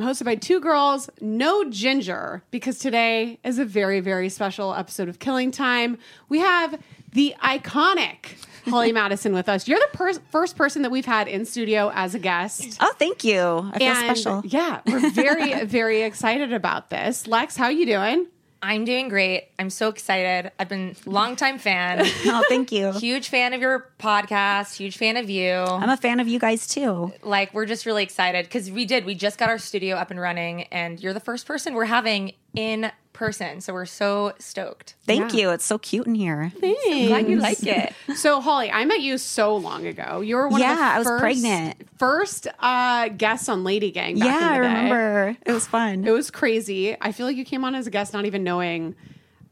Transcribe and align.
Time, 0.00 0.08
hosted 0.08 0.24
by 0.24 0.34
two 0.34 0.60
girls, 0.60 1.10
no 1.20 1.64
ginger, 1.70 2.42
because 2.50 2.78
today 2.78 3.38
is 3.44 3.58
a 3.58 3.64
very, 3.64 4.00
very 4.00 4.28
special 4.28 4.74
episode 4.74 5.08
of 5.08 5.18
Killing 5.18 5.50
Time. 5.50 5.98
We 6.28 6.38
have 6.38 6.80
the 7.12 7.34
iconic 7.42 8.36
Holly 8.66 8.92
Madison 9.00 9.32
with 9.32 9.48
us. 9.48 9.68
You're 9.68 9.78
the 9.78 9.96
per- 9.96 10.14
first 10.30 10.56
person 10.56 10.82
that 10.82 10.90
we've 10.90 11.06
had 11.06 11.28
in 11.28 11.44
studio 11.44 11.90
as 11.94 12.14
a 12.14 12.18
guest. 12.18 12.78
Oh, 12.80 12.92
thank 12.98 13.24
you. 13.24 13.70
I 13.72 13.78
feel 13.78 13.88
and 13.88 14.16
special. 14.18 14.42
yeah, 14.44 14.80
we're 14.86 15.10
very, 15.10 15.64
very 15.64 16.02
excited 16.02 16.52
about 16.52 16.90
this. 16.90 17.26
Lex, 17.26 17.56
how 17.56 17.68
you 17.68 17.86
doing? 17.86 18.26
I'm 18.62 18.84
doing 18.84 19.08
great. 19.08 19.48
I'm 19.58 19.70
so 19.70 19.88
excited. 19.88 20.52
I've 20.58 20.68
been 20.68 20.94
a 21.06 21.10
longtime 21.10 21.58
fan, 21.58 22.00
Oh, 22.26 22.44
thank 22.48 22.70
you. 22.72 22.92
huge 22.92 23.28
fan 23.30 23.54
of 23.54 23.60
your 23.62 23.88
podcast, 23.98 24.76
huge 24.76 24.98
fan 24.98 25.16
of 25.16 25.30
you. 25.30 25.50
I'm 25.50 25.88
a 25.88 25.96
fan 25.96 26.20
of 26.20 26.28
you 26.28 26.38
guys 26.38 26.66
too. 26.68 27.12
like 27.22 27.54
we're 27.54 27.64
just 27.66 27.86
really 27.86 28.02
excited 28.02 28.44
because 28.44 28.70
we 28.70 28.84
did. 28.84 29.04
We 29.06 29.14
just 29.14 29.38
got 29.38 29.48
our 29.48 29.58
studio 29.58 29.96
up 29.96 30.10
and 30.10 30.20
running, 30.20 30.64
and 30.64 31.00
you're 31.02 31.14
the 31.14 31.20
first 31.20 31.46
person 31.46 31.72
we're 31.74 31.86
having 31.86 32.32
in 32.54 32.90
person. 33.20 33.60
So 33.60 33.74
we're 33.74 33.84
so 33.84 34.32
stoked. 34.38 34.94
Thank 35.06 35.34
Yeah. 35.34 35.40
you. 35.40 35.50
It's 35.50 35.64
so 35.64 35.76
cute 35.78 36.06
in 36.06 36.14
here. 36.14 36.50
I'm 36.62 37.06
glad 37.06 37.28
you 37.28 37.36
like 37.36 37.62
it. 37.66 37.92
So, 38.16 38.40
Holly, 38.40 38.70
I 38.72 38.84
met 38.86 39.02
you 39.02 39.18
so 39.18 39.54
long 39.56 39.86
ago. 39.86 40.22
You 40.22 40.36
were 40.36 40.48
one 40.48 40.60
Yeah, 40.60 40.72
of 40.98 41.04
the 41.04 41.10
I 41.10 41.14
was 41.14 41.20
pregnant. 41.20 41.76
first 41.98 42.48
uh, 42.58 43.08
guests 43.10 43.48
on 43.50 43.62
Lady 43.62 43.90
Gang. 43.90 44.18
Back 44.18 44.24
yeah, 44.26 44.38
in 44.56 44.62
the 44.62 44.68
I 44.68 44.72
remember. 44.72 45.36
It 45.44 45.52
was 45.52 45.66
fun. 45.66 46.04
It 46.06 46.10
was 46.12 46.30
crazy. 46.30 46.96
I 47.00 47.12
feel 47.12 47.26
like 47.26 47.36
you 47.36 47.44
came 47.44 47.62
on 47.64 47.74
as 47.74 47.86
a 47.86 47.90
guest, 47.90 48.14
not 48.14 48.24
even 48.24 48.42
knowing 48.42 48.94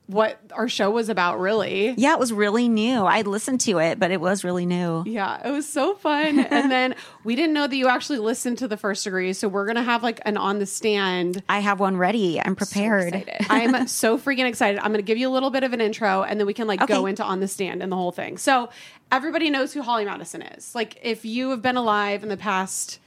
what 0.08 0.40
our 0.54 0.70
show 0.70 0.90
was 0.90 1.10
about, 1.10 1.38
really. 1.38 1.94
yeah, 1.98 2.14
it 2.14 2.18
was 2.18 2.32
really 2.32 2.66
new. 2.66 3.04
I 3.04 3.20
listened 3.20 3.60
to 3.62 3.78
it, 3.78 4.00
but 4.00 4.10
it 4.10 4.22
was 4.22 4.42
really 4.42 4.64
new. 4.64 5.04
Yeah, 5.06 5.46
it 5.46 5.50
was 5.50 5.68
so 5.68 5.94
fun. 5.94 6.38
and 6.50 6.70
then 6.70 6.94
we 7.24 7.36
didn't 7.36 7.52
know 7.52 7.66
that 7.66 7.76
you 7.76 7.88
actually 7.88 8.18
listened 8.18 8.56
to 8.58 8.68
the 8.68 8.78
first 8.78 9.04
degree. 9.04 9.34
So 9.34 9.48
we're 9.48 9.66
going 9.66 9.76
to 9.76 9.82
have 9.82 10.02
like 10.02 10.20
an 10.24 10.38
on 10.38 10.60
the 10.60 10.66
stand. 10.66 11.42
I 11.46 11.58
have 11.58 11.78
one 11.78 11.98
ready. 11.98 12.40
I'm 12.40 12.56
prepared. 12.56 13.14
excited. 13.14 13.46
I'm 13.50 13.86
so 13.86 14.16
freaking 14.16 14.48
excited. 14.48 14.78
I'm 14.78 14.92
going 14.92 14.94
to 14.94 15.02
give 15.02 15.18
you 15.18 15.28
a 15.28 15.30
little 15.30 15.50
bit 15.50 15.62
of 15.62 15.74
an 15.74 15.82
intro 15.82 16.22
and 16.22 16.40
then 16.40 16.46
we 16.46 16.54
can 16.54 16.66
like 16.66 16.86
go 16.86 17.04
into 17.04 17.22
on 17.22 17.40
the 17.40 17.48
stand 17.48 17.82
and 17.82 17.92
the 17.92 17.96
whole 17.96 18.12
thing. 18.12 18.38
So 18.38 18.70
everybody 19.12 19.50
knows 19.50 19.74
who 19.74 19.82
Holly 19.82 20.06
Madison 20.06 20.40
is. 20.40 20.74
Like 20.74 20.98
if 21.02 21.26
you 21.26 21.50
have 21.50 21.60
been 21.60 21.76
alive 21.76 22.22
in 22.22 22.30
the 22.30 22.38
past 22.38 22.98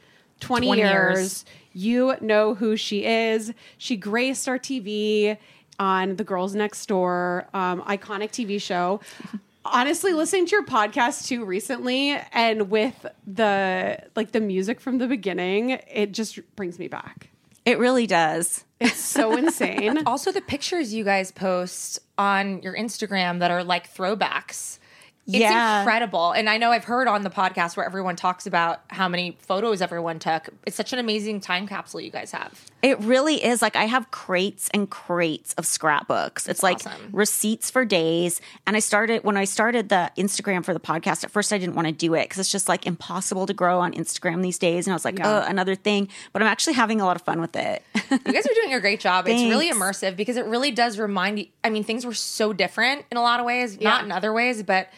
20, 0.41 0.67
20 0.67 0.81
years, 0.81 1.17
years. 1.17 1.45
you 1.73 2.15
know 2.21 2.53
who 2.53 2.77
she 2.77 3.05
is. 3.05 3.53
She 3.79 3.95
graced 3.95 4.47
our 4.47 4.59
TV 4.59 5.37
on 5.79 6.15
The 6.15 6.23
Girls 6.23 6.55
Next 6.55 6.85
Door, 6.87 7.47
um, 7.53 7.81
iconic 7.83 8.29
TV 8.31 8.61
show. 8.61 9.01
Honestly, 9.63 10.13
listening 10.13 10.47
to 10.47 10.55
your 10.55 10.65
podcast 10.65 11.27
too 11.27 11.45
recently 11.45 12.17
and 12.33 12.69
with 12.71 13.05
the 13.27 14.03
like 14.15 14.31
the 14.31 14.41
music 14.41 14.79
from 14.79 14.97
the 14.97 15.07
beginning, 15.07 15.71
it 15.71 16.11
just 16.13 16.39
brings 16.55 16.79
me 16.79 16.87
back. 16.87 17.29
It 17.65 17.77
really 17.77 18.07
does. 18.07 18.63
It's 18.79 18.99
so 18.99 19.35
insane. 19.37 20.01
Also, 20.05 20.31
the 20.31 20.41
pictures 20.41 20.93
you 20.93 21.03
guys 21.03 21.31
post 21.31 21.99
on 22.17 22.61
your 22.63 22.75
Instagram 22.75 23.39
that 23.39 23.51
are 23.51 23.63
like 23.63 23.93
throwbacks. 23.93 24.79
It's 25.27 25.43
incredible. 25.45 26.31
And 26.31 26.49
I 26.49 26.57
know 26.57 26.71
I've 26.71 26.83
heard 26.83 27.07
on 27.07 27.21
the 27.21 27.29
podcast 27.29 27.77
where 27.77 27.85
everyone 27.85 28.15
talks 28.15 28.47
about 28.47 28.81
how 28.87 29.07
many 29.07 29.37
photos 29.39 29.81
everyone 29.81 30.19
took. 30.19 30.49
It's 30.65 30.75
such 30.75 30.93
an 30.93 30.99
amazing 30.99 31.41
time 31.41 31.67
capsule 31.67 32.01
you 32.01 32.09
guys 32.11 32.31
have. 32.31 32.65
It 32.81 32.99
really 32.99 33.43
is. 33.43 33.61
Like 33.61 33.75
I 33.75 33.85
have 33.85 34.09
crates 34.11 34.69
and 34.73 34.89
crates 34.89 35.53
of 35.53 35.65
scrapbooks. 35.65 36.47
It's 36.47 36.63
like 36.63 36.77
awesome. 36.77 37.09
receipts 37.11 37.69
for 37.69 37.85
days. 37.85 38.41
And 38.65 38.75
I 38.75 38.79
started 38.79 39.23
when 39.23 39.37
I 39.37 39.45
started 39.45 39.89
the 39.89 40.11
Instagram 40.17 40.65
for 40.65 40.73
the 40.73 40.79
podcast. 40.79 41.23
At 41.23 41.31
first, 41.31 41.53
I 41.53 41.57
didn't 41.57 41.75
want 41.75 41.87
to 41.87 41.93
do 41.93 42.15
it 42.15 42.23
because 42.23 42.39
it's 42.39 42.51
just 42.51 42.67
like 42.67 42.85
impossible 42.87 43.45
to 43.45 43.53
grow 43.53 43.79
on 43.79 43.93
Instagram 43.93 44.41
these 44.41 44.57
days. 44.57 44.87
And 44.87 44.93
I 44.93 44.95
was 44.95 45.05
like, 45.05 45.19
Yeah. 45.19 45.43
oh, 45.45 45.49
another 45.49 45.75
thing. 45.75 46.07
But 46.33 46.41
I'm 46.41 46.47
actually 46.47 46.73
having 46.73 46.99
a 46.99 47.05
lot 47.05 47.15
of 47.15 47.21
fun 47.21 47.39
with 47.39 47.55
it. 47.55 47.83
You 48.11 48.33
guys 48.33 48.45
are 48.45 48.53
doing 48.53 48.73
a 48.73 48.79
great 48.81 48.99
job. 48.99 49.25
It's 49.27 49.41
really 49.43 49.71
immersive 49.71 50.17
because 50.17 50.35
it 50.35 50.45
really 50.45 50.71
does 50.71 50.99
remind 50.99 51.39
you. 51.39 51.45
I 51.63 51.69
mean, 51.69 51.83
things 51.85 52.05
were 52.05 52.13
so 52.13 52.51
different 52.51 53.05
in 53.09 53.15
a 53.17 53.21
lot 53.21 53.39
of 53.39 53.45
ways, 53.45 53.79
not 53.79 54.03
in 54.03 54.11
other 54.11 54.33
ways, 54.33 54.63
but 54.63 54.89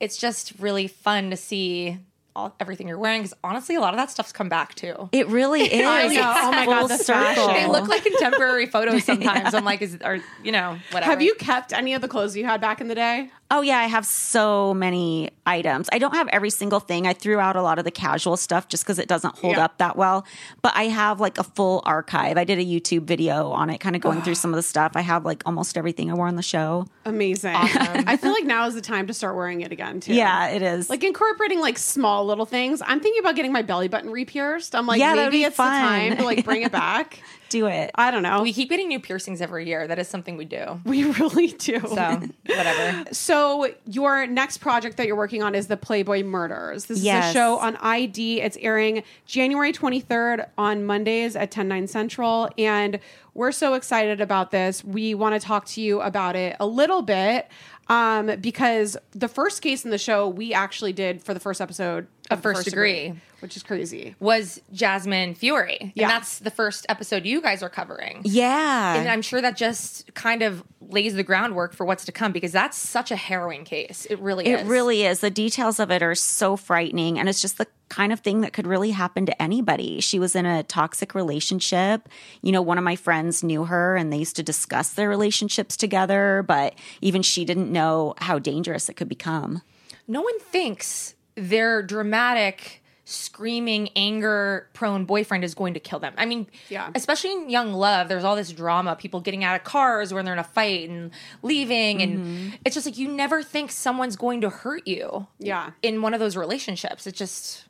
it's 0.00 0.16
just 0.16 0.54
really 0.58 0.88
fun 0.88 1.30
to 1.30 1.36
see 1.36 1.98
all, 2.34 2.54
everything 2.60 2.88
you're 2.88 2.98
wearing. 2.98 3.22
Because 3.22 3.36
honestly, 3.44 3.74
a 3.74 3.80
lot 3.80 3.92
of 3.94 3.98
that 3.98 4.10
stuff's 4.10 4.32
come 4.32 4.48
back 4.48 4.74
too. 4.74 5.08
It 5.12 5.28
really 5.28 5.62
is. 5.72 5.86
I 5.86 6.08
know. 6.08 6.34
Oh 6.36 6.50
my 6.50 6.64
God, 6.64 6.86
the 6.88 6.96
circle. 6.96 7.48
They 7.48 7.66
look 7.66 7.88
like 7.88 8.02
contemporary 8.02 8.66
photos 8.66 9.04
sometimes. 9.10 9.54
I'm 9.54 9.64
like, 9.64 9.82
is 9.82 9.98
or 10.04 10.20
you 10.42 10.52
know 10.52 10.78
whatever. 10.90 11.10
Have 11.10 11.22
you 11.22 11.34
kept 11.34 11.72
any 11.72 11.94
of 11.94 12.02
the 12.02 12.08
clothes 12.08 12.36
you 12.36 12.44
had 12.44 12.60
back 12.60 12.80
in 12.80 12.88
the 12.88 12.94
day? 12.94 13.30
Oh 13.52 13.62
yeah, 13.62 13.78
I 13.78 13.86
have 13.86 14.06
so 14.06 14.72
many 14.74 15.30
items. 15.44 15.88
I 15.92 15.98
don't 15.98 16.14
have 16.14 16.28
every 16.28 16.50
single 16.50 16.78
thing. 16.78 17.08
I 17.08 17.12
threw 17.12 17.40
out 17.40 17.56
a 17.56 17.62
lot 17.62 17.78
of 17.80 17.84
the 17.84 17.90
casual 17.90 18.36
stuff 18.36 18.68
just 18.68 18.84
because 18.84 19.00
it 19.00 19.08
doesn't 19.08 19.34
hold 19.38 19.56
Yeah. 19.56 19.64
up 19.64 19.78
that 19.78 19.96
well. 19.96 20.24
But 20.62 20.72
I 20.76 20.84
have 20.84 21.18
like 21.18 21.36
a 21.36 21.42
full 21.42 21.82
archive. 21.84 22.38
I 22.38 22.44
did 22.44 22.60
a 22.60 22.64
YouTube 22.64 23.02
video 23.06 23.50
on 23.50 23.68
it, 23.68 23.78
kind 23.78 23.96
of 23.96 24.02
going 24.02 24.22
through 24.22 24.36
some 24.36 24.52
of 24.52 24.56
the 24.56 24.62
stuff. 24.62 24.92
I 24.94 25.00
have 25.00 25.24
like 25.24 25.42
almost 25.46 25.76
everything 25.76 26.10
I 26.10 26.14
wore 26.14 26.28
on 26.28 26.36
the 26.36 26.42
show. 26.42 26.86
Amazing. 27.04 27.56
I 27.56 28.16
feel 28.16 28.30
like 28.32 28.44
now 28.44 28.66
is 28.66 28.74
the 28.74 28.80
time 28.80 29.08
to 29.08 29.14
start 29.14 29.34
wearing 29.34 29.62
it 29.62 29.72
again 29.72 29.98
too. 29.98 30.14
Yeah, 30.14 30.48
it 30.50 30.62
is. 30.62 30.88
Like 30.88 31.02
incorporating 31.02 31.60
like 31.60 31.76
small 31.78 32.24
little 32.26 32.46
things. 32.46 32.80
I'm 32.86 33.00
thinking 33.00 33.20
about 33.20 33.34
getting 33.34 33.52
my 33.52 33.62
belly 33.62 33.88
button 33.88 34.10
re-pierced. 34.10 34.76
I'm 34.76 34.86
like, 34.86 35.00
Yeah, 35.00 35.14
maybe 35.14 35.42
it's 35.42 35.56
fun. 35.56 35.72
the 35.72 35.88
time 35.88 36.16
to 36.18 36.24
like 36.24 36.44
bring 36.44 36.62
it 36.62 36.70
back. 36.72 37.20
do 37.50 37.66
it. 37.66 37.90
I 37.94 38.10
don't 38.10 38.22
know. 38.22 38.38
We 38.38 38.50
We, 38.50 38.54
keep 38.54 38.70
getting 38.70 38.88
new 38.88 39.00
piercings 39.00 39.40
every 39.40 39.66
year. 39.66 39.86
That 39.86 39.98
is 39.98 40.08
something 40.08 40.36
we 40.36 40.44
do. 40.44 40.80
We 40.84 41.04
really 41.20 41.48
do. 41.48 41.80
So 41.80 42.22
whatever. 42.46 43.04
So 43.12 43.72
your 43.84 44.26
next 44.26 44.58
project 44.58 44.96
that 44.96 45.06
you're 45.06 45.16
working 45.16 45.42
on 45.42 45.54
is 45.54 45.66
the 45.66 45.76
Playboy 45.76 46.22
Murders. 46.22 46.86
This 46.86 46.98
is 46.98 47.04
a 47.06 47.32
show 47.32 47.58
on 47.58 47.76
ID. 47.76 48.40
It's 48.40 48.56
airing 48.60 49.02
January 49.26 49.72
23rd 49.72 50.48
on 50.56 50.84
Mondays 50.84 51.36
at 51.36 51.50
10 51.50 51.68
9 51.68 51.86
Central. 51.86 52.48
And 52.56 52.98
we're 53.34 53.52
so 53.52 53.74
excited 53.74 54.20
about 54.20 54.50
this. 54.50 54.82
We 54.84 55.14
want 55.14 55.40
to 55.40 55.46
talk 55.46 55.66
to 55.66 55.80
you 55.80 56.00
about 56.00 56.36
it 56.36 56.56
a 56.58 56.66
little 56.66 57.02
bit. 57.02 57.48
Um, 57.90 58.36
because 58.40 58.96
the 59.10 59.26
first 59.26 59.62
case 59.62 59.84
in 59.84 59.90
the 59.90 59.98
show 59.98 60.28
we 60.28 60.54
actually 60.54 60.92
did 60.92 61.22
for 61.22 61.34
the 61.34 61.40
first 61.40 61.60
episode 61.60 62.06
of 62.30 62.40
First 62.40 62.64
Degree. 62.64 63.14
which 63.40 63.56
is 63.56 63.64
crazy. 63.64 64.14
Was 64.20 64.60
Jasmine 64.72 65.34
Fiore? 65.34 65.92
Yeah. 65.96 66.04
And 66.04 66.10
that's 66.10 66.38
the 66.38 66.52
first 66.52 66.86
episode 66.88 67.26
you 67.26 67.42
guys 67.42 67.64
are 67.64 67.68
covering. 67.68 68.20
Yeah. 68.24 68.94
And 68.94 69.08
I'm 69.08 69.22
sure 69.22 69.40
that 69.42 69.56
just 69.56 70.14
kind 70.14 70.42
of 70.42 70.62
lays 70.80 71.14
the 71.14 71.24
groundwork 71.24 71.72
for 71.72 71.84
what's 71.84 72.04
to 72.04 72.12
come 72.12 72.30
because 72.30 72.52
that's 72.52 72.76
such 72.76 73.10
a 73.10 73.16
harrowing 73.16 73.64
case. 73.64 74.06
It 74.08 74.20
really 74.20 74.46
It 74.46 74.60
is. 74.60 74.60
It 74.60 74.66
really 74.70 75.02
is. 75.02 75.18
The 75.20 75.30
details 75.30 75.80
of 75.80 75.90
it 75.90 76.00
are 76.00 76.14
so 76.14 76.56
frightening, 76.56 77.18
and 77.18 77.28
it's 77.28 77.42
just 77.42 77.58
the 77.58 77.66
kind 77.90 78.12
of 78.12 78.20
thing 78.20 78.40
that 78.40 78.52
could 78.54 78.66
really 78.66 78.92
happen 78.92 79.26
to 79.26 79.42
anybody. 79.42 80.00
She 80.00 80.18
was 80.18 80.34
in 80.34 80.46
a 80.46 80.62
toxic 80.62 81.14
relationship. 81.14 82.08
You 82.40 82.52
know, 82.52 82.62
one 82.62 82.78
of 82.78 82.84
my 82.84 82.96
friends 82.96 83.42
knew 83.44 83.64
her 83.66 83.96
and 83.96 84.10
they 84.12 84.16
used 84.18 84.36
to 84.36 84.42
discuss 84.42 84.94
their 84.94 85.08
relationships 85.08 85.76
together, 85.76 86.42
but 86.46 86.74
even 87.02 87.20
she 87.22 87.44
didn't 87.44 87.70
know 87.70 88.14
how 88.18 88.38
dangerous 88.38 88.88
it 88.88 88.94
could 88.94 89.08
become. 89.08 89.60
no 90.08 90.22
one 90.22 90.38
thinks 90.40 91.14
their 91.34 91.82
dramatic 91.82 92.82
screaming 93.04 93.88
anger 93.96 94.68
prone 94.72 95.04
boyfriend 95.04 95.42
is 95.42 95.52
going 95.54 95.74
to 95.74 95.80
kill 95.80 95.98
them 95.98 96.12
i 96.16 96.24
mean 96.24 96.46
Yeah. 96.68 96.90
especially 96.94 97.32
in 97.32 97.50
young 97.50 97.72
love 97.72 98.08
there's 98.08 98.22
all 98.22 98.36
this 98.36 98.52
drama 98.52 98.94
people 98.94 99.20
getting 99.20 99.42
out 99.42 99.56
of 99.56 99.64
cars 99.64 100.14
when 100.14 100.24
they're 100.24 100.34
in 100.34 100.38
a 100.38 100.44
fight 100.44 100.88
and 100.88 101.10
leaving 101.42 102.00
and 102.02 102.18
mm-hmm. 102.18 102.48
it's 102.64 102.74
just 102.74 102.86
like 102.86 102.96
you 102.98 103.08
never 103.08 103.42
think 103.42 103.72
someone's 103.72 104.14
going 104.14 104.40
to 104.42 104.50
hurt 104.50 104.86
you 104.86 105.26
Yeah. 105.40 105.70
in 105.82 106.02
one 106.02 106.14
of 106.14 106.20
those 106.20 106.36
relationships 106.36 107.04
It 107.06 107.14
just 107.16 107.64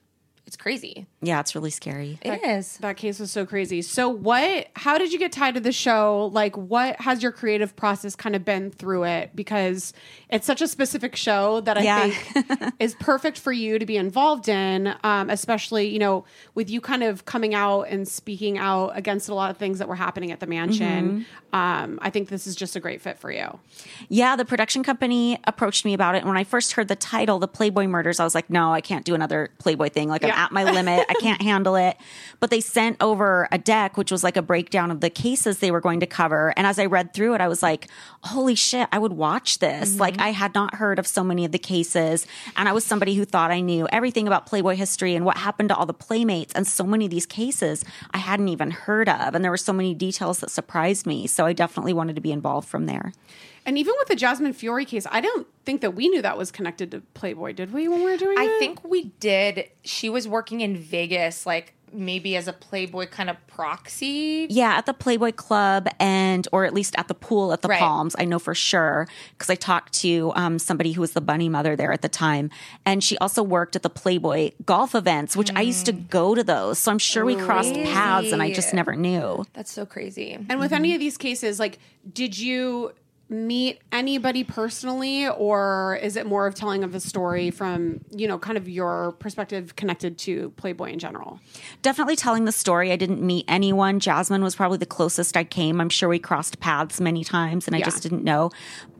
it's 0.50 0.56
crazy 0.56 1.06
Yeah, 1.22 1.38
it's 1.38 1.54
really 1.54 1.70
scary. 1.70 2.18
It 2.22 2.42
is. 2.44 2.78
That 2.78 2.96
case 2.96 3.20
was 3.20 3.30
so 3.30 3.46
crazy. 3.46 3.82
So 3.82 4.08
what 4.08 4.66
how 4.74 4.98
did 4.98 5.12
you 5.12 5.18
get 5.18 5.30
tied 5.30 5.54
to 5.54 5.60
the 5.60 5.70
show? 5.70 6.28
Like 6.32 6.56
what 6.56 6.98
has 7.00 7.22
your 7.22 7.30
creative 7.30 7.76
process 7.76 8.16
kind 8.16 8.34
of 8.34 8.44
been 8.44 8.70
through 8.72 9.04
it 9.04 9.30
because 9.36 9.92
it's 10.28 10.46
such 10.46 10.60
a 10.60 10.66
specific 10.66 11.14
show 11.14 11.60
that 11.60 11.78
I 11.78 11.82
Yeah. 11.82 12.10
think 12.10 12.74
is 12.80 12.96
perfect 12.96 13.38
for 13.38 13.52
you 13.52 13.78
to 13.78 13.86
be 13.86 13.96
involved 13.96 14.48
in, 14.48 14.92
um, 15.04 15.30
especially, 15.30 15.86
you 15.88 15.98
know, 16.00 16.24
with 16.56 16.68
you 16.68 16.80
kind 16.80 17.02
of 17.04 17.26
coming 17.26 17.54
out 17.54 17.82
and 17.82 18.08
speaking 18.08 18.58
out 18.58 18.96
against 18.96 19.28
a 19.28 19.34
lot 19.34 19.50
of 19.52 19.56
things 19.56 19.78
that 19.78 19.86
were 19.86 19.94
happening 19.94 20.32
at 20.32 20.40
the 20.40 20.46
mansion. 20.48 21.26
Um, 21.52 21.98
I 22.02 22.10
think 22.10 22.28
this 22.28 22.46
is 22.46 22.56
just 22.56 22.74
a 22.76 22.80
great 22.80 23.00
fit 23.02 23.18
for 23.18 23.30
you. 23.30 23.58
Yeah, 24.08 24.34
the 24.36 24.44
production 24.44 24.82
company 24.82 25.38
approached 25.44 25.84
me 25.84 25.94
about 25.94 26.14
it. 26.14 26.18
And 26.18 26.28
when 26.28 26.36
I 26.38 26.44
first 26.44 26.72
heard 26.72 26.88
the 26.88 26.96
title, 26.96 27.38
The 27.38 27.48
Playboy 27.48 27.86
Murders, 27.86 28.18
I 28.20 28.24
was 28.24 28.34
like, 28.34 28.48
no, 28.50 28.72
I 28.72 28.80
can't 28.80 29.04
do 29.04 29.14
another 29.14 29.50
Playboy 29.58 29.90
thing. 29.90 30.08
Like, 30.08 30.22
I'm 30.24 30.28
Yeah. 30.30 30.39
At 30.40 30.52
my 30.52 30.64
limit. 30.64 31.04
I 31.08 31.14
can't 31.14 31.42
handle 31.42 31.76
it. 31.76 31.96
But 32.40 32.50
they 32.50 32.60
sent 32.60 32.96
over 33.00 33.46
a 33.52 33.58
deck, 33.58 33.98
which 33.98 34.10
was 34.10 34.24
like 34.24 34.38
a 34.38 34.42
breakdown 34.42 34.90
of 34.90 35.00
the 35.00 35.10
cases 35.10 35.58
they 35.58 35.70
were 35.70 35.80
going 35.80 36.00
to 36.00 36.06
cover. 36.06 36.54
And 36.56 36.66
as 36.66 36.78
I 36.78 36.86
read 36.86 37.12
through 37.12 37.34
it, 37.34 37.42
I 37.42 37.48
was 37.48 37.62
like, 37.62 37.88
holy 38.22 38.54
shit, 38.54 38.88
I 38.90 38.98
would 38.98 39.12
watch 39.12 39.58
this. 39.58 39.98
Like, 39.98 40.14
mm-hmm. 40.14 40.22
I 40.22 40.32
had 40.32 40.54
not 40.54 40.76
heard 40.76 40.98
of 40.98 41.06
so 41.06 41.22
many 41.22 41.44
of 41.44 41.52
the 41.52 41.58
cases. 41.58 42.26
And 42.56 42.68
I 42.68 42.72
was 42.72 42.84
somebody 42.84 43.14
who 43.14 43.26
thought 43.26 43.50
I 43.50 43.60
knew 43.60 43.86
everything 43.92 44.26
about 44.26 44.46
Playboy 44.46 44.76
history 44.76 45.14
and 45.14 45.26
what 45.26 45.36
happened 45.36 45.68
to 45.68 45.76
all 45.76 45.86
the 45.86 45.92
Playmates. 45.92 46.54
And 46.54 46.66
so 46.66 46.84
many 46.84 47.04
of 47.04 47.10
these 47.10 47.26
cases 47.26 47.84
I 48.12 48.18
hadn't 48.18 48.48
even 48.48 48.70
heard 48.70 49.08
of. 49.10 49.34
And 49.34 49.44
there 49.44 49.50
were 49.50 49.58
so 49.58 49.74
many 49.74 49.92
details 49.94 50.40
that 50.40 50.50
surprised 50.50 51.06
me. 51.06 51.26
So 51.26 51.44
I 51.44 51.52
definitely 51.52 51.92
wanted 51.92 52.16
to 52.16 52.22
be 52.22 52.32
involved 52.32 52.68
from 52.68 52.86
there. 52.86 53.12
And 53.70 53.78
even 53.78 53.94
with 54.00 54.08
the 54.08 54.16
Jasmine 54.16 54.52
Fiore 54.52 54.84
case, 54.84 55.06
I 55.12 55.20
don't 55.20 55.46
think 55.64 55.80
that 55.82 55.92
we 55.92 56.08
knew 56.08 56.20
that 56.22 56.36
was 56.36 56.50
connected 56.50 56.90
to 56.90 57.02
Playboy, 57.14 57.52
did 57.52 57.72
we, 57.72 57.86
when 57.86 58.02
we 58.02 58.10
were 58.10 58.16
doing 58.16 58.36
it? 58.36 58.40
I 58.40 58.58
think 58.58 58.82
we 58.82 59.12
did. 59.20 59.70
She 59.84 60.10
was 60.10 60.26
working 60.26 60.60
in 60.60 60.76
Vegas, 60.76 61.46
like 61.46 61.74
maybe 61.92 62.34
as 62.34 62.48
a 62.48 62.52
Playboy 62.52 63.06
kind 63.06 63.30
of 63.30 63.36
proxy. 63.46 64.48
Yeah, 64.50 64.72
at 64.72 64.86
the 64.86 64.92
Playboy 64.92 65.30
Club 65.30 65.86
and 66.00 66.48
or 66.50 66.64
at 66.64 66.74
least 66.74 66.96
at 66.98 67.06
the 67.06 67.14
pool 67.14 67.52
at 67.52 67.62
the 67.62 67.68
Right. 67.68 67.78
Palms, 67.78 68.16
I 68.18 68.24
know 68.24 68.40
for 68.40 68.56
sure 68.56 69.06
because 69.34 69.48
I 69.48 69.54
talked 69.54 69.92
to 70.00 70.32
um, 70.34 70.58
somebody 70.58 70.90
who 70.90 71.00
was 71.00 71.12
the 71.12 71.20
bunny 71.20 71.48
mother 71.48 71.76
there 71.76 71.92
at 71.92 72.02
the 72.02 72.08
time, 72.08 72.50
and 72.84 73.04
she 73.04 73.16
also 73.18 73.40
worked 73.40 73.76
at 73.76 73.84
the 73.84 73.90
Playboy 73.90 74.50
golf 74.66 74.96
events, 74.96 75.36
which 75.36 75.52
I 75.54 75.60
used 75.60 75.86
to 75.86 75.92
go 75.92 76.34
to 76.34 76.42
those. 76.42 76.80
So 76.80 76.90
I'm 76.90 76.98
sure 76.98 77.24
we 77.24 77.36
crossed 77.36 77.74
paths, 77.74 78.32
and 78.32 78.42
I 78.42 78.52
just 78.52 78.74
never 78.74 78.96
knew. 78.96 79.44
That's 79.52 79.70
so 79.70 79.86
crazy. 79.86 80.36
And 80.48 80.58
with 80.58 80.72
any 80.72 80.92
of 80.92 80.98
these 80.98 81.16
cases, 81.16 81.60
like, 81.60 81.78
did 82.12 82.36
you 82.36 82.94
meet 83.30 83.80
anybody 83.92 84.42
personally, 84.42 85.28
or 85.28 85.98
is 86.02 86.16
it 86.16 86.26
more 86.26 86.48
of 86.48 86.54
telling 86.56 86.82
of 86.82 86.96
a 86.96 87.00
story 87.00 87.50
from, 87.52 88.00
you 88.10 88.26
know, 88.26 88.38
kind 88.40 88.58
of 88.58 88.68
your 88.68 89.12
perspective 89.20 89.76
connected 89.76 90.18
to 90.18 90.50
Playboy 90.56 90.90
in 90.90 90.98
general? 90.98 91.38
Definitely 91.80 92.16
telling 92.16 92.44
the 92.44 92.50
story. 92.52 92.90
I 92.90 92.96
didn't 92.96 93.22
meet 93.22 93.44
anyone. 93.46 94.00
Jasmine 94.00 94.42
was 94.42 94.56
probably 94.56 94.78
the 94.78 94.86
closest 94.86 95.36
I 95.36 95.44
came. 95.44 95.80
I'm 95.80 95.88
sure 95.88 96.08
we 96.08 96.18
crossed 96.18 96.58
paths 96.58 97.00
many 97.00 97.22
times, 97.22 97.68
and 97.68 97.76
I 97.76 97.78
Yeah. 97.78 97.84
just 97.84 98.02
didn't 98.02 98.24
know. 98.24 98.50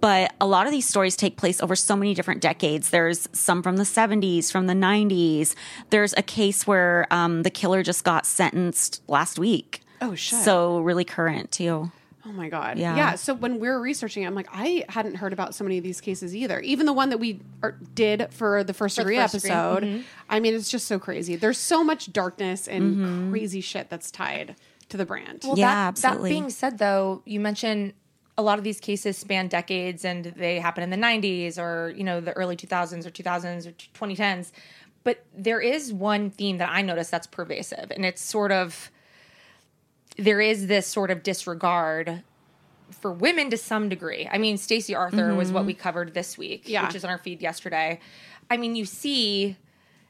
But 0.01 0.33
a 0.41 0.47
lot 0.47 0.67
of 0.67 0.73
these 0.73 0.87
stories 0.87 1.17
take 1.17 1.37
place 1.37 1.61
over 1.61 1.75
so 1.75 1.97
many 1.97 2.15
different 2.15 2.41
decades. 2.41 2.91
There's 2.91 3.29
some 3.33 3.65
from 3.65 3.79
the 3.79 3.85
70s, 3.85 4.51
from 4.53 4.69
the 4.69 4.75
90s. 4.75 5.57
There's 5.91 6.15
a 6.17 6.23
case 6.23 6.69
where 6.69 7.09
um, 7.11 7.43
the 7.43 7.51
killer 7.51 7.83
just 7.83 8.05
got 8.05 8.27
sentenced 8.27 9.03
last 9.09 9.41
week. 9.41 9.81
Oh, 10.01 10.15
shit. 10.15 10.39
So 10.39 10.79
really 10.79 11.05
current 11.05 11.51
too. 11.51 11.91
Oh 12.27 12.33
my 12.33 12.49
God. 12.49 12.79
Yeah. 12.79 12.97
Yeah. 12.97 13.15
So 13.15 13.35
when 13.35 13.59
we 13.59 13.69
were 13.69 13.81
researching 13.81 14.25
it, 14.25 14.27
I'm 14.27 14.35
like, 14.35 14.49
I 14.53 14.85
hadn't 14.89 15.17
heard 15.17 15.33
about 15.33 15.55
so 15.55 15.65
many 15.65 15.79
of 15.79 15.85
these 15.85 16.01
cases 16.01 16.35
either. 16.37 16.61
Even 16.61 16.87
the 16.87 16.93
one 16.93 17.11
that 17.11 17.19
we 17.19 17.41
are, 17.63 17.77
did 17.95 18.29
for 18.31 18.63
the 18.63 18.75
first 18.75 18.97
For 18.97 19.05
the 19.05 19.11
degree 19.11 19.23
first 19.23 19.35
degree. 19.35 19.51
episode. 19.51 19.83
Mm-hmm. 19.85 20.03
I 20.29 20.41
mean, 20.41 20.55
it's 20.55 20.71
just 20.71 20.87
so 20.87 20.99
crazy. 20.99 21.37
There's 21.37 21.59
so 21.59 21.83
much 21.83 22.13
darkness 22.13 22.69
and 22.69 22.97
mm-hmm. 22.97 23.31
crazy 23.31 23.61
shit 23.61 23.89
that's 23.89 24.11
tied 24.11 24.57
to 24.91 24.97
the 24.97 25.07
brand. 25.07 25.41
Well, 25.45 25.59
Yeah, 25.59 25.67
that, 25.69 25.89
absolutely. 25.89 26.29
That 26.29 26.35
being 26.35 26.51
said, 26.51 26.79
though, 26.79 27.23
you 27.25 27.41
mentioned 27.41 27.95
a 28.37 28.43
lot 28.43 28.59
of 28.59 28.65
these 28.65 28.81
cases 28.81 29.17
span 29.17 29.49
decades 29.49 30.05
and 30.05 30.25
they 30.25 30.61
happen 30.61 30.83
in 30.83 30.91
the 30.91 30.97
90s 30.97 31.59
or, 31.59 31.93
you 31.97 32.05
know, 32.05 32.21
the 32.21 32.33
early 32.33 32.57
2000s 32.57 33.07
or 33.07 33.11
2000s 33.11 33.67
or 33.67 33.73
2010s. 33.73 34.53
But 35.05 35.25
there 35.35 35.61
is 35.61 35.93
one 35.93 36.31
theme 36.31 36.59
that 36.59 36.69
I 36.71 36.83
noticed 36.83 37.11
that's 37.11 37.27
pervasive, 37.27 37.91
and 37.91 38.05
it's 38.05 38.21
sort 38.21 38.53
of 38.53 38.91
there 40.21 40.41
is 40.41 40.67
this 40.67 40.87
sort 40.87 41.11
of 41.11 41.23
disregard 41.23 42.23
for 42.91 43.11
women 43.13 43.51
to 43.51 43.57
some 43.57 43.89
degree. 43.89 44.29
I 44.31 44.39
mean, 44.39 44.59
Stacey 44.59 44.95
Arthur 44.95 45.35
was 45.35 45.51
what 45.51 45.61
mm-hmm. 45.61 45.69
we 45.69 45.75
covered 45.75 46.13
this 46.13 46.37
week, 46.37 46.69
Yeah. 46.69 46.87
which 46.87 46.95
is 46.95 47.05
on 47.05 47.11
our 47.11 47.19
feed 47.19 47.41
yesterday. 47.41 48.01
I 48.51 48.57
mean, 48.57 48.77
you 48.77 48.85
see 48.85 49.57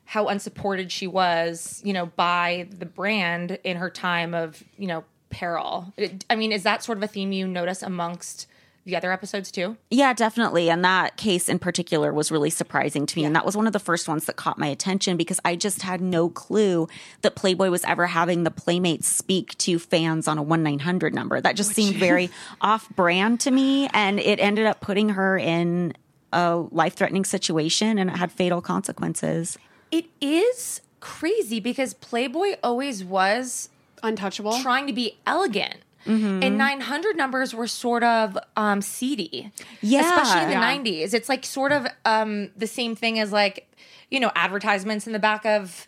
how 0.07 0.27
unsupported 0.27 0.91
she 0.91 1.07
was, 1.07 1.81
you 1.85 1.93
know, 1.93 2.07
by 2.07 2.67
the 2.77 2.87
brand 2.87 3.59
in 3.63 3.77
her 3.77 3.91
time 3.91 4.35
of, 4.35 4.65
you 4.77 4.89
know, 4.89 5.05
peril. 5.29 5.93
It- 5.97 6.25
I 6.29 6.35
mean, 6.35 6.51
is 6.51 6.65
that 6.65 6.83
sort 6.83 6.99
of 6.99 7.05
a 7.05 7.07
theme 7.07 7.31
you 7.31 7.47
notice 7.47 7.83
amongst 7.83 8.49
the 8.85 8.97
other 8.97 9.13
episodes 9.13 9.51
too? 9.51 9.77
Yeah, 9.91 10.13
definitely. 10.13 10.71
And 10.71 10.85
that 10.85 11.17
case 11.17 11.49
in 11.49 11.59
particular 11.59 12.13
was 12.13 12.31
really 12.31 12.51
surprising 12.51 13.07
to 13.07 13.19
me. 13.19 13.25
And 13.25 13.37
that 13.37 13.45
was 13.45 13.57
one 13.57 13.67
of 13.67 13.73
the 13.73 13.79
first 13.79 14.09
ones 14.09 14.25
that 14.25 14.37
caught 14.37 14.59
my 14.59 14.67
attention 14.67 15.17
because 15.17 15.39
I 15.45 15.57
just 15.57 15.83
had 15.83 16.01
no 16.01 16.29
clue 16.29 16.89
that 17.23 17.37
Playboy 17.37 17.71
was 17.71 17.85
ever 17.85 18.07
having 18.07 18.45
the 18.45 18.51
Playmates 18.51 19.07
speak 19.07 19.57
to 19.59 19.79
fans 19.79 20.27
on 20.27 20.39
a 20.39 20.43
1 20.43 20.63
900 20.63 21.15
number. 21.15 21.41
That 21.41 21.57
just 21.57 21.71
oh, 21.71 21.75
seemed 21.75 21.97
very 21.97 22.31
off 22.61 22.89
brand 22.91 23.41
to 23.41 23.51
me. 23.51 23.89
And 23.93 24.19
it 24.19 24.41
ended 24.41 24.67
up 24.67 24.81
putting 24.81 25.11
her 25.11 25.37
in 25.37 25.95
a 26.33 26.57
life 26.71 26.95
threatening 26.95 27.25
situation 27.25 27.99
and 27.99 28.11
it 28.11 28.17
had 28.17 28.33
fatal 28.33 28.61
consequences. 28.61 29.59
It 29.91 30.07
is 30.21 30.81
crazy 31.01 31.61
because 31.61 31.95
Playboy 31.95 32.57
always 32.63 33.05
was 33.05 33.69
Untouchable. 34.03 34.59
trying 34.61 34.87
to 34.87 34.93
be 34.93 35.19
elegant. 35.27 35.77
Mm-hmm. 36.07 36.43
And 36.43 36.59
900 36.59 37.17
numbers 37.17 37.55
were 37.55 37.67
sort 37.67 38.03
of 38.03 38.39
um, 38.57 38.81
seedy. 38.81 39.53
Yeah. 39.83 40.01
Especially 40.01 40.43
in 40.43 40.49
the 40.49 40.55
Yeah. 40.55 40.77
90s. 40.77 41.15
It's 41.15 41.29
like 41.29 41.45
sort 41.45 41.73
of 41.73 41.87
um, 42.05 42.51
the 42.57 42.67
same 42.67 42.97
thing 42.97 43.19
as 43.19 43.33
like, 43.33 43.71
you 44.11 44.19
know, 44.21 44.33
advertisements 44.35 45.07
in 45.07 45.13
the 45.13 45.19
back 45.19 45.45
of 45.45 45.87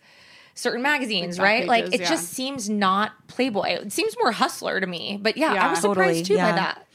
certain 0.54 0.83
magazines, 0.83 1.38
back 1.38 1.45
right? 1.45 1.66
like 1.66 1.95
it 1.95 2.00
yeah. 2.02 2.09
just 2.11 2.28
seems 2.31 2.69
not 2.69 3.12
Playboy. 3.26 3.69
It 3.69 3.92
seems 3.92 4.14
more 4.19 4.33
hustler 4.33 4.81
to 4.81 4.87
me. 4.87 5.19
But 5.21 5.37
yeah, 5.38 5.54
Yeah. 5.54 5.66
I 5.66 5.71
was 5.71 5.81
Totally, 5.81 6.23
surprised 6.23 6.26
too 6.26 6.37
by 6.37 6.52
that. 6.52 6.87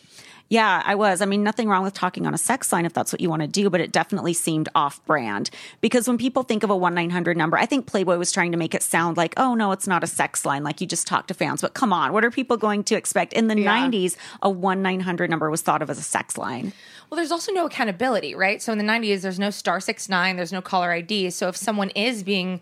Yeah, 0.50 0.82
I 0.86 0.96
was. 0.96 1.22
I 1.22 1.26
mean, 1.26 1.44
nothing 1.44 1.68
wrong 1.68 1.84
with 1.84 1.94
talking 1.94 2.26
on 2.26 2.34
a 2.34 2.38
sex 2.38 2.72
line 2.72 2.86
if 2.86 2.94
that's 2.94 3.12
what 3.12 3.20
you 3.20 3.30
want 3.30 3.42
to 3.42 3.48
do, 3.50 3.70
but 3.70 3.82
it 3.82 3.92
definitely 3.92 4.32
seemed 4.34 4.70
off 4.74 5.04
brand. 5.06 5.50
Because 5.82 6.08
when 6.08 6.18
people 6.18 6.44
think 6.44 6.64
of 6.64 6.70
a 6.70 6.76
1 6.76 6.94
900 6.94 7.36
number, 7.36 7.58
I 7.58 7.66
think 7.66 7.86
Playboy 7.86 8.18
was 8.18 8.32
trying 8.32 8.54
to 8.54 8.58
make 8.58 8.74
it 8.74 8.82
sound 8.82 9.18
like, 9.18 9.34
oh, 9.36 9.56
no, 9.56 9.74
it's 9.74 9.88
not 9.88 10.06
a 10.06 10.08
sex 10.08 10.46
line. 10.46 10.64
Like 10.64 10.80
you 10.80 10.88
just 10.88 11.06
talk 11.06 11.28
to 11.28 11.34
fans. 11.34 11.62
But 11.62 11.74
come 11.74 11.92
on, 11.92 12.14
what 12.14 12.24
are 12.24 12.32
people 12.32 12.56
going 12.56 12.86
to 12.86 12.96
expect? 12.96 13.34
In 13.34 13.48
the 13.50 13.60
Yeah. 13.60 13.78
90s, 13.90 14.16
a 14.42 14.50
1 14.50 14.82
900 14.82 15.30
number 15.30 15.50
was 15.50 15.62
thought 15.62 15.82
of 15.82 15.90
as 15.90 16.00
a 16.00 16.04
sex 16.04 16.38
line. 16.38 16.72
Well, 17.10 17.18
there's 17.18 17.32
also 17.32 17.52
no 17.52 17.66
accountability, 17.66 18.34
right? 18.34 18.62
So 18.62 18.72
in 18.72 18.78
the 18.78 18.84
90s, 18.86 19.22
there's 19.22 19.40
no 19.40 19.50
star 19.50 19.80
six 19.82 20.08
nine, 20.08 20.38
there's 20.38 20.54
no 20.54 20.62
caller 20.62 20.92
ID. 20.92 21.30
So 21.32 21.50
if 21.50 21.58
someone 21.58 21.90
is 21.90 22.24
being 22.24 22.62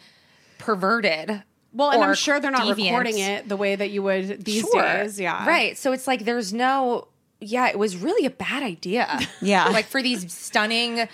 perverted, 0.57 1.43
well, 1.73 1.91
and 1.91 2.03
I'm 2.03 2.15
sure 2.15 2.39
they're 2.39 2.51
not 2.51 2.61
deviant- 2.61 2.85
recording 2.89 3.19
it 3.19 3.49
the 3.49 3.57
way 3.57 3.75
that 3.75 3.91
you 3.91 4.01
would 4.03 4.43
these 4.45 4.61
Sure. 4.61 4.81
days. 4.81 5.19
Yeah. 5.19 5.45
Right. 5.47 5.77
So 5.77 5.91
it's 5.91 6.07
like 6.07 6.25
there's 6.25 6.53
no 6.53 7.07
yeah, 7.45 7.67
it 7.69 7.77
was 7.79 7.95
really 7.95 8.25
a 8.25 8.31
bad 8.31 8.63
idea. 8.63 9.19
Yeah. 9.41 9.67
like 9.69 9.85
for 9.85 10.01
these 10.01 10.31
stunning 10.33 11.07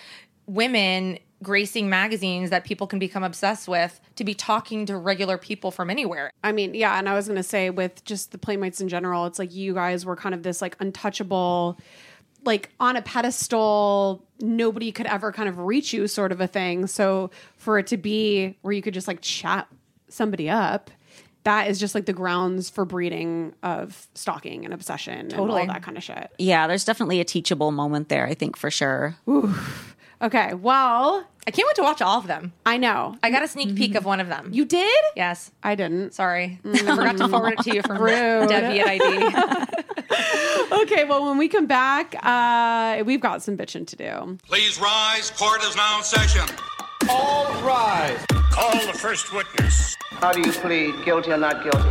women 0.45 1.19
gracing 1.43 1.89
magazines 1.89 2.51
that 2.51 2.63
people 2.63 2.85
can 2.87 2.99
become 2.99 3.23
obsessed 3.23 3.67
with 3.67 3.99
to 4.15 4.23
be 4.23 4.33
talking 4.33 4.85
to 4.85 4.95
regular 4.95 5.37
people 5.37 5.71
from 5.71 5.89
anywhere. 5.89 6.31
I 6.43 6.51
mean, 6.51 6.73
yeah, 6.75 6.97
and 6.97 7.09
I 7.09 7.13
was 7.15 7.27
gonna 7.27 7.43
say 7.43 7.69
with 7.69 8.03
just 8.05 8.31
the 8.31 8.37
playmates 8.37 8.79
in 8.79 8.87
general, 8.87 9.25
it's 9.25 9.39
like 9.39 9.53
you 9.53 9.73
guys 9.73 10.05
were 10.05 10.15
kind 10.15 10.35
of 10.35 10.43
this 10.43 10.61
like 10.61 10.75
untouchable, 10.79 11.79
like 12.45 12.69
on 12.79 12.95
a 12.95 13.01
pedestal, 13.01 14.23
nobody 14.39 14.91
could 14.91 15.07
ever 15.07 15.31
kind 15.31 15.49
of 15.49 15.57
reach 15.57 15.93
you, 15.93 16.07
sort 16.07 16.31
of 16.31 16.39
a 16.41 16.47
thing. 16.47 16.87
So 16.87 17.31
for 17.57 17.79
it 17.79 17.87
to 17.87 17.97
be 17.97 18.57
where 18.61 18.73
you 18.73 18.81
could 18.81 18.93
just 18.93 19.07
like 19.07 19.21
chat 19.21 19.67
somebody 20.09 20.49
up, 20.49 20.91
that 21.43 21.67
is 21.69 21.79
just 21.79 21.95
like 21.95 22.05
the 22.05 22.13
grounds 22.13 22.69
for 22.69 22.85
breeding 22.85 23.53
of 23.63 24.07
stalking 24.13 24.63
and 24.65 24.73
obsession 24.73 25.13
and 25.17 25.29
Totally. 25.31 25.61
all 25.61 25.67
that 25.67 25.81
kind 25.83 25.97
of 25.97 26.03
shit. 26.03 26.31
Yeah, 26.37 26.67
there's 26.67 26.85
definitely 26.85 27.19
a 27.19 27.25
teachable 27.25 27.71
moment 27.71 28.09
there, 28.09 28.25
I 28.27 28.33
think, 28.33 28.55
for 28.57 28.69
sure. 28.69 29.15
Okay. 30.21 30.53
Well, 30.53 31.25
I 31.47 31.51
can't 31.51 31.67
wait 31.67 31.75
to 31.77 31.81
watch 31.81 31.99
all 31.99 32.19
of 32.19 32.27
them. 32.27 32.53
I 32.63 32.77
know. 32.77 33.17
I 33.23 33.31
got 33.31 33.41
a 33.41 33.47
sneak 33.47 33.75
peek 33.75 33.95
of 33.95 34.05
one 34.05 34.19
of 34.19 34.27
them. 34.27 34.49
you 34.53 34.65
did? 34.65 34.87
yes. 35.15 35.49
I 35.63 35.73
didn't. 35.73 36.13
Sorry. 36.13 36.59
I 36.63 36.77
forgot 36.77 37.17
to 37.17 37.27
forward 37.27 37.53
it 37.57 37.63
to 37.63 37.73
you 37.75 37.81
from 37.81 37.97
Rude. 37.97 38.47
Debbie 38.49 38.79
at 38.81 38.87
ID. 38.87 39.77
Okay. 40.71 41.03
Well, 41.05 41.25
when 41.27 41.37
we 41.37 41.47
come 41.47 41.67
back, 41.67 42.15
uh, 42.23 43.03
we've 43.05 43.19
got 43.21 43.41
some 43.43 43.57
bitching 43.57 43.87
to 43.87 43.95
do. 43.95 44.37
Please 44.47 44.79
rise. 44.79 45.31
Court 45.31 45.61
is 45.63 45.75
now 45.75 45.97
in 45.97 46.03
session. 46.03 46.47
All 47.09 47.45
rise. 47.61 48.23
Call 48.51 48.71
the 48.85 48.93
first 48.93 49.33
witness. 49.33 49.95
How 50.09 50.33
do 50.33 50.41
you 50.41 50.51
plead, 50.51 51.05
guilty 51.05 51.31
or 51.31 51.37
not 51.37 51.63
guilty? 51.63 51.89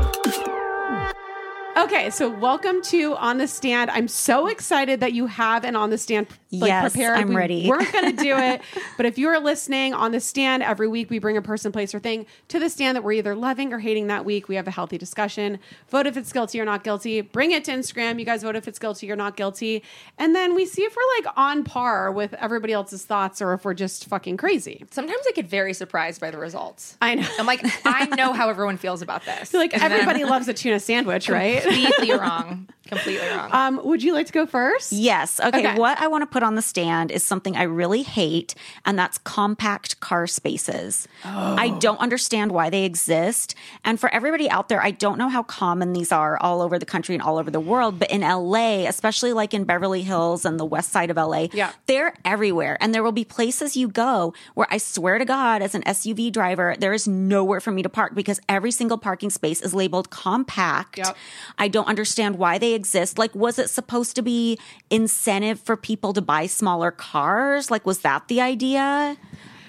Okay, 1.79 2.11
so 2.11 2.29
welcome 2.29 2.83
to 2.83 3.15
On 3.15 3.39
the 3.39 3.49
Stand. 3.49 3.91
I'm 3.91 4.07
so 4.07 4.47
excited 4.47 5.01
that 5.01 5.15
you 5.15 5.27
have 5.27 5.65
an 5.65 5.75
On 5.75 5.89
the 5.89 5.97
Stand 5.97 6.29
like, 6.53 6.69
Yes, 6.69 6.93
prepared. 6.93 7.19
I'm 7.19 7.29
we 7.29 7.37
ready. 7.37 7.67
We're 7.69 7.91
going 7.91 8.17
to 8.17 8.23
do 8.23 8.37
it, 8.37 8.61
but 8.97 9.07
if 9.07 9.19
you're 9.19 9.39
listening 9.41 9.95
on 9.95 10.13
the 10.13 10.21
stand 10.21 10.63
every 10.63 10.89
week, 10.89 11.11
we 11.11 11.19
bring 11.19 11.37
a 11.37 11.43
person, 11.43 11.73
place, 11.73 11.95
or 11.95 12.01
thing 12.01 12.27
to 12.49 12.59
the 12.59 12.69
stand 12.69 12.97
that 12.97 13.03
we're 13.03 13.13
either 13.13 13.35
loving 13.35 13.73
or 13.73 13.79
hating 13.79 14.09
that 14.09 14.25
week. 14.25 14.49
We 14.49 14.57
have 14.57 14.67
a 14.67 14.71
healthy 14.71 14.99
discussion. 14.99 15.59
Vote 15.89 16.07
if 16.07 16.17
it's 16.17 16.33
guilty 16.33 16.61
or 16.61 16.65
not 16.65 16.83
guilty. 16.83 17.21
Bring 17.21 17.53
it 17.53 17.65
to 17.65 17.73
Instagram. 17.73 18.19
You 18.19 18.25
guys 18.25 18.43
vote 18.43 18.57
if 18.57 18.67
it's 18.67 18.79
guilty 18.79 19.11
or 19.11 19.17
not 19.17 19.37
guilty, 19.37 19.83
and 20.19 20.35
then 20.35 20.55
we 20.55 20.67
see 20.67 20.83
if 20.83 20.97
we're 20.97 21.25
like 21.25 21.35
on 21.37 21.65
par 21.65 22.11
with 22.11 22.35
everybody 22.35 22.73
else's 22.73 23.05
thoughts 23.05 23.41
or 23.41 23.53
if 23.53 23.65
we're 23.65 23.75
just 23.75 24.07
fucking 24.07 24.37
crazy. 24.37 24.85
Sometimes 24.91 25.23
I 25.29 25.33
get 25.33 25.47
very 25.47 25.73
surprised 25.73 26.21
by 26.21 26.31
the 26.31 26.39
results. 26.39 26.97
I 27.01 27.15
know. 27.15 27.29
I'm 27.39 27.47
like, 27.47 27.61
I 27.85 28.07
know 28.07 28.33
how 28.33 28.49
everyone 28.51 28.77
feels 28.77 29.03
about 29.03 29.25
this. 29.25 29.55
Like 29.55 29.75
And 29.75 29.83
everybody 29.83 30.25
loves 30.25 30.49
a 30.49 30.55
tuna 30.55 30.81
sandwich, 30.81 31.29
right? 31.29 31.63
Completely 31.63 32.13
wrong. 32.13 32.69
Completely 32.91 33.27
wrong. 33.29 33.49
Um, 33.53 33.81
would 33.85 34.03
you 34.03 34.13
like 34.13 34.27
to 34.27 34.33
go 34.33 34.45
first? 34.47 34.93
Yes. 34.93 35.41
Okay, 35.41 35.61
Okay. 35.67 35.79
What 35.79 35.99
I 36.01 36.09
want 36.09 36.23
to 36.23 36.27
put 36.27 36.43
on 36.43 36.55
the 36.57 36.63
stand 36.63 37.11
is 37.11 37.23
something 37.23 37.57
I 37.57 37.63
really 37.63 38.03
hate, 38.03 38.55
and 38.85 38.99
that's 38.99 39.17
compact 39.19 40.01
car 40.01 40.27
spaces. 40.27 41.07
I 41.25 41.71
don't 41.81 41.99
understand 42.01 42.53
why 42.53 42.69
they 42.71 42.85
exist. 42.85 43.55
And 43.85 43.99
for 44.01 44.13
everybody 44.13 44.51
out 44.51 44.69
there, 44.69 44.83
I 44.83 44.91
don't 44.91 45.17
know 45.19 45.29
how 45.29 45.43
common 45.43 45.93
these 45.93 46.11
are 46.13 46.37
all 46.39 46.61
over 46.61 46.79
the 46.79 46.87
country 46.87 47.15
and 47.15 47.23
all 47.23 47.39
over 47.39 47.51
the 47.51 47.61
world, 47.61 47.99
but 47.99 48.11
in 48.11 48.21
LA, 48.23 48.87
especially 48.87 49.33
like 49.33 49.55
in 49.55 49.65
Beverly 49.65 50.03
Hills 50.03 50.45
and 50.45 50.59
the 50.59 50.65
west 50.65 50.91
side 50.91 51.11
of 51.11 51.17
LA, 51.17 51.49
Yeah. 51.53 51.71
they're 51.87 52.15
everywhere. 52.25 52.77
And 52.81 52.95
there 52.95 53.03
will 53.03 53.13
be 53.13 53.25
places 53.25 53.77
you 53.77 53.89
go 53.89 54.35
where 54.55 54.67
I 54.71 54.79
swear 54.79 55.19
to 55.19 55.25
God, 55.25 55.63
as 55.63 55.75
an 55.75 55.83
SUV 55.85 56.31
driver, 56.33 56.75
there 56.79 56.93
is 56.93 57.07
nowhere 57.07 57.61
for 57.61 57.71
me 57.71 57.83
to 57.83 57.89
park 57.89 58.15
because 58.15 58.41
every 58.49 58.71
single 58.73 58.99
parking 58.99 59.31
space 59.31 59.61
is 59.63 59.73
labeled 59.75 60.11
compact. 60.11 60.99
Yep. 60.99 61.17
I 61.59 61.69
don't 61.69 61.87
understand 61.89 62.37
why 62.37 62.59
they 62.59 62.75
exist. 62.81 63.19
Like, 63.19 63.35
was 63.35 63.59
it 63.59 63.69
supposed 63.69 64.17
to 64.17 64.23
be 64.23 64.59
incentive 64.89 65.61
for 65.61 65.77
people 65.77 66.13
to 66.15 66.23
buy 66.23 66.47
smaller 66.47 66.91
cars? 66.91 67.71
Like, 67.71 67.85
was 67.85 68.01
that 68.01 68.29
the 68.29 68.41
idea? 68.41 69.17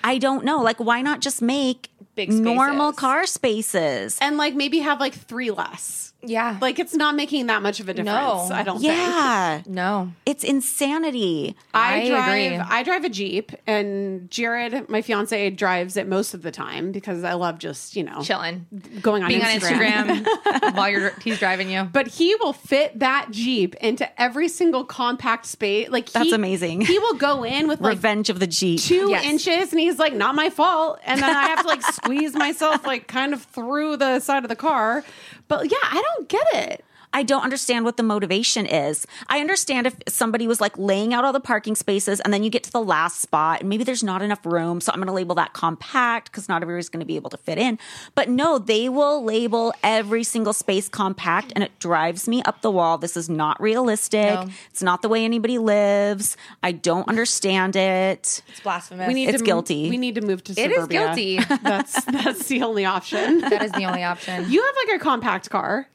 I 0.03 0.18
don't 0.18 0.44
know. 0.46 0.60
Like, 0.62 0.80
why 0.80 1.01
not 1.01 1.20
just 1.22 1.41
make 1.41 1.89
Big 2.15 2.32
normal 2.32 2.91
car 2.94 3.25
spaces? 3.25 4.18
and 4.22 4.38
like 4.38 4.53
maybe 4.56 4.80
have 4.80 5.00
like 5.00 5.13
three 5.13 5.51
less. 5.51 6.13
yeah. 6.24 6.58
Like 6.62 6.77
it's 6.77 6.94
not 6.94 7.15
making 7.15 7.48
that 7.48 7.62
much 7.63 7.80
of 7.80 7.89
a 7.89 7.94
difference. 7.94 8.50
No. 8.50 8.56
I 8.56 8.63
don't 8.63 8.80
think. 8.80 8.94
Yeah, 8.94 9.62
no. 9.65 10.12
it's 10.25 10.44
insanity. 10.44 11.56
I, 11.74 12.01
I 12.03 12.10
drive. 12.10 12.27
agree. 12.27 12.58
I 12.58 12.84
drive 12.84 13.03
a 13.06 13.10
jeep, 13.10 13.51
and 13.65 14.30
Jared, 14.30 14.88
my 14.89 15.01
fiance, 15.01 15.50
drives 15.51 15.98
it 15.98 16.08
most 16.08 16.34
of 16.34 16.41
the 16.44 16.51
time 16.51 16.91
because 16.91 17.24
I 17.24 17.34
love 17.34 17.58
just 17.60 17.96
you 17.96 18.03
know 18.03 18.22
Chilling. 18.22 18.65
going 19.01 19.24
on 19.24 19.30
Being 19.30 19.41
Instagram. 19.41 20.10
on 20.10 20.24
Instagram 20.25 20.75
while 20.75 20.89
you're 20.89 21.12
he's 21.24 21.39
driving 21.39 21.72
you. 21.72 21.84
But 21.86 22.08
he 22.08 22.36
will 22.36 22.53
fit 22.53 23.00
that 23.00 23.30
jeep 23.32 23.74
into 23.75 24.06
every 24.22 24.48
single 24.50 24.84
compact 24.86 25.46
space. 25.46 25.89
Like 25.89 26.08
he- 26.10 26.13
That's 26.13 26.32
amazing. 26.34 26.82
He 26.82 27.00
will 27.00 27.15
go 27.15 27.44
in 27.44 27.68
with 27.68 27.80
like 27.82 27.91
Revenge 27.96 28.30
of 28.30 28.39
the 28.39 28.48
Jeep. 28.48 28.80
two 28.82 29.10
Yes. 29.10 29.24
inches, 29.25 29.72
and 29.72 29.80
he's 29.80 29.98
like, 29.98 30.13
"Not 30.13 30.36
my 30.36 30.50
fault." 30.51 31.00
And 31.06 31.22
then 31.22 31.36
I 31.36 31.48
have 31.48 31.62
to 31.62 31.68
like 31.68 31.82
squeeze 32.03 32.34
myself 32.34 32.86
like 32.86 33.08
kind 33.08 33.34
of 33.34 33.43
through 33.43 33.98
the 33.98 34.20
side 34.20 34.43
of 34.43 34.50
the 34.50 34.55
car. 34.55 35.03
But 35.48 35.72
yeah, 35.72 35.77
I 35.84 36.01
don't 36.01 36.27
get 36.29 36.48
it. 36.53 36.86
I 37.13 37.24
don't 37.24 37.44
understand 37.44 37.86
what 37.86 37.98
the 37.98 38.03
motivation 38.03 38.65
is. 38.65 39.06
I 39.27 39.39
understand 39.39 39.88
if 39.88 39.96
somebody 40.08 40.48
was 40.48 40.62
like 40.62 40.77
laying 40.77 41.13
out 41.13 41.25
all 41.25 41.34
the 41.34 41.39
parking 41.39 41.75
spaces 41.75 42.20
and 42.22 42.34
then 42.34 42.44
you 42.44 42.50
get 42.50 42.63
to 42.63 42.72
the 42.72 42.82
last 42.82 43.20
spot 43.22 43.60
and 43.62 43.70
maybe 43.70 43.84
there's 43.84 44.03
not 44.03 44.22
enough 44.22 44.46
room. 44.46 44.80
So 44.82 44.91
I'm 44.94 45.00
going 45.00 45.08
to 45.08 45.13
label 45.13 45.36
that 45.36 45.53
compact 45.53 46.32
because 46.32 46.48
not 46.48 46.62
everybody's 46.62 46.89
going 46.89 47.01
to 47.01 47.06
be 47.06 47.15
able 47.18 47.30
to 47.32 47.38
fit 47.38 47.58
in. 47.58 47.77
But 48.15 48.30
no, 48.30 48.58
they 48.58 48.88
will 48.89 49.24
label 49.24 49.74
every 49.84 50.24
single 50.24 50.53
space 50.53 50.88
compact 50.88 51.51
and 51.56 51.63
it 51.63 51.77
drives 51.80 52.27
me 52.27 52.41
up 52.44 52.62
the 52.62 52.72
wall. 52.72 52.98
This 52.98 53.18
is 53.18 53.30
not 53.30 53.62
realistic. 53.62 54.34
No. 54.34 54.48
It's 54.70 54.82
not 54.84 55.01
the 55.01 55.10
way 55.10 55.25
anybody 55.25 55.58
lives. 55.58 56.38
I 56.63 56.72
don't 56.72 57.08
understand 57.10 57.75
it. 57.75 58.41
It's 58.48 58.60
blasphemous. 58.63 59.08
We 59.08 59.13
need 59.13 59.30
It's 59.30 59.39
to 59.39 59.46
guilty. 59.46 59.89
We 59.89 59.98
need 59.98 60.15
to 60.15 60.22
move 60.22 60.44
to 60.46 60.53
suburbia. 60.53 60.77
It 60.77 60.82
is 60.82 60.88
guilty. 60.88 61.39
That's 61.63 62.03
that's 62.06 62.48
the 62.48 62.63
only 62.63 62.86
option. 62.86 63.39
that 63.41 63.63
is 63.63 63.72
the 63.72 63.86
only 63.86 64.03
option. 64.03 64.46
You 64.51 64.62
have 64.63 64.75
like 64.88 64.96
a 64.96 65.00
compact 65.03 65.50
car. 65.50 65.88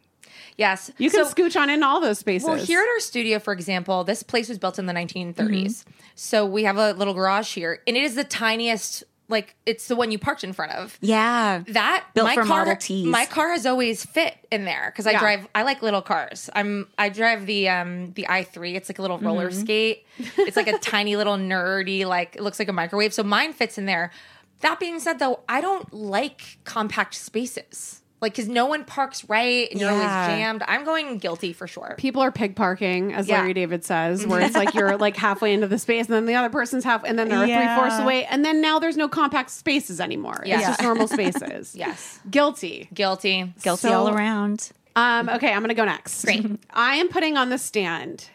Yes. 0.57 0.91
You 0.99 1.11
can 1.11 1.25
So- 1.25 1.33
scooch 1.35 1.59
on 1.61 1.71
in 1.71 1.83
all 1.83 2.01
those 2.01 2.19
spaces. 2.19 2.47
Well, 2.49 2.57
here 2.57 2.81
at 2.81 2.89
our 2.89 3.01
studio, 3.01 3.39
for 3.39 3.53
example, 3.53 4.05
this 4.05 4.23
place 4.23 4.49
was 4.49 4.59
built 4.59 4.79
in 4.79 4.87
the 4.87 4.93
1930s. 4.93 5.35
Mm-hmm. 5.35 5.91
So 6.15 6.45
we 6.47 6.65
have 6.65 6.77
a 6.79 6.93
little 6.93 7.15
garage 7.15 7.55
here, 7.55 7.81
and 7.87 7.97
it 7.97 8.03
is 8.03 8.15
the 8.15 8.25
tiniest. 8.25 9.05
Like 9.29 9.57
it's 9.67 9.89
the 9.89 9.97
one 9.97 10.13
you 10.13 10.21
parked 10.21 10.45
in 10.45 10.53
front 10.53 10.71
of. 10.71 10.97
Yeah. 11.01 11.65
That 11.69 12.05
Built 12.15 12.29
my 12.29 12.35
for 12.37 12.43
car, 12.45 12.59
Model 12.61 12.77
Ts. 12.77 13.09
My 13.09 13.27
car 13.27 13.51
has 13.51 13.67
always 13.67 14.05
fit 14.05 14.37
in 14.53 14.65
there 14.65 14.93
because 14.93 15.05
I 15.05 15.11
Yeah. 15.13 15.19
drive. 15.19 15.49
I 15.53 15.65
like 15.65 15.83
little 15.83 16.01
cars. 16.01 16.49
I'm. 16.55 16.87
I 16.97 17.09
drive 17.09 17.45
the 17.45 17.69
um 17.69 18.13
the 18.13 18.29
i 18.29 18.45
three. 18.45 18.77
It's 18.77 18.89
like 18.89 19.01
a 19.01 19.03
little 19.03 19.19
roller 19.19 19.51
Mm-hmm. 19.51 19.61
skate. 19.63 20.07
It's 20.39 20.57
like 20.57 20.69
a 20.69 20.79
tiny 20.79 21.17
little 21.17 21.37
nerdy. 21.37 22.07
Like 22.07 22.37
it 22.37 22.43
looks 22.43 22.61
like 22.61 22.69
a 22.69 22.73
microwave. 22.73 23.13
So 23.13 23.25
mine 23.25 23.53
fits 23.53 23.79
in 23.79 23.87
there. 23.87 24.13
That 24.61 24.79
being 24.79 25.01
said, 25.01 25.19
though, 25.19 25.41
I 25.49 25.61
don't 25.61 25.93
like 25.93 26.59
compact 26.63 27.15
spaces. 27.17 28.03
Like 28.23 28.33
because 28.33 28.49
no 28.49 28.65
one 28.67 28.85
parks 28.85 29.29
right 29.29 29.71
and 29.71 29.79
you're 29.79 29.91
always 29.91 30.05
Yeah. 30.05 30.29
jammed. 30.29 30.63
I'm 30.67 30.85
going 30.85 31.19
guilty 31.19 31.53
for 31.53 31.67
sure. 31.67 31.95
people 31.99 32.23
are 32.23 32.33
pig 32.33 32.57
parking, 32.57 33.13
as 33.13 33.29
Yeah. 33.29 33.41
Larry 33.41 33.53
David 33.53 33.85
says, 33.85 34.27
where 34.27 34.41
it's 34.41 34.55
like 34.63 34.73
you're 34.75 34.97
like 34.97 35.17
halfway 35.17 35.53
into 35.53 35.67
the 35.67 35.79
space, 35.79 36.07
and 36.07 36.15
then 36.15 36.25
the 36.27 36.35
other 36.35 36.49
person's 36.49 36.83
half, 36.83 37.05
and 37.05 37.19
then 37.19 37.29
they're 37.29 37.45
three 37.47 37.77
fourths 37.77 37.99
away, 37.99 38.25
and 38.25 38.43
then 38.45 38.61
now 38.63 38.79
there's 38.79 38.97
no 38.97 39.07
compact 39.09 39.51
spaces 39.51 40.01
anymore. 40.01 40.43
Yeah. 40.47 40.59
It's 40.59 40.67
just 40.69 40.83
normal 40.83 41.09
spaces. 41.09 41.75
Yes. 41.77 42.19
Guilty. 42.31 42.89
Guilty. 42.95 43.53
Guilty 43.63 43.89
So- 43.89 43.93
all 43.93 44.09
around. 44.09 44.71
Um, 44.97 45.29
okay, 45.29 45.53
I'm 45.53 45.61
gonna 45.61 45.75
go 45.75 45.85
next. 45.85 46.25
Great. 46.25 46.47
I 46.71 46.95
am 46.97 47.09
putting 47.09 47.37
on 47.37 47.51
the 47.51 47.59
stand 47.59 48.31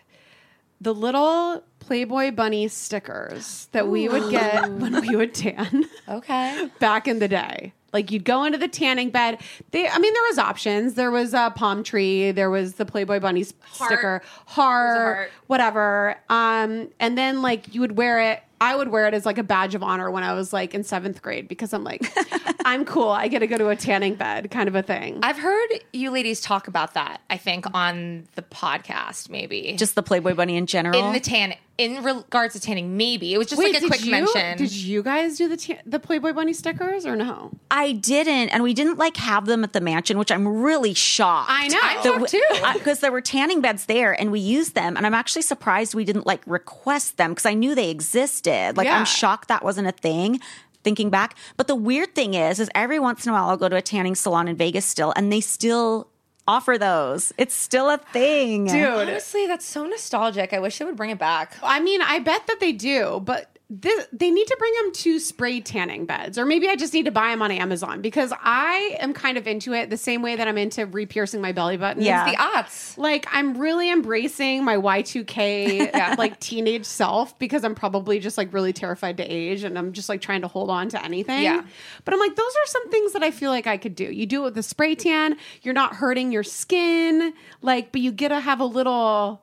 the 0.80 0.94
little 0.94 1.64
Playboy 1.80 2.32
bunny 2.32 2.68
stickers 2.68 3.68
that 3.72 3.88
we 3.88 4.08
would 4.08 4.30
get 4.32 4.70
when 4.80 5.02
we 5.02 5.16
would 5.16 5.34
tan 5.34 5.86
Okay. 6.08 6.70
back 6.80 7.08
in 7.08 7.18
the 7.20 7.28
day. 7.28 7.74
Like 7.94 8.12
you'd 8.12 8.24
go 8.26 8.44
into 8.44 8.58
the 8.58 8.68
tanning 8.68 9.10
bed. 9.10 9.40
They, 9.72 9.88
I 9.88 9.98
mean, 10.00 10.14
there 10.14 10.24
was 10.24 10.38
options. 10.38 10.94
There 10.94 11.12
was 11.12 11.34
a 11.34 11.52
palm 11.56 11.84
tree. 11.84 12.32
There 12.32 12.50
was 12.50 12.76
the 12.76 12.86
Playboy 12.86 13.20
bunny 13.20 13.42
s- 13.42 13.54
sticker, 13.74 14.22
heart, 14.46 14.98
heart. 14.98 15.32
whatever. 15.48 16.16
Um, 16.30 16.90
and 17.00 17.18
then 17.18 17.42
like 17.42 17.74
you 17.74 17.82
would 17.82 17.98
wear 17.98 18.20
it. 18.20 18.44
I 18.62 18.76
would 18.76 18.90
wear 18.90 19.08
it 19.08 19.16
as 19.16 19.26
like 19.26 19.40
a 19.40 19.44
badge 19.44 19.74
of 19.74 19.82
honor 19.82 20.12
when 20.12 20.24
I 20.24 20.34
was 20.34 20.54
like 20.54 20.76
in 20.76 20.84
seventh 20.84 21.24
grade 21.24 21.48
because 21.48 21.74
I'm 21.74 21.84
like, 21.84 22.06
I'm 22.66 22.86
cool. 22.86 23.10
I 23.10 23.28
get 23.28 23.40
to 23.40 23.48
go 23.48 23.58
to 23.58 23.70
a 23.70 23.76
tanning 23.76 24.14
bed, 24.14 24.52
kind 24.52 24.70
of 24.70 24.76
a 24.76 24.84
thing. 24.84 25.20
I've 25.24 25.40
heard 25.40 25.70
you 25.94 26.12
ladies 26.12 26.42
talk 26.42 26.68
about 26.68 26.94
that, 26.94 27.22
I 27.28 27.38
think, 27.38 27.66
on 27.74 28.28
the 28.36 28.44
podcast, 28.44 29.32
maybe. 29.32 29.76
Just 29.78 29.96
the 29.96 30.04
Playboy 30.04 30.36
Bunny 30.36 30.58
in 30.58 30.68
general. 30.68 31.08
in 31.08 31.12
the 31.12 31.20
tan 31.20 31.56
in 31.82 32.04
regards 32.04 32.54
to 32.54 32.60
tanning, 32.60 32.96
maybe. 32.96 33.34
It 33.34 33.40
was 33.40 33.48
just 33.48 33.60
like 33.60 33.82
a 33.82 33.88
quick 33.88 34.06
you, 34.06 34.12
mention. 34.12 34.58
Did 34.58 34.72
you 34.72 35.02
guys 35.02 35.38
do 35.38 35.48
the 35.48 35.58
ta- 35.58 35.82
the 35.84 36.00
Playboy 36.00 36.34
bunny 36.34 36.54
stickers 36.54 37.08
or 37.08 37.16
no? 37.16 37.50
I 37.72 37.94
didn't, 37.94 38.50
and 38.50 38.62
we 38.62 38.76
didn't 38.76 39.00
like 39.00 39.18
have 39.18 39.48
them 39.48 39.64
at 39.64 39.74
the 39.74 39.82
mansion, 39.82 40.20
which 40.20 40.32
I'm 40.32 40.48
really 40.48 40.94
shocked. 40.94 41.50
I 41.50 41.68
know. 41.70 41.80
I'm 41.82 42.04
shocked, 42.04 42.30
too. 42.30 42.44
because 42.74 43.00
there 43.00 43.12
were 43.12 43.22
tanning 43.22 43.62
beds 43.62 43.88
there, 43.88 44.20
and 44.20 44.32
we 44.32 44.40
used 44.40 44.76
them, 44.76 44.96
and 44.96 45.08
I'm 45.08 45.16
actually 45.16 45.42
surprised 45.42 45.96
we 45.96 46.06
didn't 46.06 46.28
like 46.28 46.42
request 46.46 47.18
them 47.18 47.32
because 47.32 47.48
I 47.48 47.56
knew 47.56 47.74
they 47.74 47.90
existed. 47.90 48.51
Like 48.78 48.86
Yeah. 48.86 48.98
I'm 48.98 49.06
shocked 49.06 49.48
that 49.48 49.64
wasn't 49.64 49.88
a 49.88 49.92
thing. 49.92 50.40
Thinking 50.84 51.12
back, 51.12 51.36
but 51.58 51.68
the 51.68 51.76
weird 51.76 52.16
thing 52.16 52.34
is, 52.34 52.60
is 52.60 52.68
every 52.74 52.98
once 52.98 53.24
in 53.24 53.30
a 53.30 53.34
while 53.34 53.50
I'll 53.50 53.58
go 53.58 53.70
to 53.70 53.76
a 53.76 53.84
tanning 53.84 54.16
salon 54.16 54.48
in 54.48 54.56
Vegas 54.56 54.84
still, 54.84 55.14
and 55.16 55.32
they 55.32 55.40
still 55.40 56.08
offer 56.48 56.76
those. 56.76 57.32
It's 57.38 57.54
still 57.54 57.88
a 57.88 57.98
thing, 58.00 58.66
Dude, 58.66 58.84
Honestly, 58.88 59.46
that's 59.46 59.64
so 59.64 59.86
nostalgic. 59.86 60.54
I 60.54 60.60
wish 60.60 60.80
they 60.80 60.86
would 60.86 60.96
bring 60.96 61.12
it 61.12 61.20
back. 61.20 61.56
I 61.62 61.80
mean, 61.82 62.02
I 62.02 62.18
bet 62.18 62.48
that 62.48 62.60
they 62.60 62.72
do, 62.72 63.22
but 63.24 63.60
this, 63.74 64.06
they 64.12 64.30
need 64.30 64.48
to 64.48 64.56
bring 64.60 64.74
them 64.82 64.92
to 64.92 65.18
spray 65.18 65.62
tanning 65.62 66.06
beds, 66.06 66.38
or 66.38 66.46
maybe 66.46 66.68
I 66.68 66.76
just 66.76 66.94
need 66.94 67.06
to 67.06 67.12
buy 67.12 67.30
them 67.30 67.42
on 67.42 67.52
Amazon 67.52 68.02
because 68.02 68.34
I 68.42 68.98
am 69.00 69.14
kind 69.14 69.38
of 69.38 69.48
into 69.48 69.72
it 69.72 69.90
the 69.90 69.96
same 69.96 70.22
way 70.22 70.36
that 70.36 70.46
I'm 70.46 70.58
into 70.58 70.86
re-piercing 70.86 71.40
my 71.40 71.54
belly 71.54 71.78
button. 71.78 72.04
Yeah. 72.04 72.30
The 72.30 72.38
odds. 72.38 72.96
Like 72.98 73.26
I'm 73.32 73.58
really 73.58 73.90
embracing 73.90 74.66
my 74.66 74.76
Y2K 74.76 75.96
uh, 75.96 76.16
like 76.18 76.38
teenage 76.42 76.84
self 76.84 77.40
because 77.40 77.64
I'm 77.64 77.74
probably 77.74 78.20
just 78.20 78.38
like 78.38 78.52
really 78.52 78.74
terrified 78.74 79.16
to 79.18 79.24
age 79.24 79.64
and 79.64 79.78
I'm 79.78 79.94
just 79.94 80.10
like 80.10 80.20
trying 80.20 80.42
to 80.42 80.50
hold 80.50 80.70
on 80.70 80.90
to 80.90 81.02
anything. 81.02 81.44
Yeah. 81.44 81.64
But 82.04 82.14
I'm 82.14 82.20
like, 82.20 82.36
those 82.36 82.52
are 82.52 82.68
some 82.68 82.90
things 82.90 83.14
that 83.14 83.24
I 83.24 83.32
feel 83.32 83.52
like 83.52 83.68
I 83.68 83.78
could 83.78 83.96
do. 83.96 84.04
You 84.04 84.26
do 84.26 84.42
it 84.42 84.46
with 84.46 84.56
the 84.56 84.64
spray 84.64 84.96
tan, 84.96 85.38
you're 85.62 85.74
not 85.74 85.96
hurting 85.96 86.34
your 86.34 86.44
skin, 86.44 87.34
like, 87.62 87.94
but 87.94 88.02
you 88.02 88.12
get 88.12 88.30
to 88.30 88.42
have 88.42 88.60
a 88.60 88.66
little 88.66 89.42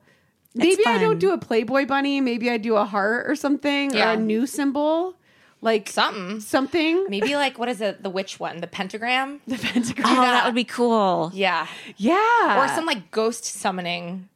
Maybe 0.55 0.83
I 0.85 0.97
don't 0.97 1.19
do 1.19 1.31
a 1.31 1.37
Playboy 1.37 1.85
bunny. 1.85 2.21
Maybe 2.21 2.49
I 2.49 2.57
do 2.57 2.75
a 2.75 2.85
heart 2.85 3.29
or 3.29 3.35
something 3.35 3.91
Yeah. 3.93 4.09
or 4.09 4.13
a 4.13 4.17
new 4.17 4.47
symbol, 4.47 5.15
like 5.61 5.89
Something. 5.89 6.39
something. 6.39 7.05
Maybe 7.09 7.35
like 7.35 7.59
what 7.59 7.69
is 7.69 7.81
it? 7.81 8.01
The 8.03 8.09
witch 8.09 8.39
one? 8.39 8.59
The 8.61 8.67
pentagram? 8.67 9.41
The 9.47 9.57
pentagram. 9.57 10.07
Oh, 10.07 10.21
that 10.21 10.45
would 10.45 10.55
be 10.55 10.63
cool. 10.63 11.31
Yeah. 11.33 11.67
yeah, 11.97 12.59
Or 12.63 12.67
some 12.67 12.85
like 12.85 13.11
ghost 13.11 13.45
summoning. 13.45 14.27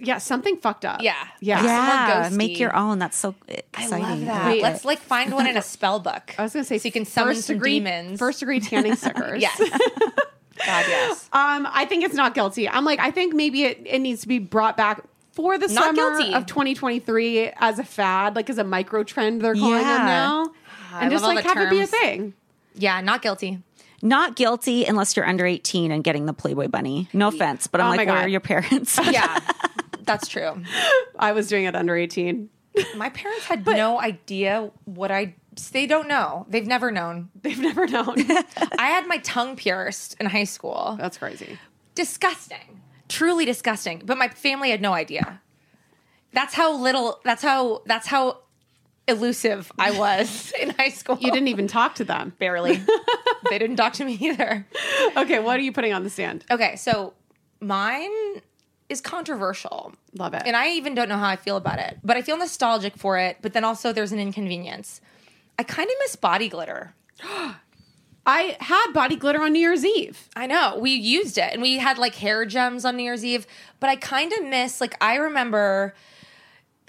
yeah, 0.00 0.18
something 0.18 0.56
fucked 0.58 0.84
up. 0.84 1.02
Yeah. 1.02 1.14
yeah. 1.40 1.62
Yeah, 1.64 2.28
make 2.32 2.58
your 2.58 2.74
own. 2.76 2.98
That's 2.98 3.16
so 3.16 3.34
exciting. 3.48 3.64
I 3.74 3.82
exciting. 3.82 4.02
love 4.08 4.24
that. 4.26 4.46
Wait. 4.48 4.62
Let's 4.62 4.84
like 4.84 4.98
find 4.98 5.32
one 5.32 5.46
in 5.46 5.56
a 5.56 5.62
spell 5.62 5.98
book. 6.00 6.34
I 6.38 6.42
was 6.42 6.52
gonna 6.52 6.64
say 6.64 6.78
so 6.78 6.88
you 6.88 6.92
can 6.92 7.04
summon 7.04 7.34
first 7.34 7.46
some 7.46 7.56
degree, 7.56 7.78
demons. 7.78 8.18
First 8.18 8.40
degree 8.40 8.60
tanning 8.60 8.96
stickers. 8.96 9.40
Yes. 9.42 9.58
God, 10.66 10.84
yes. 10.88 11.28
Um, 11.32 11.68
I 11.70 11.84
think 11.88 12.02
it's 12.04 12.14
not 12.16 12.34
guilty. 12.34 12.68
I'm 12.68 12.84
like, 12.84 12.98
I 12.98 13.12
think 13.12 13.32
maybe 13.32 13.62
it, 13.62 13.80
it 13.86 14.00
needs 14.00 14.22
to 14.22 14.28
be 14.28 14.40
brought 14.40 14.76
back 14.76 15.04
for 15.38 15.56
the 15.56 15.68
Not 15.68 15.84
summer 15.96 16.16
guilty. 16.18 16.34
of 16.34 16.46
2023 16.46 17.52
as 17.60 17.78
a 17.78 17.84
fad, 17.84 18.34
like 18.34 18.50
as 18.50 18.58
a 18.58 18.64
micro 18.64 19.04
trend. 19.04 19.40
They're 19.40 19.54
calling 19.54 19.82
Yeah. 19.82 19.96
them 19.98 20.06
now, 20.06 20.46
ah, 20.92 20.98
I 20.98 21.02
and 21.02 21.10
just 21.12 21.22
love 21.22 21.28
all 21.30 21.34
like 21.36 21.44
the 21.44 21.48
have 21.54 21.58
it 21.66 21.70
be 21.70 21.76
a 21.76 21.86
terms. 21.86 21.90
thing. 21.90 22.34
Yeah, 22.74 23.00
not 23.00 23.22
guilty. 23.22 23.62
Not 24.02 24.34
guilty 24.34 24.84
unless 24.84 25.16
you're 25.16 25.26
under 25.26 25.46
18 25.46 25.92
and 25.92 26.02
getting 26.02 26.26
the 26.26 26.32
Playboy 26.32 26.66
bunny. 26.68 27.08
No 27.12 27.28
offense, 27.28 27.68
but 27.68 27.80
I'm 27.80 27.86
Oh 27.86 27.90
like, 27.96 28.06
where 28.08 28.16
God. 28.16 28.24
are 28.24 28.28
your 28.28 28.40
parents? 28.40 28.98
Yeah. 29.10 29.38
That's 30.02 30.26
true. 30.26 30.62
I 31.18 31.30
was 31.32 31.46
doing 31.48 31.66
it 31.66 31.76
under 31.76 31.94
18. 31.96 32.48
My 32.96 33.10
parents 33.10 33.44
had 33.44 33.64
no 33.64 34.00
idea 34.00 34.70
what 34.86 35.12
I 35.12 35.34
they 35.72 35.86
don't 35.86 36.08
know. 36.08 36.46
They've 36.48 36.66
never 36.66 36.90
known. 36.90 37.28
They've 37.42 37.58
never 37.60 37.86
known. 37.86 38.14
I 38.78 38.86
had 38.88 39.06
my 39.08 39.18
tongue 39.18 39.54
pierced 39.56 40.16
in 40.20 40.26
high 40.26 40.44
school. 40.44 40.96
That's 40.98 41.18
crazy. 41.18 41.58
disgusting. 41.96 42.80
Truly 43.08 43.44
disgusting. 43.44 44.02
But 44.04 44.18
my 44.18 44.28
family 44.28 44.70
had 44.70 44.80
no 44.80 44.92
idea. 44.92 45.40
That's 46.32 46.54
how 46.54 46.76
little 46.76 47.20
that's 47.24 47.42
how 47.42 47.82
that's 47.86 48.06
how 48.06 48.38
elusive 49.06 49.72
I 49.78 49.92
was 49.92 50.52
in 50.60 50.70
high 50.70 50.90
school. 50.90 51.16
You 51.20 51.32
didn't 51.32 51.48
even 51.48 51.66
talk 51.66 51.94
to 51.96 52.04
them. 52.04 52.34
barely. 52.38 52.76
they 53.50 53.58
didn't 53.58 53.76
talk 53.76 53.94
to 53.94 54.04
me 54.04 54.18
either. 54.20 54.66
Okay, 55.16 55.38
what 55.38 55.58
are 55.58 55.62
you 55.62 55.72
putting 55.72 55.92
on 55.92 56.04
the 56.04 56.10
stand? 56.10 56.44
Okay, 56.50 56.76
so 56.76 57.14
mine 57.60 58.10
is 58.88 59.00
controversial. 59.00 59.94
Love 60.14 60.34
it. 60.34 60.42
And 60.44 60.56
I 60.56 60.70
even 60.72 60.94
don't 60.94 61.08
know 61.08 61.16
how 61.16 61.28
I 61.28 61.36
feel 61.36 61.56
about 61.56 61.78
it. 61.78 61.98
But 62.04 62.16
I 62.16 62.22
feel 62.22 62.36
nostalgic 62.36 62.96
for 62.96 63.18
it, 63.18 63.38
but 63.40 63.52
then 63.52 63.64
also 63.64 63.92
there's 63.92 64.12
an 64.12 64.18
inconvenience. 64.18 65.00
I 65.58 65.62
kind 65.62 65.88
of 65.88 65.94
miss 66.00 66.16
body 66.16 66.48
glitter. 66.48 66.94
I 68.28 68.58
had 68.60 68.92
body 68.92 69.16
glitter 69.16 69.40
on 69.42 69.52
New 69.54 69.58
Year's 69.58 69.84
Eve. 69.86 70.28
I 70.36 70.46
know. 70.46 70.78
We 70.78 70.90
used 70.90 71.38
it 71.38 71.50
and 71.52 71.62
we 71.62 71.78
had 71.78 71.96
like 71.96 72.14
hair 72.14 72.44
gems 72.44 72.84
on 72.84 72.96
New 72.98 73.02
Year's 73.02 73.24
Eve, 73.24 73.46
but 73.80 73.88
I 73.88 73.96
kind 73.96 74.32
of 74.34 74.44
miss 74.44 74.80
like 74.82 74.94
I 75.00 75.16
remember 75.16 75.94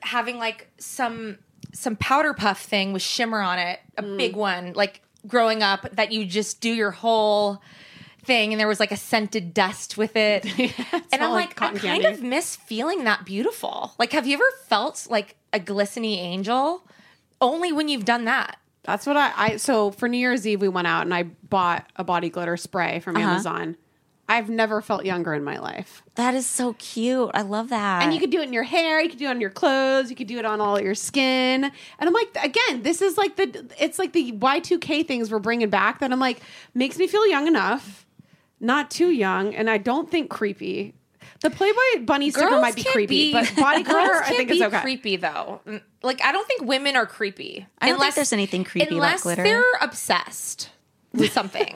having 0.02 0.38
like 0.38 0.68
some 0.80 1.38
some 1.74 1.96
powder 1.96 2.34
puff 2.34 2.62
thing 2.62 2.92
with 2.94 3.02
shimmer 3.02 3.40
on 3.42 3.58
it, 3.58 3.80
a 3.98 4.04
Mm. 4.04 4.18
big 4.18 4.36
one, 4.36 4.74
like 4.74 5.02
growing 5.28 5.64
up 5.64 5.88
that 5.94 6.12
you 6.12 6.26
just 6.26 6.60
do 6.62 6.70
your 6.74 6.92
whole 6.92 7.62
thing 8.24 8.52
and 8.52 8.60
there 8.60 8.68
was 8.68 8.80
like 8.82 8.92
a 8.92 8.98
scented 8.98 9.54
dust 9.54 9.98
with 9.98 10.16
it. 10.18 10.46
and 10.60 11.24
I'm 11.24 11.32
like 11.32 11.50
like, 11.60 11.62
I 11.62 11.70
kind 11.70 11.80
candy. 11.80 12.06
of 12.08 12.22
miss 12.22 12.58
feeling 12.58 13.06
that 13.06 13.24
beautiful. 13.26 13.94
Like 13.98 14.12
have 14.12 14.28
you 14.28 14.34
ever 14.36 14.52
felt 14.68 15.08
like 15.10 15.36
a 15.54 15.60
glistening 15.60 16.20
angel? 16.20 16.84
Only 17.40 17.72
when 17.72 17.88
you've 17.88 18.04
done 18.06 18.26
that. 18.26 18.58
That's 18.84 19.06
what 19.06 19.18
I, 19.18 19.34
I 19.36 19.58
so 19.58 19.92
for 19.92 20.08
New 20.08 20.18
Year's 20.18 20.48
Eve 20.48 20.62
we 20.62 20.70
went 20.70 20.88
out 20.88 21.04
and 21.04 21.14
I 21.14 21.24
bought 21.24 21.90
a 21.96 22.04
body 22.04 22.30
glitter 22.30 22.58
spray 22.58 23.00
from 23.00 23.16
uh-huh. 23.16 23.30
Amazon. 23.30 23.78
I've 24.30 24.48
never 24.48 24.80
felt 24.80 25.06
younger 25.06 25.34
in 25.34 25.44
my 25.44 25.58
life. 25.58 26.04
that 26.14 26.36
is 26.36 26.46
so 26.46 26.74
cute. 26.74 27.32
I 27.34 27.42
love 27.42 27.70
that. 27.70 28.04
And 28.04 28.14
you 28.14 28.20
could 28.20 28.30
do 28.30 28.40
it 28.42 28.44
in 28.44 28.54
your 28.54 28.64
hair, 28.64 29.02
you 29.02 29.10
could 29.10 29.18
do 29.18 29.26
it 29.26 29.30
on 29.30 29.42
your 29.42 29.50
clothes, 29.50 30.12
you 30.12 30.16
could 30.16 30.28
do 30.28 30.38
it 30.38 30.46
on 30.46 30.62
all 30.62 30.80
your 30.80 30.94
skin. 30.94 31.64
And 31.64 31.74
I'm 32.00 32.14
like, 32.14 32.30
again, 32.44 32.84
this 32.84 33.02
is 33.02 33.18
like 33.18 33.38
the, 33.38 33.66
it's 33.80 33.98
like 33.98 34.14
the 34.14 34.34
Y2K 34.34 35.08
things 35.08 35.32
we're 35.32 35.40
bringing 35.40 35.72
back 35.72 36.00
that 36.00 36.12
I'm 36.12 36.20
like, 36.20 36.42
makes 36.76 37.00
me 37.00 37.08
feel 37.08 37.26
young 37.28 37.48
enough, 37.48 38.06
not 38.60 38.92
too 38.92 39.10
young, 39.10 39.56
and 39.56 39.68
I 39.68 39.80
don't 39.80 40.12
think 40.12 40.30
creepy. 40.30 40.94
The 41.42 41.50
Playboy 41.50 42.06
bunny 42.06 42.32
sticker 42.32 42.60
might 42.60 42.76
be 42.76 42.84
creepy, 42.84 43.32
be- 43.32 43.34
but 43.34 43.56
body 43.56 43.84
glitter, 43.84 44.08
girls 44.14 44.24
I 44.26 44.36
think 44.36 44.50
be 44.50 44.58
is 44.58 44.62
okay. 44.64 44.82
creepy 44.82 45.16
though. 45.16 45.62
Like 46.04 46.22
I 46.24 46.32
don't 46.32 46.46
think 46.48 46.64
women 46.64 46.96
are 46.96 47.06
creepy. 47.06 47.66
I 47.80 47.90
don't 47.90 48.00
think 48.00 48.16
there's 48.16 48.34
anything 48.34 48.64
creepy 48.64 48.88
about 48.88 48.96
unless 48.96 49.24
glitter. 49.24 49.44
they're 49.44 49.64
obsessed 49.82 50.70
with 51.14 51.32
something. 51.32 51.74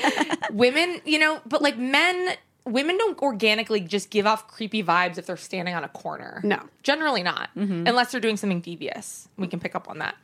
women, 0.52 1.00
you 1.04 1.18
know, 1.18 1.40
but 1.46 1.62
like 1.62 1.78
men, 1.78 2.34
women 2.64 2.98
don't 2.98 3.18
organically 3.20 3.80
just 3.80 4.10
give 4.10 4.26
off 4.26 4.46
creepy 4.48 4.82
vibes 4.82 5.18
if 5.18 5.26
they're 5.26 5.36
standing 5.36 5.74
on 5.74 5.84
a 5.84 5.88
corner. 5.88 6.40
No. 6.44 6.60
generally 6.82 7.22
not, 7.22 7.50
mm-hmm. 7.56 7.86
unless 7.86 8.12
they're 8.12 8.20
doing 8.20 8.36
something 8.36 8.60
devious. 8.60 9.28
We 9.36 9.46
can 9.46 9.60
pick 9.60 9.74
up 9.74 9.88
on 9.88 9.98
that. 9.98 10.16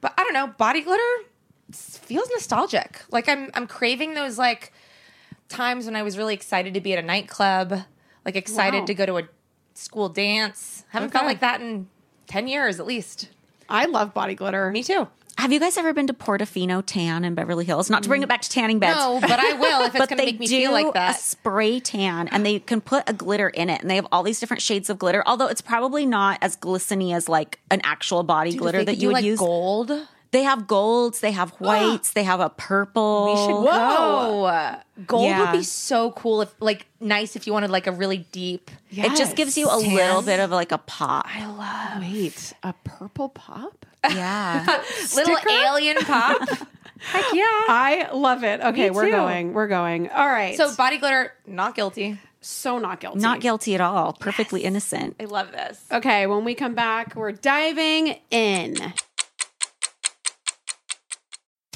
But 0.00 0.14
I 0.16 0.24
don't 0.24 0.32
know, 0.32 0.48
body 0.48 0.80
glitter 0.80 1.02
feels 1.72 2.28
nostalgic. 2.32 3.02
Like 3.10 3.28
I'm, 3.28 3.50
I'm 3.54 3.66
craving 3.66 4.14
those 4.14 4.38
like 4.38 4.72
times 5.48 5.86
when 5.86 5.96
I 5.96 6.02
was 6.02 6.16
really 6.16 6.34
excited 6.34 6.74
to 6.74 6.80
be 6.80 6.92
at 6.92 6.98
a 6.98 7.06
nightclub, 7.06 7.82
like 8.34 8.36
excited 8.36 8.80
Wow. 8.80 8.86
to 8.86 8.94
go 8.94 9.06
to 9.06 9.18
a 9.18 9.22
school 9.74 10.08
dance. 10.08 10.84
Haven't 10.90 11.10
felt 11.10 11.26
like 11.26 11.40
that 11.40 11.60
in 11.60 11.88
ten 12.26 12.48
years 12.48 12.80
at 12.80 12.86
least. 12.86 13.28
I 13.68 13.86
love 13.86 14.14
body 14.14 14.34
glitter. 14.34 14.70
Me 14.70 14.82
too. 14.82 15.08
Have 15.38 15.52
you 15.52 15.60
guys 15.60 15.78
ever 15.78 15.94
been 15.94 16.06
to 16.08 16.12
Portofino 16.12 16.82
Tan 16.84 17.24
in 17.24 17.34
Beverly 17.34 17.64
Hills? 17.64 17.88
Not 17.88 18.02
to 18.02 18.10
bring 18.10 18.22
it 18.22 18.28
back 18.28 18.42
to 18.42 18.50
tanning 18.50 18.78
beds. 18.78 18.98
No, 18.98 19.20
but 19.22 19.38
I 19.38 19.54
will 19.54 19.80
if 19.82 19.94
it's 19.94 19.98
but 19.98 20.08
going 20.10 20.18
to 20.18 20.24
they 20.26 20.32
make 20.32 20.40
me 20.40 20.46
do 20.46 20.58
feel 20.58 20.72
like 20.72 20.86
a 20.88 20.92
that. 20.92 21.18
spray 21.20 21.80
tan, 21.80 22.28
and 22.28 22.44
they 22.44 22.58
can 22.58 22.82
put 22.82 23.08
a 23.08 23.14
glitter 23.14 23.48
in 23.48 23.70
it, 23.70 23.80
and 23.80 23.88
they 23.88 23.94
have 23.96 24.06
all 24.12 24.22
these 24.22 24.38
different 24.38 24.60
shades 24.62 24.90
of 24.90 24.98
glitter. 24.98 25.22
Although 25.24 25.46
it's 25.46 25.62
probably 25.62 26.04
not 26.04 26.38
as 26.42 26.56
glistening 26.56 27.12
as 27.14 27.26
like 27.26 27.58
an 27.70 27.80
actual 27.84 28.22
body 28.22 28.54
glitter 28.54 28.84
that 28.84 28.98
you 28.98 29.08
would 29.08 29.14
like 29.14 29.24
use. 29.24 29.38
gold. 29.38 29.92
They 30.32 30.42
have 30.44 30.66
golds, 30.68 31.20
they 31.20 31.32
have 31.32 31.50
whites, 31.58 32.12
they 32.12 32.22
have 32.22 32.40
a 32.40 32.50
purple. 32.50 33.24
We 33.26 33.36
should 33.36 33.64
go. 33.72 34.76
Gold 35.06 35.24
Yeah. 35.24 35.40
would 35.50 35.58
be 35.58 35.62
so 35.64 36.12
cool 36.12 36.42
if 36.42 36.54
like 36.60 36.86
nice 37.00 37.34
if 37.36 37.46
you 37.46 37.52
wanted 37.52 37.70
like 37.70 37.86
a 37.86 37.92
really 37.92 38.18
deep. 38.32 38.70
It 38.90 39.16
just 39.16 39.34
gives 39.36 39.56
you 39.58 39.68
a 39.68 39.80
Tan. 39.82 39.94
little 39.94 40.22
bit 40.22 40.38
of 40.40 40.50
like 40.50 40.72
a 40.72 40.78
pop. 40.78 41.26
I 41.34 41.46
love. 41.46 42.02
Wait, 42.02 42.52
a 42.62 42.74
purple 42.84 43.28
pop? 43.30 43.86
Yeah. 44.08 44.64
little 45.14 45.36
alien 45.50 45.98
pop. 45.98 46.40
Heck 47.00 47.24
yeah. 47.34 47.44
I 47.68 48.08
love 48.14 48.44
it. 48.44 48.60
Okay, 48.60 48.84
Me 48.88 48.96
we're 48.96 49.06
too. 49.06 49.10
going. 49.12 49.52
We're 49.52 49.68
going. 49.68 50.08
All 50.10 50.26
right. 50.26 50.56
So 50.56 50.74
body 50.74 50.96
glitter, 50.98 51.32
not 51.46 51.74
guilty. 51.74 52.18
so 52.40 52.78
not 52.78 53.00
guilty. 53.00 53.18
Not 53.20 53.40
guilty 53.40 53.74
at 53.74 53.80
all. 53.82 54.12
Perfectly 54.14 54.64
innocent. 54.64 55.16
I 55.20 55.24
love 55.24 55.52
this. 55.52 55.82
Okay, 55.92 56.26
when 56.26 56.44
we 56.44 56.54
come 56.54 56.74
back, 56.74 57.14
we're 57.14 57.32
diving 57.32 58.16
in. 58.30 58.76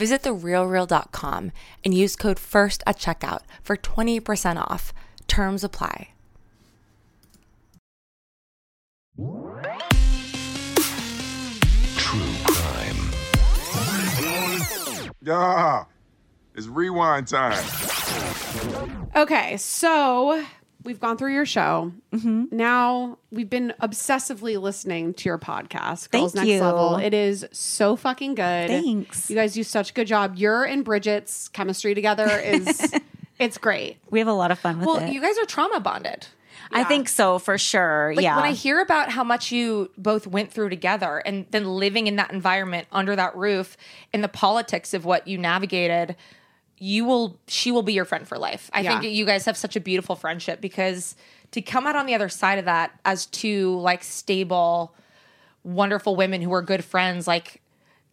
Visit 0.00 0.22
therealreal.com 0.22 1.52
and 1.84 1.92
use 1.92 2.16
code 2.16 2.38
FIRST 2.38 2.82
at 2.86 2.96
checkout 2.96 3.40
for 3.62 3.76
20% 3.76 4.56
off. 4.56 4.94
Terms 5.28 5.62
apply. 5.62 6.14
True 11.98 12.34
crime. 12.46 13.10
Yeah, 15.20 15.84
it's 16.54 16.66
rewind 16.66 17.28
time. 17.28 17.62
Okay, 19.14 19.58
so 19.58 20.42
we've 20.84 21.00
gone 21.00 21.16
through 21.16 21.34
your 21.34 21.46
show. 21.46 21.92
Mm-hmm. 22.12 22.44
Now 22.50 23.18
we've 23.30 23.50
been 23.50 23.74
obsessively 23.80 24.60
listening 24.60 25.14
to 25.14 25.28
your 25.28 25.38
podcast, 25.38 26.10
Girls 26.10 26.32
Thank 26.32 26.34
Next 26.34 26.48
you. 26.48 26.60
Level. 26.60 26.96
It 26.96 27.14
is 27.14 27.46
so 27.52 27.96
fucking 27.96 28.34
good. 28.34 28.68
Thanks. 28.68 29.30
You 29.30 29.36
guys 29.36 29.54
do 29.54 29.62
such 29.62 29.90
a 29.90 29.92
good 29.92 30.06
job. 30.06 30.36
Your 30.36 30.64
and 30.64 30.84
Bridget's 30.84 31.48
chemistry 31.48 31.94
together 31.94 32.26
is 32.26 32.92
it's 33.38 33.58
great. 33.58 33.98
We 34.10 34.18
have 34.18 34.28
a 34.28 34.32
lot 34.32 34.50
of 34.50 34.58
fun 34.58 34.78
with 34.78 34.86
Well, 34.86 34.96
it. 34.98 35.12
you 35.12 35.20
guys 35.20 35.38
are 35.38 35.46
trauma 35.46 35.80
bonded. 35.80 36.26
I 36.72 36.84
think 36.84 37.08
so 37.08 37.38
for 37.38 37.58
sure. 37.58 38.12
Like 38.14 38.22
yeah. 38.22 38.36
when 38.36 38.44
I 38.44 38.52
hear 38.52 38.80
about 38.80 39.10
how 39.10 39.24
much 39.24 39.50
you 39.50 39.90
both 39.98 40.26
went 40.26 40.52
through 40.52 40.68
together 40.68 41.18
and 41.18 41.46
then 41.50 41.64
living 41.64 42.06
in 42.06 42.16
that 42.16 42.32
environment 42.32 42.86
under 42.92 43.16
that 43.16 43.34
roof 43.36 43.76
and 44.12 44.22
the 44.22 44.28
politics 44.28 44.94
of 44.94 45.04
what 45.04 45.26
you 45.26 45.36
navigated, 45.36 46.14
you 46.82 47.04
will 47.04 47.38
she 47.46 47.70
will 47.70 47.82
be 47.82 47.92
your 47.92 48.04
friend 48.06 48.26
for 48.26 48.38
life. 48.38 48.70
I 48.72 48.80
Yeah. 48.80 48.98
think 49.00 49.12
you 49.14 49.24
guys 49.26 49.44
have 49.44 49.56
such 49.56 49.76
a 49.76 49.80
beautiful 49.80 50.16
friendship 50.16 50.60
because 50.60 51.14
to 51.52 51.60
come 51.60 51.86
out 51.86 51.94
on 51.94 52.06
the 52.06 52.14
other 52.14 52.28
side 52.30 52.58
of 52.58 52.64
that 52.64 52.98
as 53.04 53.26
two 53.26 53.78
like 53.80 54.02
stable, 54.02 54.94
wonderful 55.62 56.16
women 56.16 56.40
who 56.40 56.52
are 56.54 56.62
good 56.62 56.84
friends, 56.84 57.26
like 57.26 57.60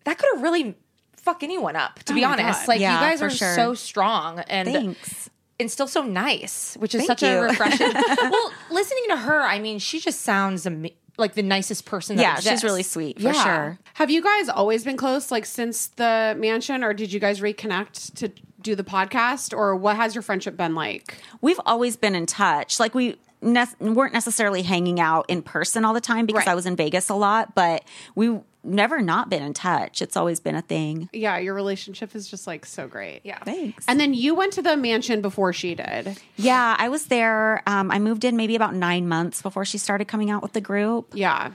that 0.04 0.18
could 0.18 0.28
have 0.34 0.44
really 0.44 0.76
fuck 1.16 1.44
anyone 1.44 1.76
up, 1.76 2.00
to 2.04 2.14
oh 2.14 2.16
be 2.16 2.24
Oh 2.24 2.28
my 2.30 2.34
honest. 2.42 2.62
God. 2.62 2.68
Like 2.68 2.80
Yeah, 2.82 2.94
you 2.96 3.00
guys 3.10 3.22
are 3.22 3.30
sure. 3.30 3.56
so 3.56 3.74
strong 3.74 4.40
and 4.42 4.68
Thanks. 4.68 5.30
and 5.60 5.72
still 5.72 5.88
so 5.88 6.04
nice, 6.04 6.76
which 6.80 6.94
is 6.94 7.06
Thank 7.06 7.20
such 7.20 7.24
a 7.24 7.40
refreshing. 7.42 7.92
well, 8.22 8.52
listening 8.70 9.04
to 9.10 9.18
her, 9.18 9.42
I 9.42 9.60
mean, 9.60 9.80
she 9.80 10.00
just 10.00 10.22
sounds 10.22 10.66
ama- 10.68 10.90
like 11.18 11.34
the 11.34 11.44
nicest 11.44 11.86
person. 11.86 12.16
That 12.18 12.22
Yeah, 12.22 12.52
she's 12.52 12.64
really 12.64 12.84
sweet, 12.84 13.18
for 13.18 13.30
Yeah. 13.30 13.44
sure. 13.44 13.80
Have 13.96 14.10
you 14.12 14.22
guys 14.22 14.50
always 14.50 14.84
been 14.84 14.98
close, 14.98 15.32
like 15.32 15.46
since 15.46 15.88
the 15.88 16.36
mansion, 16.38 16.84
or 16.84 16.94
did 16.94 17.12
you 17.12 17.20
guys 17.20 17.40
reconnect 17.42 18.14
to 18.16 18.32
do 18.62 18.76
the 18.76 18.84
podcast, 18.84 19.56
or 19.56 19.76
what 19.76 19.96
has 19.96 20.14
your 20.16 20.22
friendship 20.22 20.56
been 20.58 20.76
like? 20.76 21.18
We've 21.42 21.60
always 21.66 21.96
been 21.98 22.16
in 22.16 22.26
touch. 22.26 22.80
Like 22.80 22.94
we 22.96 23.18
ne- 23.42 23.66
weren't 23.80 24.14
necessarily 24.14 24.62
hanging 24.62 25.00
out 25.00 25.26
in 25.28 25.42
person 25.42 25.86
all 25.86 25.94
the 25.94 26.02
time 26.02 26.26
because 26.26 26.46
Right. 26.46 26.52
I 26.52 26.56
was 26.56 26.66
in 26.66 26.76
Vegas 26.76 27.10
a 27.10 27.16
lot, 27.16 27.56
but 27.56 27.84
we 28.16 28.40
never 28.68 29.02
not 29.02 29.30
been 29.30 29.42
in 29.42 29.54
touch. 29.54 30.02
It's 30.02 30.16
always 30.18 30.40
been 30.40 30.56
a 30.56 30.62
thing. 30.62 31.10
Yeah, 31.14 31.38
your 31.38 31.54
relationship 31.54 32.14
is 32.16 32.28
just 32.30 32.46
like 32.48 32.66
so 32.66 32.88
great. 32.88 33.22
Yeah. 33.24 33.40
Thanks. 33.44 33.86
And 33.88 34.00
then 34.00 34.14
you 34.14 34.36
went 34.36 34.54
to 34.54 34.62
the 34.62 34.76
mansion 34.78 35.22
before 35.22 35.54
she 35.54 35.74
did. 35.76 36.20
yeah, 36.36 36.76
I 36.78 36.90
was 36.90 37.06
there. 37.08 37.64
Um, 37.68 37.90
I 37.92 38.00
moved 38.00 38.24
in 38.26 38.36
maybe 38.38 38.56
about 38.56 38.76
nine 38.76 39.08
months 39.08 39.42
before 39.42 39.66
she 39.66 39.78
started 39.78 40.06
coming 40.08 40.30
out 40.30 40.42
with 40.44 40.54
the 40.54 40.62
group. 40.62 41.12
Yeah. 41.14 41.52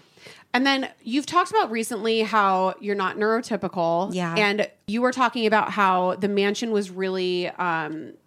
And 0.55 0.67
then 0.67 0.91
you've 1.03 1.25
talked 1.27 1.51
about 1.51 1.71
recently 1.71 2.21
how 2.23 2.75
you're 2.81 2.95
not 2.95 3.17
neurotypical. 3.17 4.15
Yeah. 4.15 4.35
And 4.37 4.69
you 4.87 5.01
were 5.03 5.13
talking 5.13 5.47
about 5.47 5.71
how 5.71 6.17
the 6.17 6.29
mansion 6.29 6.71
was 6.73 6.91
really 6.91 7.49
um, 7.49 8.13
i- 8.15 8.22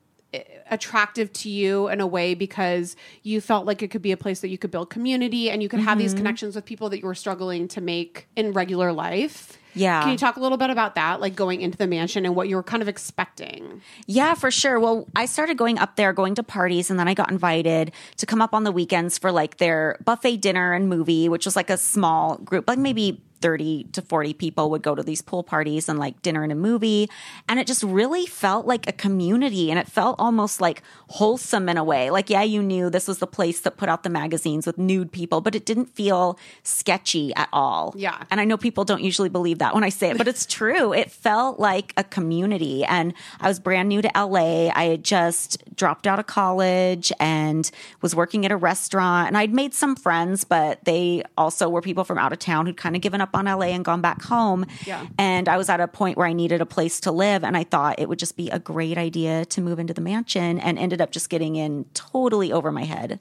attractive 0.69 1.31
to 1.33 1.49
you 1.49 1.87
in 1.89 2.01
a 2.01 2.07
way 2.07 2.33
because 2.33 2.95
you 3.23 3.39
felt 3.41 3.65
like 3.65 3.81
it 3.81 3.89
could 3.89 4.01
be 4.01 4.11
a 4.11 4.17
place 4.17 4.39
that 4.41 4.49
you 4.49 4.57
could 4.57 4.71
build 4.71 4.89
community 4.89 5.49
and 5.49 5.61
you 5.61 5.69
could 5.69 5.79
have 5.79 5.97
these 5.97 6.11
Mm-hmm. 6.13 6.17
connections 6.19 6.55
with 6.55 6.65
people 6.65 6.89
that 6.89 6.99
you 6.99 7.05
were 7.05 7.15
struggling 7.15 7.67
to 7.69 7.81
make 7.81 8.27
in 8.35 8.51
regular 8.53 8.91
life. 8.91 9.57
Yeah. 9.73 10.01
Can 10.03 10.11
you 10.11 10.17
talk 10.17 10.37
a 10.37 10.39
little 10.39 10.57
bit 10.57 10.69
about 10.69 10.95
that, 10.95 11.19
like 11.19 11.35
going 11.35 11.59
into 11.61 11.77
the 11.77 11.85
mansion 11.87 12.25
and 12.25 12.33
what 12.33 12.47
you 12.47 12.55
were 12.55 12.63
kind 12.63 12.81
of 12.81 12.87
expecting? 12.87 13.81
Yeah, 14.07 14.33
for 14.33 14.49
sure. 14.49 14.79
Well, 14.79 15.05
I 15.15 15.25
started 15.25 15.57
going 15.57 15.77
up 15.79 15.97
there, 15.97 16.13
going 16.13 16.35
to 16.35 16.43
parties, 16.43 16.89
and 16.89 16.97
then 16.97 17.09
I 17.09 17.13
got 17.13 17.29
invited 17.29 17.91
to 18.17 18.25
come 18.25 18.41
up 18.41 18.53
on 18.53 18.63
the 18.63 18.71
weekends 18.71 19.17
for 19.17 19.31
like 19.33 19.57
their 19.57 19.99
buffet 20.05 20.37
dinner 20.37 20.71
and 20.73 20.87
movie, 20.87 21.27
which 21.27 21.45
was 21.45 21.57
like 21.57 21.69
a 21.69 21.77
small 21.77 22.37
group, 22.37 22.69
like 22.69 22.79
maybe 22.79 23.21
30 23.41 23.85
to 23.93 24.01
40 24.01 24.33
people 24.33 24.69
would 24.69 24.81
go 24.81 24.95
to 24.95 25.03
these 25.03 25.21
pool 25.21 25.43
parties 25.43 25.89
and 25.89 25.99
like 25.99 26.21
dinner 26.21 26.43
and 26.43 26.51
a 26.51 26.55
movie. 26.55 27.09
And 27.47 27.59
it 27.59 27.67
just 27.67 27.83
really 27.83 28.25
felt 28.25 28.65
like 28.65 28.87
a 28.87 28.91
community 28.91 29.69
and 29.69 29.79
it 29.79 29.87
felt 29.87 30.15
almost 30.19 30.61
like 30.61 30.81
wholesome 31.09 31.69
in 31.69 31.77
a 31.77 31.83
way. 31.83 32.09
Like, 32.09 32.29
yeah, 32.29 32.43
you 32.43 32.61
knew 32.61 32.89
this 32.89 33.07
was 33.07 33.19
the 33.19 33.27
place 33.27 33.61
that 33.61 33.77
put 33.77 33.89
out 33.89 34.03
the 34.03 34.09
magazines 34.09 34.65
with 34.65 34.77
nude 34.77 35.11
people, 35.11 35.41
but 35.41 35.55
it 35.55 35.65
didn't 35.65 35.93
feel 35.95 36.37
sketchy 36.63 37.33
at 37.35 37.49
all. 37.53 37.93
Yeah. 37.97 38.23
And 38.31 38.41
I 38.41 38.45
know 38.45 38.57
people 38.57 38.85
don't 38.85 39.03
usually 39.03 39.29
believe 39.29 39.59
that 39.59 39.73
when 39.73 39.83
I 39.83 39.89
say 39.89 40.11
it, 40.11 40.17
but 40.17 40.27
it's 40.27 40.45
true. 40.45 40.93
It 40.93 41.11
felt 41.11 41.59
like 41.59 41.93
a 41.97 42.03
community. 42.03 42.83
And 42.83 43.13
I 43.39 43.47
was 43.47 43.59
brand 43.59 43.89
new 43.89 44.01
to 44.01 44.11
LA. 44.15 44.69
I 44.69 44.85
had 44.85 45.03
just 45.03 45.63
dropped 45.75 46.07
out 46.07 46.19
of 46.19 46.27
college 46.27 47.11
and 47.19 47.69
was 48.01 48.15
working 48.15 48.45
at 48.45 48.51
a 48.51 48.57
restaurant. 48.57 49.27
And 49.27 49.37
I'd 49.37 49.53
made 49.53 49.73
some 49.73 49.95
friends, 49.95 50.43
but 50.43 50.83
they 50.85 51.23
also 51.37 51.69
were 51.69 51.81
people 51.81 52.03
from 52.03 52.17
out 52.17 52.33
of 52.33 52.39
town 52.39 52.65
who'd 52.65 52.77
kind 52.77 52.95
of 52.95 53.01
given 53.01 53.21
up 53.21 53.24
up 53.25 53.35
on 53.35 53.45
LA 53.45 53.67
and 53.67 53.83
gone 53.83 54.01
back 54.01 54.21
home. 54.21 54.65
Yeah. 54.85 55.05
And 55.17 55.49
I 55.49 55.57
was 55.57 55.69
at 55.69 55.79
a 55.79 55.87
point 55.87 56.17
where 56.17 56.27
I 56.27 56.33
needed 56.33 56.61
a 56.61 56.65
place 56.65 56.99
to 57.01 57.11
live. 57.11 57.43
And 57.43 57.57
I 57.57 57.63
thought 57.63 57.99
it 57.99 58.07
would 58.07 58.19
just 58.19 58.37
be 58.37 58.49
a 58.49 58.59
great 58.59 58.97
idea 58.97 59.45
to 59.45 59.61
move 59.61 59.79
into 59.79 59.93
the 59.93 60.01
mansion 60.01 60.59
and 60.59 60.77
ended 60.77 61.01
up 61.01 61.11
just 61.11 61.29
getting 61.29 61.55
in 61.55 61.85
totally 61.93 62.51
over 62.51 62.71
my 62.71 62.83
head. 62.83 63.19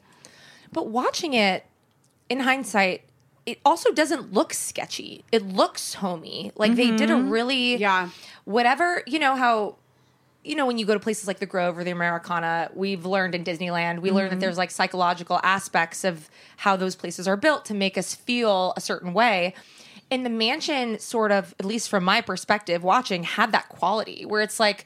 But 0.72 0.88
watching 0.88 1.34
it 1.34 1.66
in 2.28 2.40
hindsight, 2.40 3.02
it 3.46 3.58
also 3.64 3.92
doesn't 3.92 4.32
look 4.32 4.54
sketchy. 4.54 5.24
It 5.30 5.46
looks 5.46 5.94
homey. 5.94 6.52
Like 6.56 6.74
they 6.74 6.90
did 6.90 7.10
a 7.10 7.14
mm-hmm. 7.14 7.30
really 7.30 7.76
Yeah. 7.76 8.10
whatever, 8.44 9.02
you 9.06 9.18
know 9.18 9.36
how 9.36 9.76
you 10.44 10.54
know 10.54 10.66
when 10.66 10.76
you 10.76 10.84
go 10.84 10.92
to 10.92 11.00
places 11.00 11.26
like 11.26 11.38
the 11.38 11.46
Grove 11.46 11.78
or 11.78 11.84
the 11.84 11.90
Americana, 11.90 12.70
we've 12.74 13.06
learned 13.06 13.34
in 13.34 13.44
Disneyland, 13.44 14.00
we 14.00 14.10
learned 14.10 14.30
that 14.30 14.34
mm-hmm. 14.34 14.40
there's 14.40 14.58
like 14.58 14.70
psychological 14.70 15.40
aspects 15.42 16.04
of 16.04 16.28
how 16.58 16.76
those 16.76 16.94
places 16.94 17.26
are 17.26 17.36
built 17.36 17.64
to 17.66 17.74
make 17.74 17.96
us 17.96 18.14
feel 18.14 18.74
a 18.76 18.80
certain 18.80 19.14
way. 19.14 19.54
And 20.10 20.24
the 20.24 20.30
mansion 20.30 20.98
sort 20.98 21.32
of, 21.32 21.54
at 21.58 21.64
least 21.66 21.88
from 21.88 22.04
my 22.04 22.20
perspective, 22.20 22.82
watching 22.84 23.22
had 23.24 23.52
that 23.52 23.68
quality 23.68 24.24
where 24.24 24.42
it's 24.42 24.60
like 24.60 24.84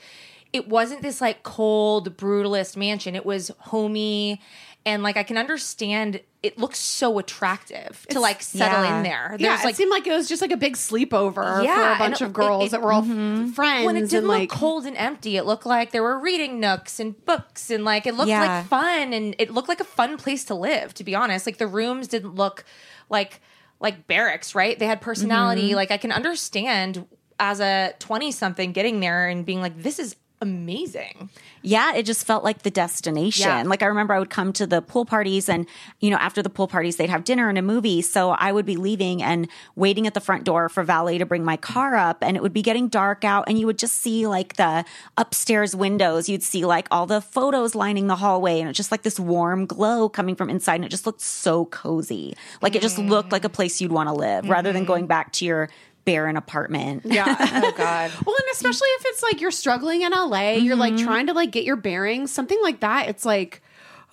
it 0.52 0.68
wasn't 0.68 1.02
this 1.02 1.20
like 1.20 1.42
cold 1.42 2.16
brutalist 2.16 2.76
mansion. 2.76 3.14
It 3.14 3.26
was 3.26 3.50
homey 3.58 4.40
and 4.86 5.02
like 5.02 5.16
I 5.18 5.22
can 5.24 5.36
understand 5.36 6.20
it 6.42 6.56
looks 6.56 6.78
so 6.78 7.18
attractive 7.18 8.06
to 8.10 8.20
like 8.20 8.40
settle 8.40 8.84
yeah. 8.84 8.96
in 8.98 9.02
there. 9.02 9.36
Yeah, 9.38 9.48
There's 9.48 9.60
it 9.60 9.64
like 9.66 9.74
seemed 9.74 9.90
like 9.90 10.06
it 10.06 10.12
was 10.12 10.28
just 10.28 10.40
like 10.40 10.52
a 10.52 10.56
big 10.56 10.76
sleepover 10.76 11.64
Yeah, 11.64 11.74
for 11.74 11.80
a 11.80 11.84
and 11.90 11.98
bunch 11.98 12.22
it- 12.22 12.24
of 12.26 12.32
girls 12.32 12.62
it- 12.62 12.66
it- 12.66 12.70
that 12.70 12.82
were 12.82 12.92
all 12.92 13.02
f- 13.02 13.54
friends 13.54 13.84
when 13.84 13.96
it 13.96 14.02
and 14.02 14.08
didn't 14.08 14.28
like 14.28 14.50
look 14.50 14.58
cold 14.58 14.86
and 14.86 14.96
empty, 14.96 15.36
it 15.36 15.44
looked 15.44 15.66
like 15.66 15.90
there 15.90 16.02
were 16.02 16.18
reading 16.18 16.60
nooks 16.60 17.00
and 17.00 17.22
books 17.26 17.70
and 17.70 17.84
like 17.84 18.06
it 18.06 18.14
looked 18.14 18.28
Yeah. 18.30 18.58
like 18.60 18.66
fun 18.68 19.12
and 19.12 19.34
it 19.38 19.50
looked 19.50 19.68
like 19.68 19.80
a 19.80 19.84
fun 19.84 20.16
place 20.16 20.44
to 20.44 20.54
live, 20.54 20.94
to 20.94 21.04
be 21.04 21.14
honest. 21.14 21.44
Like 21.44 21.58
the 21.58 21.66
rooms 21.66 22.06
didn't 22.08 22.36
look 22.36 22.64
like 23.10 23.40
like 23.80 24.06
barracks, 24.06 24.54
right? 24.54 24.78
They 24.78 24.86
had 24.86 25.00
personality. 25.00 25.68
Mm-hmm. 25.68 25.76
Like 25.76 25.90
I 25.90 25.96
can 25.96 26.12
understand 26.12 27.06
as 27.38 27.60
a 27.60 27.94
20 27.98 28.32
something 28.32 28.72
getting 28.72 29.00
there 29.00 29.28
and 29.28 29.44
being 29.46 29.60
like, 29.60 29.82
this 29.82 29.98
is 29.98 30.16
amazing. 30.40 31.30
Yeah, 31.62 31.94
it 31.94 32.04
just 32.04 32.26
felt 32.26 32.44
like 32.44 32.62
the 32.62 32.70
destination. 32.70 33.48
Yeah. 33.48 33.62
Like 33.64 33.82
I 33.82 33.86
remember 33.86 34.14
I 34.14 34.18
would 34.18 34.30
come 34.30 34.52
to 34.54 34.66
the 34.66 34.80
pool 34.80 35.04
parties 35.04 35.48
and, 35.48 35.66
you 36.00 36.10
know, 36.10 36.16
after 36.16 36.42
the 36.42 36.50
pool 36.50 36.68
parties, 36.68 36.96
they'd 36.96 37.10
have 37.10 37.24
dinner 37.24 37.48
and 37.48 37.58
a 37.58 37.62
movie. 37.62 38.02
So 38.02 38.30
I 38.30 38.52
would 38.52 38.66
be 38.66 38.76
leaving 38.76 39.22
and 39.22 39.48
waiting 39.74 40.06
at 40.06 40.14
the 40.14 40.20
front 40.20 40.44
door 40.44 40.68
for 40.68 40.82
valet 40.82 41.18
to 41.18 41.26
bring 41.26 41.44
my 41.44 41.56
car 41.56 41.96
up 41.96 42.18
and 42.22 42.36
it 42.36 42.42
would 42.42 42.52
be 42.52 42.62
getting 42.62 42.88
dark 42.88 43.24
out 43.24 43.44
and 43.48 43.58
you 43.58 43.66
would 43.66 43.78
just 43.78 43.94
see 43.94 44.26
like 44.26 44.56
the 44.56 44.84
upstairs 45.16 45.74
windows. 45.74 46.28
You'd 46.28 46.42
see 46.42 46.64
like 46.64 46.86
all 46.90 47.06
the 47.06 47.20
photos 47.20 47.74
lining 47.74 48.06
the 48.06 48.16
hallway 48.16 48.60
and 48.60 48.68
it's 48.68 48.76
just 48.76 48.92
like 48.92 49.02
this 49.02 49.18
warm 49.18 49.66
glow 49.66 50.08
coming 50.08 50.36
from 50.36 50.50
inside 50.50 50.76
and 50.76 50.84
it 50.84 50.90
just 50.90 51.06
looked 51.06 51.20
so 51.20 51.64
cozy. 51.66 52.36
Like 52.62 52.76
it 52.76 52.82
just 52.82 52.98
looked 52.98 53.32
like 53.32 53.44
a 53.44 53.48
mm. 53.48 53.54
place 53.54 53.80
you'd 53.80 53.92
want 53.92 54.08
to 54.08 54.14
live 54.14 54.44
mm-hmm. 54.44 54.52
rather 54.52 54.72
than 54.72 54.84
going 54.84 55.06
back 55.06 55.32
to 55.34 55.44
your 55.44 55.68
barren 56.12 56.36
apartment. 56.36 57.02
yeah. 57.04 57.26
Oh 57.64 57.72
God. 57.76 58.10
Well, 58.24 58.34
and 58.36 58.48
especially 58.52 58.88
if 58.98 59.02
it's 59.06 59.22
like 59.22 59.40
you're 59.40 59.50
struggling 59.50 60.02
in 60.02 60.12
LA, 60.12 60.52
you're 60.52 60.76
like 60.76 60.94
Mm-hmm. 60.94 61.04
trying 61.04 61.26
to 61.26 61.32
like 61.34 61.50
get 61.50 61.64
your 61.64 61.76
bearings, 61.76 62.30
something 62.32 62.58
like 62.62 62.80
that. 62.80 63.08
It's 63.08 63.24
like, 63.24 63.60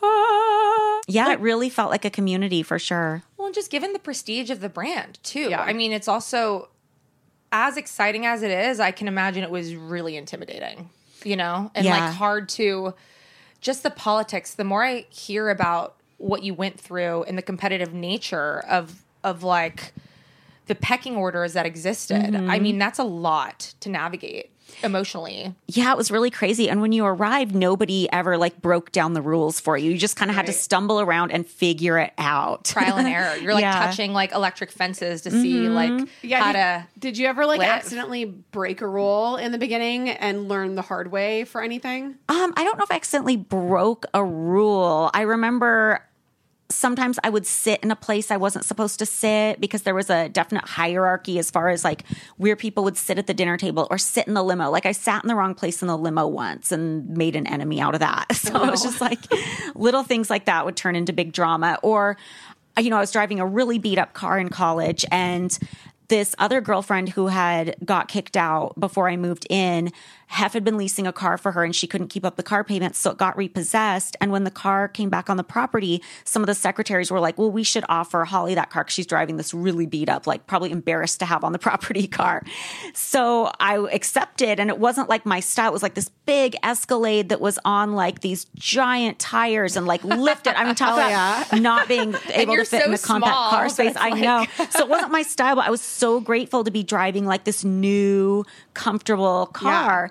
ah. 0.03 0.99
Yeah, 1.07 1.31
it 1.31 1.39
really 1.39 1.69
felt 1.69 1.91
like 1.91 2.05
a 2.05 2.09
community 2.09 2.63
for 2.63 2.79
sure. 2.79 3.23
Well, 3.37 3.47
and 3.47 3.55
just 3.55 3.71
given 3.71 3.93
the 3.93 3.99
prestige 3.99 4.49
of 4.49 4.59
the 4.59 4.69
brand 4.69 5.19
too. 5.23 5.49
Yeah. 5.49 5.61
I 5.61 5.73
mean, 5.73 5.91
it's 5.91 6.07
also 6.07 6.69
as 7.51 7.77
exciting 7.77 8.25
as 8.25 8.41
it 8.43 8.51
is. 8.51 8.79
I 8.79 8.91
can 8.91 9.07
imagine 9.07 9.43
it 9.43 9.51
was 9.51 9.75
really 9.75 10.17
intimidating, 10.17 10.89
you 11.23 11.35
know, 11.35 11.71
and 11.75 11.85
Yeah. 11.85 11.91
like 12.05 12.13
hard 12.13 12.49
to 12.49 12.93
just 13.61 13.83
the 13.83 13.91
politics. 13.91 14.55
The 14.55 14.63
more 14.63 14.83
I 14.83 15.05
hear 15.09 15.49
about 15.49 15.95
what 16.17 16.43
you 16.43 16.53
went 16.53 16.79
through 16.79 17.23
and 17.23 17.37
the 17.37 17.41
competitive 17.41 17.93
nature 17.93 18.63
of 18.69 19.03
of 19.23 19.43
like 19.43 19.93
the 20.67 20.75
pecking 20.75 21.15
orders 21.15 21.53
that 21.53 21.65
existed, 21.65 22.35
I 22.35 22.59
mean, 22.59 22.77
that's 22.77 22.99
a 22.99 23.03
lot 23.03 23.73
to 23.81 23.89
navigate 23.89 24.51
emotionally. 24.83 25.53
Yeah, 25.67 25.91
it 25.91 25.97
was 25.97 26.11
really 26.11 26.29
crazy. 26.31 26.69
And 26.69 26.81
when 26.81 26.91
you 26.91 27.05
arrived, 27.05 27.55
nobody 27.55 28.11
ever 28.11 28.37
like 28.37 28.61
broke 28.61 28.91
down 28.91 29.13
the 29.13 29.21
rules 29.21 29.59
for 29.59 29.77
you. 29.77 29.91
You 29.91 29.97
just 29.97 30.15
kind 30.17 30.29
of 30.29 30.35
had 30.35 30.47
to 30.47 30.53
stumble 30.53 30.99
around 30.99 31.31
and 31.31 31.45
figure 31.47 31.97
it 31.99 32.13
out. 32.17 32.65
Trial 32.65 32.97
and 32.97 33.07
error. 33.07 33.35
You're 33.37 33.53
like 33.53 33.61
Yeah. 33.65 33.85
touching 33.85 34.11
like 34.11 34.31
electric 34.33 34.71
fences 34.71 35.21
to 35.21 35.31
see 35.31 35.69
like 35.69 36.07
Yeah, 36.23 36.39
how 36.43 36.51
did, 36.51 36.59
to 36.93 36.99
did 36.99 37.17
you 37.17 37.27
ever 37.27 37.45
like 37.45 37.59
live. 37.59 37.69
accidentally 37.69 38.25
break 38.25 38.81
a 38.81 38.87
rule 38.87 39.37
in 39.37 39.51
the 39.51 39.57
beginning 39.57 40.09
and 40.09 40.49
learn 40.49 40.75
the 40.75 40.81
hard 40.81 41.11
way 41.11 41.45
for 41.45 41.61
anything? 41.61 42.15
Um, 42.27 42.53
I 42.57 42.63
don't 42.63 42.77
know 42.77 42.83
if 42.83 42.91
I 42.91 42.95
accidentally 42.95 43.37
broke 43.37 44.05
a 44.13 44.23
rule. 44.25 45.09
I 45.13 45.21
remember 45.21 46.01
sometimes 46.69 47.19
I 47.23 47.29
would 47.29 47.45
sit 47.45 47.79
in 47.83 47.91
a 47.91 47.95
place 47.95 48.31
I 48.31 48.37
wasn't 48.37 48.65
supposed 48.65 48.97
to 48.99 49.05
sit 49.05 49.61
because 49.61 49.83
there 49.83 49.93
was 49.93 50.09
a 50.09 50.29
definite 50.29 50.65
hierarchy 50.65 51.37
as 51.37 51.51
far 51.51 51.69
as 51.69 51.83
like 51.83 52.03
where 52.37 52.55
people 52.55 52.83
would 52.83 52.97
sit 52.97 53.19
at 53.19 53.27
the 53.27 53.33
dinner 53.33 53.55
table 53.57 53.87
or 53.91 53.97
sit 53.97 54.27
in 54.27 54.33
the 54.33 54.43
limo. 54.43 54.71
Like 54.71 54.85
I 54.85 54.91
sat 54.91 55.23
in 55.23 55.27
the 55.27 55.35
wrong 55.35 55.53
place 55.53 55.81
in 55.81 55.87
the 55.87 55.97
limo 55.97 56.27
once 56.27 56.71
and 56.71 57.07
made 57.09 57.35
an 57.35 57.45
enemy 57.47 57.79
out 57.79 57.93
of 57.93 57.99
that. 57.99 58.25
So 58.45 58.63
it 58.63 58.69
was 58.69 58.83
just 58.83 59.01
like 59.01 59.19
little 59.73 60.03
things 60.03 60.29
like 60.29 60.45
that 60.45 60.65
would 60.65 60.75
turn 60.75 60.95
into 60.95 61.13
big 61.13 61.33
drama. 61.33 61.79
Or, 61.81 62.15
you 62.77 62.91
know, 62.91 62.97
I 62.97 62.99
was 62.99 63.11
driving 63.11 63.39
a 63.39 63.45
really 63.45 63.79
beat 63.79 63.97
up 63.97 64.13
car 64.13 64.37
in 64.37 64.49
college 64.49 65.03
and 65.11 65.57
this 66.07 66.35
other 66.37 66.61
girlfriend 66.61 67.09
who 67.09 67.27
had 67.27 67.75
got 67.83 68.07
kicked 68.07 68.37
out 68.37 68.79
before 68.79 69.09
I 69.09 69.17
moved 69.17 69.47
in, 69.49 69.91
Hef 70.27 70.53
had 70.53 70.63
been 70.63 70.77
leasing 70.77 71.05
a 71.07 71.13
car 71.13 71.37
for 71.37 71.51
her 71.53 71.63
and 71.63 71.75
she 71.75 71.87
couldn't 71.87 72.07
keep 72.07 72.25
up 72.25 72.35
the 72.35 72.43
car 72.43 72.63
payments, 72.63 72.99
so 72.99 73.11
it 73.11 73.17
got 73.17 73.37
repossessed. 73.37 74.17
And 74.19 74.31
when 74.31 74.43
the 74.43 74.51
car 74.51 74.87
came 74.87 75.09
back 75.09 75.29
on 75.29 75.37
the 75.37 75.43
property, 75.43 76.01
some 76.23 76.41
of 76.41 76.47
the 76.47 76.55
secretaries 76.55 77.11
were 77.11 77.19
like, 77.19 77.37
"Well, 77.37 77.51
we 77.51 77.63
should 77.63 77.85
offer 77.89 78.25
Holly 78.25 78.55
that 78.55 78.69
car 78.69 78.83
because 78.83 78.93
she's 78.93 79.05
driving 79.07 79.37
this 79.37 79.53
really 79.53 79.85
beat 79.85 80.09
up, 80.09 80.27
like 80.27 80.47
probably 80.47 80.71
embarrassed 80.71 81.19
to 81.19 81.25
have 81.25 81.43
on 81.43 81.51
the 81.51 81.59
property 81.69 82.07
car." 82.07 82.43
So 82.93 83.51
I 83.59 83.77
accepted, 83.91 84.59
and 84.59 84.69
it 84.69 84.79
wasn't 84.79 85.09
like 85.09 85.25
my 85.25 85.39
style. 85.39 85.69
It 85.69 85.73
was 85.73 85.83
like 85.83 85.93
this 85.95 86.09
big 86.25 86.55
Escalade 86.63 87.29
that 87.29 87.39
was 87.41 87.59
on 87.65 87.93
like 87.93 88.21
these 88.21 88.45
giant 88.55 89.19
tires 89.19 89.77
and 89.77 89.85
like 89.85 90.03
lifted. 90.03 90.57
I 90.59 90.65
mean, 90.65 90.75
talk 90.75 90.93
about 90.93 91.61
not 91.61 91.87
being 91.87 92.15
able 92.33 92.55
to 92.55 92.65
fit 92.65 92.79
so 92.81 92.85
in 92.85 92.91
the 92.91 92.97
compact 92.97 93.31
small 93.33 93.49
car 93.49 93.69
space. 93.69 93.95
I 93.95 94.09
like- 94.09 94.21
know. 94.21 94.45
So 94.71 94.79
it 94.79 94.89
wasn't 94.89 95.11
my 95.11 95.21
style, 95.21 95.55
but 95.55 95.65
I 95.65 95.69
was 95.69 95.81
so 95.81 96.19
grateful 96.19 96.63
to 96.63 96.71
be 96.71 96.83
driving 96.83 97.25
like 97.25 97.43
this 97.43 97.63
new, 97.63 98.43
comfortable 98.73 99.47
car. 99.47 100.09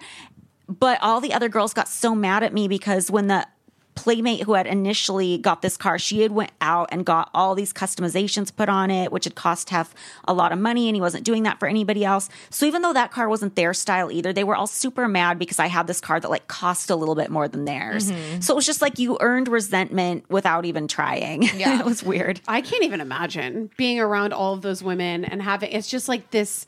But 0.68 0.98
all 1.02 1.20
the 1.20 1.32
other 1.32 1.48
girls 1.48 1.74
got 1.74 1.88
so 1.88 2.14
mad 2.14 2.42
at 2.42 2.52
me 2.52 2.68
because 2.68 3.10
when 3.10 3.26
the 3.26 3.46
playmate 3.94 4.42
who 4.42 4.54
had 4.54 4.66
initially 4.66 5.38
got 5.38 5.62
this 5.62 5.76
car, 5.76 5.98
she 5.98 6.22
had 6.22 6.32
went 6.32 6.50
out 6.60 6.88
and 6.90 7.04
got 7.04 7.30
all 7.34 7.54
these 7.54 7.72
customizations 7.72 8.54
put 8.54 8.68
on 8.68 8.90
it, 8.90 9.12
which 9.12 9.24
had 9.24 9.34
cost 9.34 9.70
Hef 9.70 9.94
a 10.26 10.34
lot 10.34 10.52
of 10.52 10.58
money, 10.58 10.88
and 10.88 10.96
he 10.96 11.00
wasn't 11.00 11.24
doing 11.24 11.44
that 11.44 11.58
for 11.58 11.68
anybody 11.68 12.04
else. 12.04 12.28
So 12.50 12.66
even 12.66 12.82
though 12.82 12.92
that 12.92 13.12
car 13.12 13.28
wasn't 13.28 13.56
their 13.56 13.72
style 13.74 14.10
either, 14.10 14.32
they 14.32 14.44
were 14.44 14.56
all 14.56 14.66
super 14.66 15.08
mad 15.08 15.38
because 15.38 15.58
I 15.58 15.66
had 15.66 15.86
this 15.86 16.00
car 16.00 16.20
that 16.20 16.30
like 16.30 16.48
cost 16.48 16.90
a 16.90 16.96
little 16.96 17.14
bit 17.14 17.30
more 17.30 17.48
than 17.48 17.64
theirs. 17.64 18.10
Mm-hmm. 18.10 18.40
So 18.40 18.54
it 18.54 18.56
was 18.56 18.66
just 18.66 18.82
like 18.82 18.98
you 18.98 19.16
earned 19.20 19.48
resentment 19.48 20.24
without 20.28 20.64
even 20.64 20.88
trying. 20.88 21.48
Yeah. 21.54 21.78
it 21.78 21.84
was 21.84 22.02
weird. 22.02 22.40
I 22.48 22.60
can't 22.60 22.82
even 22.82 23.00
imagine 23.00 23.70
being 23.76 24.00
around 24.00 24.32
all 24.32 24.54
of 24.54 24.62
those 24.62 24.82
women 24.82 25.24
and 25.24 25.40
having 25.40 25.70
it's 25.70 25.88
just 25.88 26.08
like 26.08 26.30
this 26.32 26.66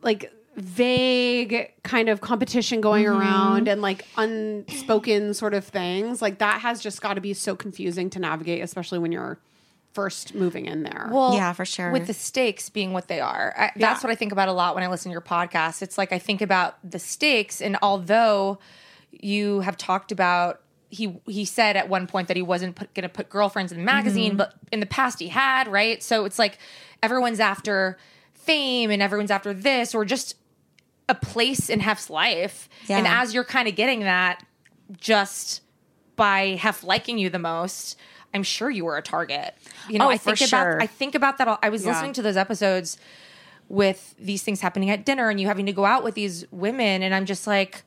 like 0.00 0.32
vague 0.60 1.72
kind 1.82 2.08
of 2.08 2.20
competition 2.20 2.80
going 2.80 3.04
Mm-hmm. 3.04 3.20
around 3.20 3.68
and 3.68 3.80
like 3.82 4.04
unspoken 4.16 5.34
sort 5.34 5.54
of 5.54 5.64
things 5.64 6.20
like 6.20 6.38
that 6.38 6.60
has 6.60 6.80
just 6.80 7.00
got 7.00 7.14
to 7.14 7.20
be 7.20 7.32
so 7.34 7.54
confusing 7.56 8.10
to 8.10 8.18
navigate 8.18 8.62
especially 8.62 8.98
when 8.98 9.12
you're 9.12 9.38
first 9.92 10.34
moving 10.34 10.66
in 10.66 10.82
there 10.84 11.08
Well, 11.10 11.34
Yeah, 11.34 11.52
for 11.52 11.64
sure. 11.64 11.90
With 11.90 12.06
the 12.06 12.14
stakes 12.14 12.68
being 12.70 12.92
what 12.92 13.08
they 13.08 13.18
are, 13.20 13.52
I, 13.56 13.72
that's 13.76 14.02
Yeah. 14.02 14.08
what 14.08 14.12
I 14.12 14.14
think 14.14 14.30
about 14.32 14.48
a 14.48 14.52
lot 14.52 14.74
when 14.76 14.84
I 14.84 14.88
listen 14.88 15.10
to 15.10 15.12
your 15.12 15.20
podcast. 15.20 15.82
It's 15.82 15.98
like 15.98 16.12
I 16.12 16.18
think 16.20 16.40
about 16.42 16.76
the 16.88 16.98
stakes, 17.00 17.60
and 17.60 17.76
although 17.82 18.58
you 19.10 19.60
have 19.60 19.76
talked 19.76 20.12
about. 20.12 20.60
He, 20.92 21.20
he 21.26 21.44
said 21.44 21.76
at 21.76 21.88
one 21.88 22.08
point 22.08 22.26
that 22.26 22.36
he 22.36 22.42
wasn't 22.42 22.76
going 22.76 23.02
to 23.04 23.08
put 23.08 23.28
girlfriends 23.30 23.70
in 23.70 23.78
the 23.78 23.84
magazine, 23.84 24.30
Mm-hmm. 24.30 24.38
but 24.38 24.54
in 24.72 24.80
the 24.80 24.86
past 24.86 25.20
he 25.20 25.28
had, 25.28 25.68
right? 25.68 26.02
So 26.02 26.24
it's 26.24 26.36
like 26.36 26.58
everyone's 27.00 27.38
after 27.38 27.96
fame 28.34 28.90
and 28.90 29.00
everyone's 29.00 29.30
after 29.30 29.54
this 29.54 29.94
or 29.94 30.04
just 30.04 30.34
a 31.10 31.14
place 31.14 31.68
in 31.68 31.80
Hef's 31.80 32.08
life. 32.08 32.68
Yeah. 32.86 32.98
And 32.98 33.06
as 33.06 33.34
you're 33.34 33.44
kind 33.44 33.68
of 33.68 33.74
getting 33.76 34.00
that 34.00 34.44
just 34.98 35.62
by 36.16 36.56
Hef 36.60 36.84
liking 36.84 37.18
you 37.18 37.28
the 37.30 37.38
most, 37.38 37.98
I'm 38.32 38.42
sure 38.42 38.70
you 38.70 38.84
were 38.84 38.96
a 38.96 39.02
target. 39.02 39.54
You 39.88 39.98
know, 39.98 40.06
Oh, 40.06 40.10
I 40.10 40.16
think 40.16 40.40
about. 40.40 40.80
I 40.80 40.86
think 40.86 41.14
about 41.14 41.38
that. 41.38 41.48
all- 41.48 41.58
I 41.62 41.68
was 41.68 41.84
Yeah. 41.84 41.90
listening 41.92 42.12
to 42.14 42.22
those 42.22 42.36
episodes 42.36 42.96
with 43.68 44.14
these 44.18 44.42
things 44.42 44.60
happening 44.60 44.90
at 44.90 45.04
dinner 45.04 45.28
and 45.30 45.40
you 45.40 45.46
having 45.46 45.66
to 45.66 45.72
go 45.72 45.84
out 45.84 46.02
with 46.04 46.14
these 46.14 46.44
women, 46.50 47.02
and 47.02 47.14
I'm 47.14 47.24
just 47.26 47.46
like, 47.46 47.82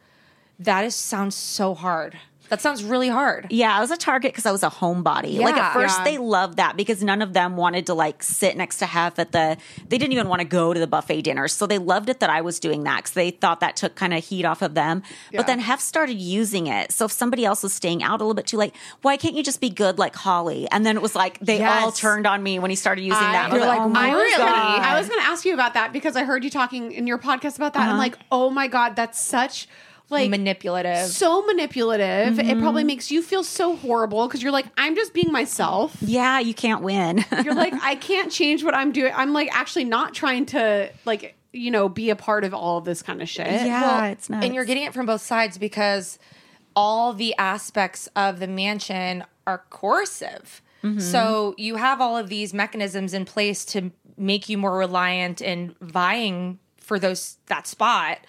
that 0.60 0.86
is 0.86 0.96
sounds 0.96 1.36
so 1.36 1.74
hard 1.74 2.18
That 2.50 2.62
sounds 2.62 2.84
really 2.84 3.10
hard. 3.10 3.48
Yeah, 3.50 3.76
I 3.76 3.80
was 3.80 3.90
a 3.90 3.98
target 3.98 4.32
because 4.32 4.46
I 4.46 4.52
was 4.52 4.64
a 4.64 4.70
homebody. 4.70 5.40
like 5.40 5.56
at 5.56 5.74
first 5.74 6.00
Yeah. 6.00 6.04
they 6.04 6.18
loved 6.18 6.58
that 6.58 6.78
because 6.78 7.04
none 7.04 7.22
of 7.22 7.34
them 7.34 7.58
wanted 7.58 7.88
to 7.88 7.94
like 7.94 8.22
sit 8.22 8.56
next 8.56 8.78
to 8.78 8.86
Hef 8.86 9.18
at 9.18 9.32
the. 9.32 9.58
They 9.90 9.98
didn't 9.98 10.14
even 10.14 10.28
want 10.28 10.42
to 10.42 10.48
go 10.48 10.74
to 10.74 10.80
the 10.80 10.88
buffet 10.88 11.24
dinner, 11.24 11.48
so 11.48 11.66
they 11.66 11.78
loved 11.78 12.10
it 12.10 12.20
that 12.20 12.30
I 12.30 12.42
was 12.42 12.60
doing 12.60 12.84
that 12.84 12.98
because 12.98 13.14
they 13.14 13.32
thought 13.32 13.60
that 13.62 13.76
took 13.76 13.96
kind 13.96 14.14
of 14.14 14.24
heat 14.24 14.46
off 14.46 14.62
of 14.62 14.76
them. 14.76 15.04
Yeah. 15.32 15.40
But 15.40 15.48
then 15.48 15.60
Hef 15.60 15.80
started 15.80 16.20
using 16.20 16.68
it. 16.68 16.92
So 16.92 17.06
if 17.06 17.12
somebody 17.12 17.46
else 17.46 17.64
was 17.64 17.74
staying 17.74 18.04
out 18.04 18.22
a 18.22 18.24
little 18.24 18.36
bit 18.36 18.48
too 18.48 18.58
late, 18.58 18.74
why 19.02 19.18
can't 19.18 19.36
you 19.36 19.44
just 19.44 19.62
be 19.62 19.70
good 19.70 19.98
like 19.98 20.16
Holly? 20.16 20.68
And 20.70 20.86
then 20.86 20.96
it 20.96 21.02
was 21.02 21.16
like 21.16 21.40
they 21.40 21.64
all 21.64 21.92
turned 21.92 22.28
on 22.28 22.44
me 22.44 22.60
when 22.60 22.70
he 22.70 22.76
started 22.76 23.02
using 23.02 23.20
that. 23.20 23.52
I 23.52 23.56
You're 23.56 23.66
oh 23.66 23.68
was 23.68 23.78
like, 23.78 23.82
oh 23.82 23.90
my 23.90 24.10
I 24.10 24.16
was, 24.16 24.24
Really? 24.24 24.38
gonna, 24.38 24.88
I 24.88 25.00
was 25.00 25.10
gonna 25.10 25.22
ask 25.24 25.46
you 25.46 25.54
about 25.54 25.74
that 25.74 25.92
because 25.94 26.16
I 26.16 26.24
heard 26.24 26.44
you 26.44 26.50
talking 26.50 26.92
in 26.92 27.08
your 27.08 27.18
podcast 27.18 27.56
about 27.56 27.74
that. 27.74 27.84
I'm 27.84 27.90
uh-huh. 27.90 27.98
like, 27.98 28.18
oh 28.32 28.50
my 28.50 28.68
god, 28.68 28.96
that's 28.96 29.20
such 29.20 29.68
like 30.10 30.30
Manipulative. 30.30 31.08
so 31.08 31.42
manipulative. 31.46 32.40
It 32.40 32.60
probably 32.60 32.84
makes 32.84 33.10
you 33.12 33.22
feel 33.22 33.44
so 33.44 33.76
horrible 33.76 34.28
because 34.28 34.44
you're 34.44 34.52
like, 34.52 34.66
I'm 34.78 34.96
just 34.96 35.14
being 35.14 35.32
myself. 35.32 35.96
yeah, 36.02 36.40
you 36.40 36.54
can't 36.54 36.82
win. 36.84 37.24
You're 37.44 37.56
like, 37.56 37.74
I 37.82 37.96
can't 37.96 38.32
change 38.32 38.64
what 38.64 38.76
I'm 38.76 38.92
doing. 38.92 39.12
I'm 39.16 39.34
like 39.34 39.50
actually 39.56 39.86
not 39.86 40.14
trying 40.14 40.46
to 40.48 40.92
like 41.06 41.36
you 41.52 41.72
know 41.72 41.88
be 41.90 42.10
a 42.10 42.16
part 42.16 42.44
of 42.44 42.54
all 42.54 42.78
of 42.78 42.86
this 42.86 43.02
kind 43.02 43.22
of 43.22 43.30
shit. 43.30 43.48
yeah, 43.48 43.82
Well, 43.82 44.12
it's 44.12 44.30
not. 44.30 44.44
And 44.44 44.54
you're 44.54 44.66
getting 44.66 44.84
it 44.84 44.94
from 44.94 45.06
both 45.06 45.22
sides 45.22 45.58
because 45.58 46.20
all 46.76 47.14
the 47.14 47.36
aspects 47.38 48.08
of 48.16 48.40
the 48.40 48.48
mansion 48.48 49.24
are 49.46 49.64
coercive. 49.70 50.62
Mm-hmm. 50.84 51.00
So 51.00 51.56
you 51.58 51.76
have 51.78 52.02
all 52.02 52.18
of 52.18 52.28
these 52.30 52.54
mechanisms 52.54 53.14
in 53.14 53.26
place 53.26 53.64
to 53.66 53.92
make 54.18 54.50
you 54.50 54.58
more 54.58 54.78
reliant 54.78 55.42
and 55.42 55.76
vying 55.80 56.60
for 56.80 57.00
those 57.00 57.38
that 57.48 57.66
spot, 57.68 58.20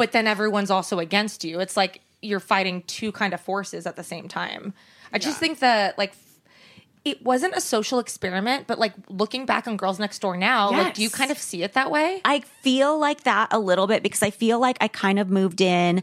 but 0.00 0.12
then 0.12 0.26
everyone's 0.26 0.70
also 0.70 0.98
against 0.98 1.44
you. 1.44 1.60
It's 1.60 1.76
like 1.76 2.00
you're 2.22 2.40
fighting 2.40 2.82
two 2.86 3.12
kind 3.12 3.34
of 3.34 3.40
forces 3.40 3.86
at 3.86 3.96
the 3.96 4.02
same 4.02 4.28
time. 4.28 4.72
I 5.12 5.18
just 5.18 5.38
think 5.38 5.58
that 5.58 5.98
like 5.98 6.14
it 7.04 7.22
wasn't 7.22 7.54
a 7.54 7.60
social 7.60 7.98
experiment, 7.98 8.66
but 8.66 8.78
like 8.78 8.94
looking 9.08 9.44
back 9.44 9.68
on 9.68 9.76
Girls 9.76 9.98
Next 9.98 10.18
Door 10.20 10.38
now, 10.38 10.70
like 10.70 10.94
do 10.94 11.02
you 11.02 11.10
kind 11.10 11.30
of 11.30 11.36
see 11.38 11.62
it 11.62 11.74
that 11.74 11.90
way? 11.90 12.20
I 12.24 12.40
feel 12.62 12.98
like 12.98 13.24
that 13.24 13.48
a 13.52 13.58
little 13.58 13.86
bit 13.86 14.02
because 14.02 14.22
I 14.22 14.30
feel 14.30 14.58
like 14.58 14.78
I 14.80 14.88
kind 14.88 15.18
of 15.18 15.28
moved 15.30 15.60
in. 15.60 16.02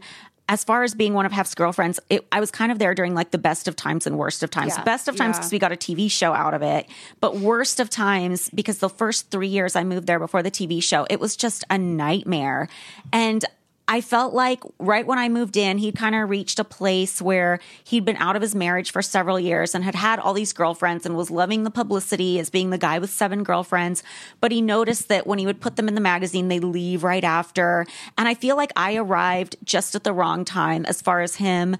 As 0.50 0.64
far 0.64 0.82
as 0.82 0.94
being 0.94 1.12
one 1.12 1.26
of 1.26 1.32
Hef's 1.32 1.54
girlfriends, 1.54 2.00
it, 2.08 2.26
I 2.32 2.40
was 2.40 2.50
kind 2.50 2.72
of 2.72 2.78
there 2.78 2.94
during 2.94 3.14
like 3.14 3.32
the 3.32 3.38
best 3.38 3.68
of 3.68 3.76
times 3.76 4.06
and 4.06 4.16
worst 4.16 4.42
of 4.42 4.50
times. 4.50 4.74
Yeah. 4.78 4.82
Best 4.84 5.06
of 5.06 5.14
times 5.14 5.34
Yeah. 5.36 5.40
because 5.40 5.52
we 5.52 5.58
got 5.58 5.72
a 5.72 5.76
TV 5.76 6.10
show 6.10 6.32
out 6.32 6.54
of 6.54 6.62
it, 6.62 6.86
but 7.20 7.36
worst 7.36 7.80
of 7.80 7.90
times 7.90 8.48
because 8.54 8.78
the 8.78 8.88
first 8.88 9.30
three 9.30 9.48
years 9.48 9.76
I 9.76 9.84
moved 9.84 10.06
there 10.06 10.18
before 10.18 10.42
the 10.42 10.50
TV 10.50 10.82
show, 10.82 11.06
it 11.10 11.20
was 11.20 11.36
just 11.36 11.64
a 11.68 11.76
nightmare. 11.76 12.68
And 13.12 13.44
I 13.90 14.02
felt 14.02 14.34
like 14.34 14.62
right 14.78 15.06
when 15.06 15.18
I 15.18 15.30
moved 15.30 15.56
in, 15.56 15.78
he'd 15.78 15.96
kind 15.96 16.14
of 16.14 16.28
reached 16.28 16.58
a 16.58 16.64
place 16.64 17.22
where 17.22 17.58
he'd 17.84 18.04
been 18.04 18.16
out 18.16 18.36
of 18.36 18.42
his 18.42 18.54
marriage 18.54 18.92
for 18.92 19.00
several 19.00 19.40
years 19.40 19.74
and 19.74 19.82
had 19.82 19.94
had 19.94 20.18
all 20.18 20.34
these 20.34 20.52
girlfriends 20.52 21.06
and 21.06 21.16
was 21.16 21.30
loving 21.30 21.64
the 21.64 21.70
publicity 21.70 22.38
as 22.38 22.50
being 22.50 22.68
the 22.68 22.76
guy 22.76 22.98
with 22.98 23.08
seven 23.08 23.42
girlfriends. 23.42 24.02
But 24.42 24.52
he 24.52 24.60
noticed 24.60 25.08
that 25.08 25.26
when 25.26 25.38
he 25.38 25.46
would 25.46 25.60
put 25.60 25.76
them 25.76 25.88
in 25.88 25.94
the 25.94 26.02
magazine, 26.02 26.48
they 26.48 26.60
leave 26.60 27.02
right 27.02 27.24
after. 27.24 27.86
And 28.18 28.28
I 28.28 28.34
feel 28.34 28.56
like 28.56 28.72
I 28.76 28.96
arrived 28.96 29.56
just 29.64 29.94
at 29.94 30.04
the 30.04 30.12
wrong 30.12 30.44
time 30.44 30.84
as 30.84 31.00
far 31.00 31.22
as 31.22 31.36
him 31.36 31.76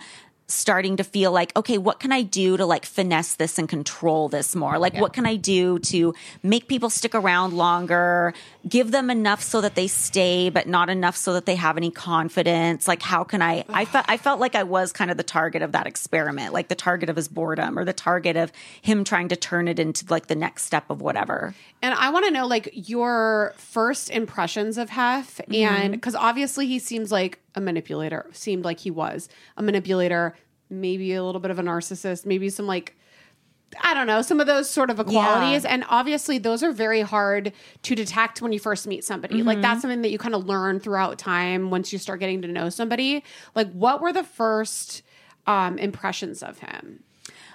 starting 0.48 0.96
to 0.96 1.04
feel 1.04 1.30
like, 1.30 1.54
okay, 1.56 1.76
what 1.76 2.00
can 2.00 2.10
I 2.10 2.22
do 2.22 2.56
to 2.56 2.64
like 2.64 2.86
finesse 2.86 3.36
this 3.36 3.58
and 3.58 3.68
control 3.68 4.28
this 4.30 4.56
more? 4.56 4.78
Like, 4.78 4.94
what 4.94 5.12
can 5.12 5.26
I 5.26 5.36
do 5.36 5.78
to 5.80 6.14
make 6.42 6.68
people 6.68 6.88
stick 6.88 7.14
around 7.14 7.52
longer, 7.52 8.32
give 8.68 8.90
them 8.90 9.10
enough 9.10 9.42
so 9.42 9.60
that 9.60 9.74
they 9.74 9.86
stay, 9.86 10.50
but 10.50 10.66
not 10.66 10.90
enough 10.90 11.16
so 11.16 11.32
that 11.34 11.46
they 11.46 11.54
have 11.56 11.76
any 11.76 11.90
confidence? 11.90 12.86
Like, 12.86 13.02
how 13.02 13.24
can 13.24 13.40
I? 13.40 13.64
I 13.68 13.84
felt 13.84 14.06
I 14.08 14.16
felt 14.16 14.40
like 14.40 14.54
I 14.54 14.64
was 14.64 14.92
kind 14.92 15.10
of 15.10 15.16
the 15.16 15.22
target 15.22 15.62
of 15.62 15.72
that 15.72 15.86
experiment, 15.86 16.52
like 16.52 16.68
the 16.68 16.74
target 16.74 17.08
of 17.08 17.16
his 17.16 17.28
boredom 17.28 17.78
or 17.78 17.84
the 17.84 17.92
target 17.92 18.36
of 18.36 18.52
him 18.82 19.04
trying 19.04 19.28
to 19.28 19.36
turn 19.36 19.68
it 19.68 19.78
into 19.78 20.04
like 20.08 20.26
the 20.26 20.34
next 20.34 20.64
step 20.64 20.90
of 20.90 21.00
whatever. 21.00 21.54
And 21.82 21.94
I 21.94 22.10
want 22.10 22.26
to 22.26 22.30
know 22.30 22.46
like 22.46 22.70
your 22.72 23.54
first 23.56 24.10
impressions 24.10 24.78
of 24.78 24.90
Hef, 24.90 25.40
and 25.40 25.52
mm-hmm. 25.52 25.90
because 25.92 26.14
obviously 26.14 26.66
he 26.66 26.78
seems 26.78 27.12
like 27.12 27.38
a 27.54 27.60
manipulator, 27.60 28.26
seemed 28.32 28.64
like 28.64 28.80
he 28.80 28.90
was 28.90 29.28
a 29.56 29.62
manipulator, 29.62 30.36
maybe 30.68 31.14
a 31.14 31.24
little 31.24 31.40
bit 31.40 31.50
of 31.50 31.58
a 31.58 31.62
narcissist, 31.62 32.26
maybe 32.26 32.50
some 32.50 32.66
like. 32.66 32.94
I 33.82 33.94
don't 33.94 34.06
know, 34.06 34.22
some 34.22 34.40
of 34.40 34.46
those 34.46 34.68
sort 34.68 34.90
of 34.90 35.04
qualities. 35.06 35.64
And 35.64 35.84
obviously, 35.88 36.38
those 36.38 36.62
are 36.62 36.72
very 36.72 37.02
hard 37.02 37.52
to 37.82 37.94
detect 37.94 38.40
when 38.40 38.52
you 38.52 38.58
first 38.58 38.86
meet 38.86 39.04
somebody. 39.04 39.42
Like, 39.42 39.60
that's 39.60 39.82
something 39.82 40.02
that 40.02 40.10
you 40.10 40.18
kind 40.18 40.34
of 40.34 40.46
learn 40.46 40.80
throughout 40.80 41.18
time 41.18 41.70
once 41.70 41.92
you 41.92 41.98
start 41.98 42.20
getting 42.20 42.42
to 42.42 42.48
know 42.48 42.70
somebody. 42.70 43.22
Like, 43.54 43.70
what 43.72 44.00
were 44.00 44.12
the 44.12 44.24
first 44.24 45.02
um, 45.46 45.78
impressions 45.78 46.42
of 46.42 46.58
him? 46.58 47.04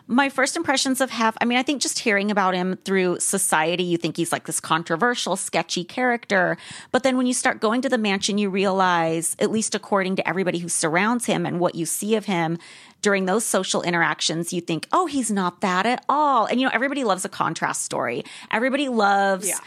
my 0.08 0.30
first 0.30 0.58
impressions 0.58 1.00
of 1.00 1.12
Hef, 1.12 1.38
I 1.40 1.46
mean, 1.46 1.58
I 1.58 1.64
think 1.64 1.82
just 1.82 2.00
hearing 2.00 2.30
about 2.30 2.54
him 2.54 2.78
through 2.84 3.20
society, 3.20 3.84
you 3.84 3.98
think 3.98 4.18
he's 4.18 4.32
like 4.32 4.46
this 4.46 4.60
controversial, 4.60 5.36
sketchy 5.36 5.84
character. 5.84 6.58
But 6.92 7.04
then 7.04 7.16
when 7.16 7.26
you 7.26 7.34
start 7.34 7.62
going 7.62 7.82
to 7.84 7.90
the 7.90 7.98
mansion, 7.98 8.38
you 8.38 8.50
realize, 8.50 9.36
at 9.40 9.52
least 9.52 9.76
according 9.76 10.18
to 10.18 10.28
everybody 10.28 10.60
who 10.60 10.68
surrounds 10.68 11.26
him 11.26 11.46
and 11.46 11.60
what 11.60 11.76
you 11.76 11.86
see 11.86 12.16
of 12.16 12.26
him 12.26 12.58
during 13.04 13.26
those 13.26 13.46
social 13.46 13.84
interactions, 13.84 14.52
you 14.52 14.62
think, 14.62 14.88
oh, 14.92 15.06
he's 15.06 15.30
not 15.30 15.62
that 15.62 15.86
at 15.86 16.04
all. 16.10 16.48
And 16.48 16.60
you 16.60 16.66
know, 16.66 16.72
everybody 16.74 17.04
loves 17.04 17.24
a 17.26 17.30
contrast 17.30 17.84
story. 17.84 18.24
Everybody 18.50 18.90
loves 18.90 19.48
Yeah. 19.48 19.60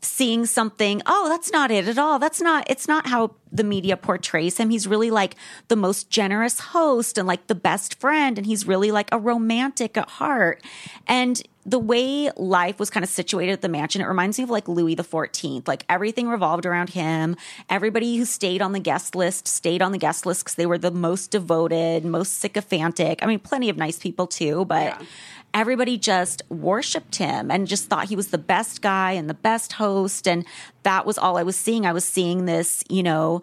Seeing 0.00 0.46
something 0.46 1.02
oh 1.06 1.28
that's 1.28 1.50
not 1.50 1.70
it 1.70 1.88
at 1.88 1.98
all. 1.98 2.18
That's 2.18 2.40
not 2.40 2.64
it's 2.70 2.86
not 2.86 3.06
how 3.06 3.32
the 3.50 3.64
media 3.64 3.96
portrays 3.96 4.58
him. 4.58 4.70
He's 4.70 4.86
really 4.86 5.10
like 5.10 5.34
the 5.68 5.76
most 5.76 6.10
generous 6.10 6.60
host 6.60 7.18
and 7.18 7.26
like 7.26 7.46
the 7.46 7.54
best 7.54 7.98
friend 7.98 8.38
and 8.38 8.46
he's 8.46 8.66
really 8.66 8.90
like 8.90 9.08
a 9.10 9.18
romantic 9.18 9.96
at 9.96 10.08
heart. 10.08 10.62
And 11.06 11.42
the 11.64 11.78
way 11.78 12.30
life 12.36 12.78
was 12.78 12.90
kind 12.90 13.04
of 13.04 13.10
situated 13.10 13.52
at 13.52 13.60
the 13.60 13.68
mansion 13.68 14.00
it 14.00 14.06
reminds 14.06 14.38
me 14.38 14.44
of 14.44 14.48
like 14.48 14.68
louis 14.68 14.96
14th 14.96 15.68
like 15.68 15.84
everything 15.88 16.28
revolved 16.28 16.64
around 16.64 16.90
him. 16.90 17.36
Everybody 17.68 18.16
who 18.16 18.24
stayed 18.24 18.62
on 18.62 18.72
the 18.72 18.80
guest 18.80 19.14
list 19.14 19.48
stayed 19.48 19.82
on 19.82 19.92
the 19.92 19.98
guest 19.98 20.26
list 20.26 20.44
because 20.44 20.54
they 20.54 20.66
were 20.66 20.78
the 20.78 20.90
most 20.90 21.30
devoted 21.30 22.04
most 22.04 22.34
sycophantic. 22.34 23.22
I 23.22 23.26
mean 23.26 23.40
plenty 23.40 23.68
of 23.68 23.76
nice 23.76 23.98
people 23.98 24.26
too 24.26 24.64
but 24.66 25.02
everybody 25.58 25.98
just 25.98 26.40
worshiped 26.48 27.16
him 27.16 27.50
and 27.50 27.66
just 27.66 27.86
thought 27.86 28.08
he 28.08 28.14
was 28.14 28.28
the 28.28 28.38
best 28.38 28.80
guy 28.80 29.12
and 29.12 29.28
the 29.28 29.34
best 29.34 29.72
host. 29.72 30.28
And 30.28 30.46
that 30.84 31.04
was 31.04 31.18
all 31.18 31.36
I 31.36 31.42
was 31.42 31.56
seeing. 31.56 31.84
I 31.84 31.92
was 31.92 32.04
seeing 32.04 32.44
this, 32.44 32.84
you 32.88 33.02
know, 33.02 33.40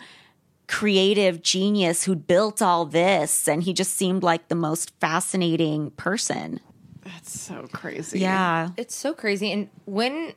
creative 0.69 1.41
genius 1.41 2.05
who 2.05 2.15
built 2.15 2.61
all 2.61 2.85
this. 2.85 3.49
And 3.49 3.61
he 3.61 3.73
just 3.73 3.93
seemed 3.93 4.23
like 4.23 4.47
the 4.47 4.55
most 4.55 4.97
fascinating 5.01 5.91
person. 5.91 6.61
That's 7.03 7.37
so 7.37 7.67
crazy. 7.73 8.19
Yeah. 8.19 8.69
It's 8.77 8.95
so 8.95 9.13
crazy. 9.13 9.51
And 9.51 9.69
when 9.83 10.33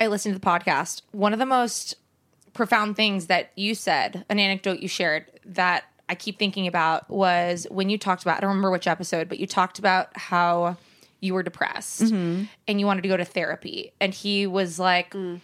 I 0.00 0.06
listened 0.06 0.34
to 0.34 0.40
the 0.40 0.46
podcast, 0.46 1.02
one 1.12 1.34
of 1.34 1.38
the 1.38 1.46
most 1.46 1.96
profound 2.54 2.96
things 2.96 3.26
that 3.26 3.52
you 3.54 3.74
said, 3.74 4.24
an 4.30 4.38
anecdote 4.38 4.78
you 4.80 4.88
shared 4.88 5.26
that 5.44 5.84
I 6.08 6.14
keep 6.14 6.38
thinking 6.38 6.66
about 6.66 7.08
was 7.08 7.66
when 7.70 7.88
you 7.88 7.98
talked 7.98 8.22
about, 8.22 8.36
I 8.36 8.40
don't 8.40 8.50
remember 8.50 8.70
which 8.70 8.86
episode, 8.86 9.28
but 9.28 9.38
you 9.38 9.46
talked 9.46 9.78
about 9.78 10.16
how 10.16 10.76
you 11.20 11.32
were 11.32 11.42
depressed 11.42 12.02
mm-hmm. 12.02 12.44
and 12.68 12.80
you 12.80 12.84
wanted 12.84 13.02
to 13.02 13.08
go 13.08 13.16
to 13.16 13.24
therapy. 13.24 13.92
And 14.00 14.12
he 14.12 14.46
was 14.46 14.78
like, 14.78 15.14
mm. 15.14 15.40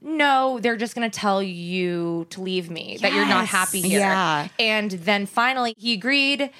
no, 0.00 0.58
they're 0.60 0.76
just 0.76 0.96
going 0.96 1.08
to 1.08 1.16
tell 1.16 1.40
you 1.40 2.26
to 2.30 2.40
leave 2.40 2.68
me, 2.68 2.98
that 3.00 3.12
you're 3.12 3.26
not 3.26 3.46
happy 3.46 3.80
here. 3.80 4.00
Yeah. 4.00 4.48
And 4.58 4.90
then 4.90 5.26
finally 5.26 5.74
he 5.78 5.92
agreed. 5.92 6.50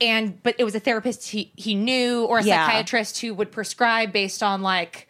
And, 0.00 0.42
but 0.42 0.54
it 0.58 0.64
was 0.64 0.74
a 0.74 0.80
therapist 0.80 1.28
he, 1.28 1.52
he 1.56 1.74
knew 1.74 2.24
or 2.24 2.38
a 2.38 2.42
Yeah. 2.42 2.64
psychiatrist 2.64 3.20
who 3.20 3.34
would 3.34 3.52
prescribe 3.52 4.12
based 4.12 4.42
on 4.42 4.62
like 4.62 5.06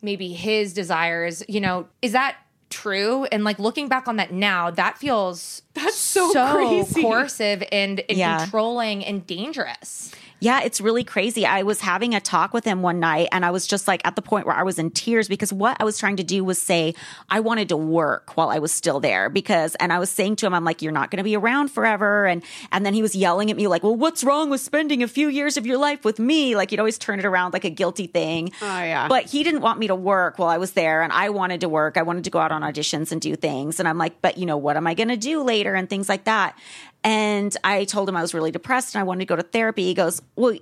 maybe 0.00 0.32
his 0.32 0.72
desires. 0.72 1.42
You 1.48 1.60
know, 1.60 1.88
is 2.02 2.12
that 2.12 2.36
true? 2.70 3.24
And 3.26 3.44
like 3.44 3.58
looking 3.58 3.88
back 3.88 4.08
on 4.08 4.16
that 4.16 4.32
now, 4.32 4.70
that 4.70 4.98
feels 4.98 5.62
That's 5.74 5.96
so 5.96 6.32
crazy. 6.52 7.02
coercive 7.02 7.62
and, 7.72 8.00
and 8.08 8.18
Yeah. 8.18 8.38
controlling 8.38 9.04
and 9.04 9.26
dangerous. 9.26 10.12
Yeah, 10.40 10.60
it's 10.62 10.80
really 10.80 11.02
crazy. 11.02 11.44
I 11.44 11.62
was 11.62 11.80
having 11.80 12.14
a 12.14 12.20
talk 12.20 12.52
with 12.52 12.64
him 12.64 12.80
one 12.80 13.00
night 13.00 13.28
and 13.32 13.44
I 13.44 13.50
was 13.50 13.66
just 13.66 13.88
like 13.88 14.00
at 14.04 14.14
the 14.14 14.22
point 14.22 14.46
where 14.46 14.54
I 14.54 14.62
was 14.62 14.78
in 14.78 14.90
tears 14.90 15.28
because 15.28 15.52
what 15.52 15.76
I 15.80 15.84
was 15.84 15.98
trying 15.98 16.16
to 16.16 16.22
do 16.22 16.44
was 16.44 16.60
say 16.60 16.94
I 17.28 17.40
wanted 17.40 17.68
to 17.70 17.76
work 17.76 18.36
while 18.36 18.50
I 18.50 18.58
was 18.58 18.70
still 18.70 19.00
there 19.00 19.30
because 19.30 19.74
and 19.76 19.92
I 19.92 19.98
was 19.98 20.10
saying 20.10 20.36
to 20.36 20.46
him 20.46 20.54
I'm 20.54 20.64
like 20.64 20.80
you're 20.80 20.92
not 20.92 21.10
going 21.10 21.18
to 21.18 21.24
be 21.24 21.36
around 21.36 21.68
forever 21.68 22.26
and 22.26 22.42
and 22.70 22.86
then 22.86 22.94
he 22.94 23.02
was 23.02 23.16
yelling 23.16 23.50
at 23.50 23.56
me 23.56 23.66
like, 23.66 23.82
"Well, 23.82 23.96
what's 23.96 24.22
wrong 24.22 24.50
with 24.50 24.60
spending 24.60 25.02
a 25.02 25.08
few 25.08 25.28
years 25.28 25.56
of 25.56 25.66
your 25.66 25.78
life 25.78 26.04
with 26.04 26.18
me?" 26.18 26.54
Like 26.54 26.70
he'd 26.70 26.78
always 26.78 26.98
turn 26.98 27.18
it 27.18 27.24
around 27.24 27.52
like 27.52 27.64
a 27.64 27.70
guilty 27.70 28.06
thing. 28.06 28.52
Oh, 28.62 28.66
yeah. 28.66 29.08
But 29.08 29.24
he 29.26 29.42
didn't 29.42 29.62
want 29.62 29.78
me 29.78 29.88
to 29.88 29.94
work 29.94 30.38
while 30.38 30.48
I 30.48 30.58
was 30.58 30.72
there 30.72 31.02
and 31.02 31.12
I 31.12 31.30
wanted 31.30 31.62
to 31.62 31.68
work. 31.68 31.96
I 31.96 32.02
wanted 32.02 32.24
to 32.24 32.30
go 32.30 32.38
out 32.38 32.52
on 32.52 32.62
auditions 32.62 33.10
and 33.10 33.20
do 33.20 33.34
things 33.34 33.80
and 33.80 33.88
I'm 33.88 33.98
like, 33.98 34.22
"But 34.22 34.38
you 34.38 34.46
know, 34.46 34.56
what 34.56 34.76
am 34.76 34.86
I 34.86 34.94
going 34.94 35.08
to 35.08 35.16
do 35.16 35.42
later?" 35.42 35.74
and 35.74 35.90
things 35.90 36.08
like 36.08 36.24
that. 36.24 36.56
And 37.04 37.56
I 37.64 37.84
told 37.84 38.08
him 38.08 38.16
I 38.16 38.22
was 38.22 38.34
really 38.34 38.50
depressed 38.50 38.94
and 38.94 39.00
I 39.00 39.04
wanted 39.04 39.20
to 39.20 39.26
go 39.26 39.36
to 39.36 39.42
therapy. 39.42 39.84
He 39.84 39.94
goes, 39.94 40.20
"Well, 40.36 40.56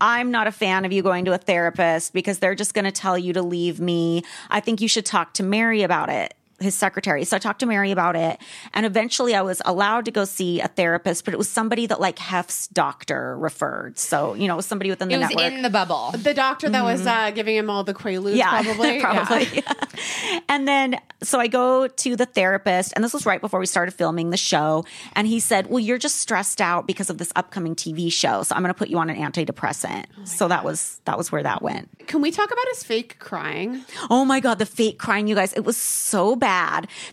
I'm 0.00 0.30
not 0.30 0.46
a 0.46 0.52
fan 0.52 0.84
of 0.84 0.92
you 0.92 1.02
going 1.02 1.24
to 1.26 1.32
a 1.32 1.38
therapist 1.38 2.12
because 2.14 2.38
they're 2.38 2.54
just 2.54 2.72
going 2.72 2.86
to 2.86 2.92
tell 2.92 3.18
you 3.18 3.32
to 3.34 3.42
leave 3.42 3.80
me. 3.80 4.22
I 4.48 4.60
think 4.60 4.80
you 4.80 4.88
should 4.88 5.04
talk 5.04 5.34
to 5.34 5.42
Mary 5.42 5.82
about 5.82 6.08
it. 6.08 6.34
His 6.60 6.74
secretary. 6.74 7.24
So 7.24 7.36
I 7.36 7.38
talked 7.38 7.60
to 7.60 7.66
Mary 7.66 7.90
about 7.90 8.16
it, 8.16 8.38
and 8.74 8.84
eventually 8.86 9.34
I 9.34 9.42
was 9.42 9.60
allowed 9.64 10.04
to 10.06 10.10
go 10.10 10.24
see 10.24 10.60
a 10.60 10.68
therapist, 10.68 11.24
but 11.24 11.34
it 11.34 11.36
was 11.38 11.48
somebody 11.48 11.86
that 11.86 12.00
like 12.00 12.18
Hef's 12.18 12.68
doctor 12.68 13.36
referred. 13.38 13.98
So 13.98 14.34
you 14.34 14.46
know, 14.48 14.54
it 14.54 14.56
was 14.56 14.66
somebody 14.66 14.90
within 14.90 15.08
the 15.08 15.14
It 15.14 15.18
was 15.18 15.28
network. 15.30 15.52
in 15.52 15.62
the 15.62 15.70
bubble. 15.70 16.12
The 16.16 16.34
doctor 16.34 16.68
that 16.68 16.84
was 16.84 17.06
uh, 17.06 17.30
giving 17.32 17.56
him 17.56 17.70
all 17.70 17.84
the 17.84 17.94
Quaaludes, 17.94 18.36
yeah, 18.36 18.62
probably. 18.62 19.00
probably. 19.02 19.46
Yeah. 19.52 19.72
And 20.48 20.66
then, 20.66 20.98
so 21.22 21.38
I 21.38 21.46
go 21.46 21.86
to 21.86 22.16
the 22.16 22.26
therapist, 22.26 22.92
and 22.94 23.04
this 23.04 23.12
was 23.12 23.24
right 23.26 23.40
before 23.40 23.60
we 23.60 23.66
started 23.66 23.92
filming 23.92 24.30
the 24.30 24.36
show. 24.36 24.84
And 25.14 25.26
he 25.26 25.38
said, 25.38 25.68
Well, 25.68 25.78
you're 25.78 25.98
just 25.98 26.16
stressed 26.16 26.60
out 26.60 26.86
because 26.86 27.08
of 27.10 27.18
this 27.18 27.32
upcoming 27.36 27.74
TV 27.76 28.12
show. 28.12 28.42
So 28.42 28.54
I'm 28.56 28.62
going 28.62 28.72
to 28.74 28.78
put 28.78 28.88
you 28.88 28.98
on 28.98 29.10
an 29.10 29.16
antidepressant. 29.16 30.06
so 30.24 30.48
that 30.48 30.64
was, 30.64 31.00
that 31.04 31.16
was 31.18 31.30
where 31.30 31.42
that 31.42 31.62
went. 31.62 31.88
Can 32.08 32.20
we 32.20 32.30
talk 32.30 32.50
about 32.50 32.64
his 32.72 32.82
fake 32.82 33.18
crying? 33.20 33.84
Oh 34.10 34.24
my 34.24 34.40
God, 34.40 34.58
the 34.58 34.66
fake 34.66 34.98
crying, 34.98 35.28
you 35.28 35.34
guys. 35.34 35.52
It 35.52 35.64
was 35.64 35.76
so 35.76 36.34
bad 36.34 36.49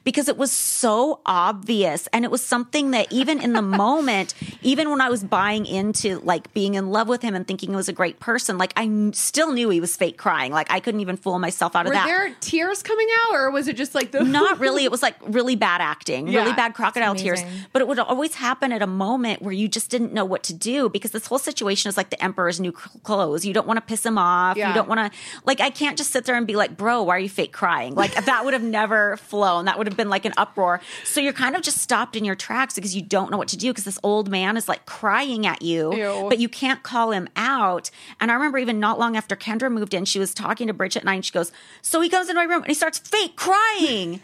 because 0.03 0.27
it 0.27 0.37
was 0.37 0.51
so 0.51 1.21
obvious. 1.25 2.07
And 2.13 2.25
it 2.25 2.31
was 2.31 2.43
something 2.43 2.91
that 2.91 3.11
even 3.11 3.41
in 3.41 3.53
the 3.53 3.61
moment, 3.85 4.33
even 4.61 4.89
when 4.89 5.01
I 5.01 5.09
was 5.09 5.23
buying 5.23 5.65
into 5.65 6.19
like 6.19 6.53
being 6.53 6.75
in 6.75 6.89
love 6.89 7.07
with 7.07 7.21
him 7.21 7.35
and 7.35 7.47
thinking 7.47 7.69
he 7.69 7.75
was 7.75 7.89
a 7.89 7.93
great 7.93 8.19
person, 8.19 8.57
like 8.57 8.73
I 8.75 9.11
still 9.13 9.51
knew 9.51 9.69
he 9.69 9.79
was 9.79 9.95
fake 9.95 10.17
crying. 10.17 10.51
Like 10.51 10.71
I 10.71 10.79
couldn't 10.79 11.01
even 11.01 11.17
fool 11.17 11.39
myself 11.39 11.75
out 11.75 11.85
of 11.85 11.89
Were 11.89 11.93
that. 11.93 12.05
Were 12.05 12.11
there 12.11 12.35
tears 12.39 12.83
coming 12.83 13.07
out, 13.25 13.35
or 13.35 13.51
was 13.51 13.67
it 13.67 13.75
just 13.77 13.95
like 13.95 14.11
the 14.11 14.23
Not 14.23 14.59
really. 14.65 14.83
It 14.83 14.91
was 14.91 15.01
like 15.01 15.15
really 15.27 15.55
bad 15.55 15.81
acting, 15.81 16.25
really 16.27 16.53
bad 16.53 16.73
crocodile 16.73 17.15
tears. 17.15 17.41
But 17.73 17.81
it 17.81 17.87
would 17.87 17.99
always 17.99 18.35
happen 18.35 18.71
at 18.71 18.81
a 18.81 18.87
moment 18.87 19.41
where 19.41 19.53
you 19.53 19.67
just 19.67 19.89
didn't 19.89 20.13
know 20.13 20.25
what 20.25 20.43
to 20.43 20.53
do 20.53 20.89
because 20.89 21.11
this 21.11 21.27
whole 21.27 21.39
situation 21.39 21.89
is 21.89 21.97
like 21.97 22.09
the 22.09 22.23
emperor's 22.23 22.59
new 22.59 22.71
clothes. 22.71 23.45
You 23.45 23.53
don't 23.53 23.67
want 23.67 23.77
to 23.77 23.81
piss 23.81 24.05
him 24.05 24.17
off. 24.17 24.57
Yeah. 24.57 24.69
You 24.69 24.73
don't 24.75 24.87
want 24.87 25.11
to, 25.11 25.19
like, 25.45 25.59
I 25.59 25.69
can't 25.69 25.97
just 25.97 26.11
sit 26.11 26.25
there 26.25 26.35
and 26.35 26.47
be 26.47 26.55
like, 26.55 26.77
bro, 26.77 27.03
why 27.03 27.15
are 27.15 27.19
you 27.19 27.29
fake 27.29 27.51
crying? 27.53 27.95
Like, 27.95 28.13
that 28.25 28.45
would 28.45 28.53
have 28.53 28.63
never 28.63 29.17
flown. 29.27 29.65
That 29.65 29.77
would 29.77 29.87
have 29.87 29.97
been 29.97 30.09
like 30.09 30.25
an 30.25 30.33
uproar. 30.37 30.81
So 31.03 31.19
you're 31.21 31.33
kind 31.33 31.55
of 31.55 31.61
just 31.61 31.77
stopped 31.79 32.15
in 32.15 32.25
your 32.25 32.35
tracks 32.35 32.75
because 32.75 32.95
you 32.95 33.01
don't 33.01 33.31
know 33.31 33.37
what 33.37 33.47
to 33.49 33.57
do 33.57 33.71
because 33.71 33.83
this 33.83 33.99
old 34.03 34.29
man 34.29 34.57
is 34.57 34.67
like 34.67 34.85
crying 34.85 35.45
at 35.45 35.61
you, 35.61 35.93
Ew. 35.93 36.25
but 36.29 36.39
you 36.39 36.49
can't 36.49 36.83
call 36.83 37.11
him 37.11 37.27
out. 37.35 37.89
And 38.19 38.31
I 38.31 38.33
remember 38.33 38.57
even 38.57 38.79
not 38.79 38.99
long 38.99 39.15
after 39.15 39.35
Kendra 39.35 39.71
moved 39.71 39.93
in, 39.93 40.05
she 40.05 40.19
was 40.19 40.33
talking 40.33 40.67
to 40.67 40.73
Bridget 40.73 41.01
and 41.01 41.09
I, 41.09 41.15
and 41.15 41.25
she 41.25 41.31
goes, 41.31 41.51
So 41.81 42.01
he 42.01 42.09
comes 42.09 42.29
into 42.29 42.39
my 42.39 42.45
room 42.45 42.61
and 42.63 42.67
he 42.67 42.73
starts 42.73 42.99
fake 42.99 43.35
crying. 43.35 44.21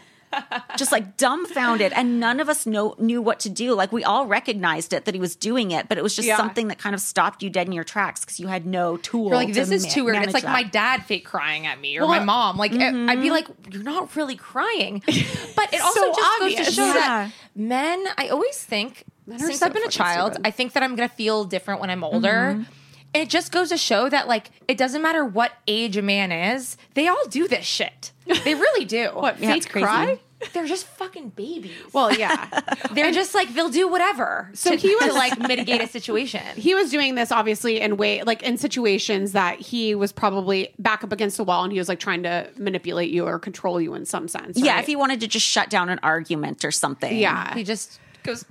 Just 0.76 0.92
like 0.92 1.16
dumbfounded 1.16 1.92
and 1.92 2.20
none 2.20 2.40
of 2.40 2.48
us 2.48 2.66
know 2.66 2.94
knew 2.98 3.20
what 3.22 3.40
to 3.40 3.48
do 3.48 3.74
like 3.74 3.92
we 3.92 4.02
all 4.04 4.26
recognized 4.26 4.92
it 4.92 5.04
that 5.04 5.14
he 5.14 5.20
was 5.20 5.36
doing 5.36 5.70
it 5.70 5.88
but 5.88 5.98
it 5.98 6.02
was 6.02 6.14
just 6.14 6.26
Yeah. 6.28 6.36
something 6.36 6.68
that 6.68 6.78
kind 6.78 6.94
of 6.94 7.00
stopped 7.00 7.42
you 7.42 7.50
dead 7.50 7.66
in 7.66 7.72
your 7.72 7.84
tracks 7.84 8.20
because 8.24 8.40
you 8.40 8.46
had 8.48 8.66
no 8.66 8.96
tool 8.96 9.28
You're 9.28 9.36
like, 9.36 9.48
to 9.48 9.54
this 9.54 9.70
is 9.70 9.84
ma- 9.84 9.90
too 9.90 10.04
weird. 10.04 10.22
It's 10.24 10.34
like 10.34 10.42
that. 10.44 10.52
my 10.52 10.62
dad 10.62 11.04
fake 11.04 11.24
crying 11.24 11.66
at 11.66 11.80
me 11.80 11.98
or 11.98 12.06
my 12.08 12.20
mom. 12.24 12.56
Like, 12.56 12.72
I- 12.72 12.88
I'd 12.88 12.92
be 12.92 12.96
mm-hmm. 12.96 13.28
like, 13.28 13.46
you're 13.70 13.82
not 13.82 14.14
really 14.16 14.36
crying. 14.36 15.02
But 15.06 15.72
it 15.72 15.80
also 15.82 16.00
So 16.00 16.12
just 16.14 16.40
goes 16.40 16.54
to 16.66 16.72
show 16.72 16.86
Yeah. 16.86 16.92
that 16.94 17.32
men, 17.54 18.04
I 18.16 18.28
always 18.28 18.56
think, 18.62 19.04
since 19.28 19.58
so 19.58 19.66
I've 19.66 19.72
been 19.72 19.84
a 19.84 19.88
child, 19.88 20.32
stupid. 20.34 20.46
I 20.46 20.50
think 20.50 20.72
that 20.72 20.82
I'm 20.82 20.96
going 20.96 21.08
to 21.08 21.14
feel 21.14 21.44
different 21.44 21.80
when 21.80 21.90
I'm 21.90 22.04
older. 22.04 22.28
And 22.50 22.66
it 23.12 23.28
just 23.30 23.52
goes 23.52 23.68
to 23.68 23.76
show 23.78 24.08
that, 24.08 24.26
like, 24.28 24.50
it 24.68 24.76
doesn't 24.76 25.00
matter 25.02 25.24
what 25.24 25.52
age 25.68 25.96
a 25.96 26.02
man 26.02 26.32
is, 26.32 26.76
they 26.94 27.06
all 27.08 27.26
do 27.28 27.46
this 27.48 27.64
shit. 27.64 28.12
They 28.26 28.54
really 28.54 28.84
do. 28.84 29.08
what 29.14 29.38
Yeah, 29.40 29.58
cry? 29.60 30.18
They're 30.52 30.66
just 30.66 30.86
fucking 30.86 31.30
babies. 31.30 31.72
Well, 31.92 32.12
yeah. 32.12 32.48
they're 32.92 33.12
just 33.12 33.34
like, 33.34 33.52
they'll 33.54 33.70
do 33.70 33.88
whatever 33.88 34.50
So 34.54 34.70
to, 34.70 34.76
he 34.76 34.88
to, 34.88 35.06
was- 35.06 35.14
like 35.14 35.38
mitigate 35.38 35.80
a 35.80 35.86
situation. 35.88 36.42
he 36.56 36.74
was 36.74 36.90
doing 36.90 37.14
this 37.14 37.32
obviously 37.32 37.80
in 37.80 37.96
way 37.96 38.22
like 38.22 38.42
in 38.42 38.56
situations 38.56 39.32
that 39.32 39.58
he 39.60 39.94
was 39.94 40.12
probably 40.12 40.74
back 40.78 41.02
up 41.04 41.12
against 41.12 41.36
the 41.36 41.44
wall 41.44 41.64
and 41.64 41.72
he 41.72 41.78
was 41.78 41.88
like 41.88 42.00
trying 42.00 42.22
to 42.24 42.48
manipulate 42.56 43.10
you 43.10 43.26
or 43.26 43.38
control 43.38 43.80
you 43.80 43.94
in 43.94 44.04
some 44.04 44.28
sense. 44.28 44.58
yeah 44.58 44.78
if 44.80 44.86
he 44.86 44.96
wanted 44.96 45.20
to 45.20 45.26
just 45.28 45.46
shut 45.46 45.70
down 45.70 45.88
an 45.88 45.98
argument 46.02 46.64
or 46.64 46.70
something 46.70 47.16
yeah. 47.16 47.54
he 47.54 47.64
just 47.64 47.98
goes, 48.22 48.44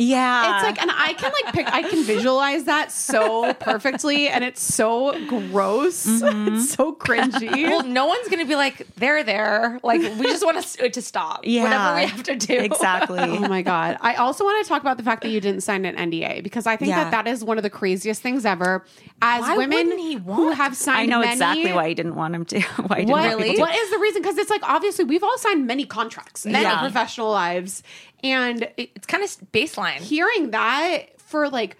yeah 0.00 0.56
It's 0.56 0.64
like, 0.64 0.80
and 0.82 0.90
I 0.92 1.12
can 1.14 1.32
like 1.44 1.54
pick, 1.54 1.72
I 1.72 1.82
can 1.82 2.02
visualize 2.04 2.64
that 2.64 2.90
so 2.90 3.52
perfectly, 3.54 4.28
and 4.28 4.42
it's 4.42 4.62
so 4.62 5.12
gross, 5.26 6.06
it's 6.06 6.22
mm-hmm. 6.22 6.58
so 6.74 6.94
cringy. 6.94 7.50
well, 7.68 7.84
no 7.84 8.06
one's 8.06 8.28
gonna 8.28 8.44
be 8.46 8.56
like, 8.56 8.86
they're 8.96 9.22
there. 9.22 9.78
Like, 9.82 10.00
we 10.00 10.24
just 10.26 10.44
want 10.44 10.62
to 10.62 10.88
to 10.90 11.02
stop. 11.02 11.40
yeah 11.44 11.64
Whatever 11.64 11.94
we 11.96 12.06
have 12.06 12.22
to 12.24 12.36
do. 12.36 12.54
exactly 12.58 13.18
Oh 13.22 13.48
my 13.48 13.62
god! 13.62 13.98
I 14.00 14.14
also 14.14 14.44
want 14.44 14.64
to 14.64 14.68
talk 14.68 14.80
about 14.82 14.96
the 14.96 15.02
fact 15.02 15.22
that 15.22 15.28
you 15.30 15.40
didn't 15.40 15.60
sign 15.62 15.84
an 15.84 15.96
NDA 16.10 16.42
because 16.42 16.66
I 16.66 16.76
think 16.76 16.88
Yeah. 16.90 17.04
that 17.04 17.10
that 17.12 17.26
is 17.28 17.44
one 17.44 17.56
of 17.58 17.62
the 17.62 17.70
craziest 17.70 18.22
things 18.22 18.44
ever. 18.44 18.84
As 19.22 19.42
Why 19.42 19.56
women 19.58 19.88
wouldn't 19.88 20.00
he 20.00 20.14
who 20.16 20.50
have 20.52 20.74
signed, 20.76 21.00
i 21.02 21.06
know 21.06 21.20
many- 21.20 21.32
exactly 21.32 21.72
why 21.72 21.88
he 21.88 21.94
didn't 21.94 22.14
want 22.14 22.34
him 22.34 22.44
to 22.46 22.60
why 22.86 23.00
he 23.00 23.04
didn't 23.04 23.10
What, 23.12 23.28
want 23.28 23.38
people 23.42 23.54
to. 23.56 23.60
what 23.60 23.74
is 23.76 23.90
the 23.90 23.98
reason? 23.98 24.22
Because 24.22 24.38
it's 24.38 24.50
like 24.50 24.62
obviously 24.62 25.04
we've 25.04 25.22
all 25.22 25.36
signed 25.38 25.66
many 25.66 25.84
contracts 25.84 26.46
in 26.46 26.52
Yeah. 26.52 26.72
our 26.74 26.78
professional 26.80 27.30
lives, 27.30 27.82
and 28.22 28.68
It's 28.76 29.06
kind 29.06 29.22
of 29.24 29.30
baseline. 29.52 29.96
hearing 29.98 30.50
that 30.52 31.20
for 31.20 31.48
like 31.48 31.76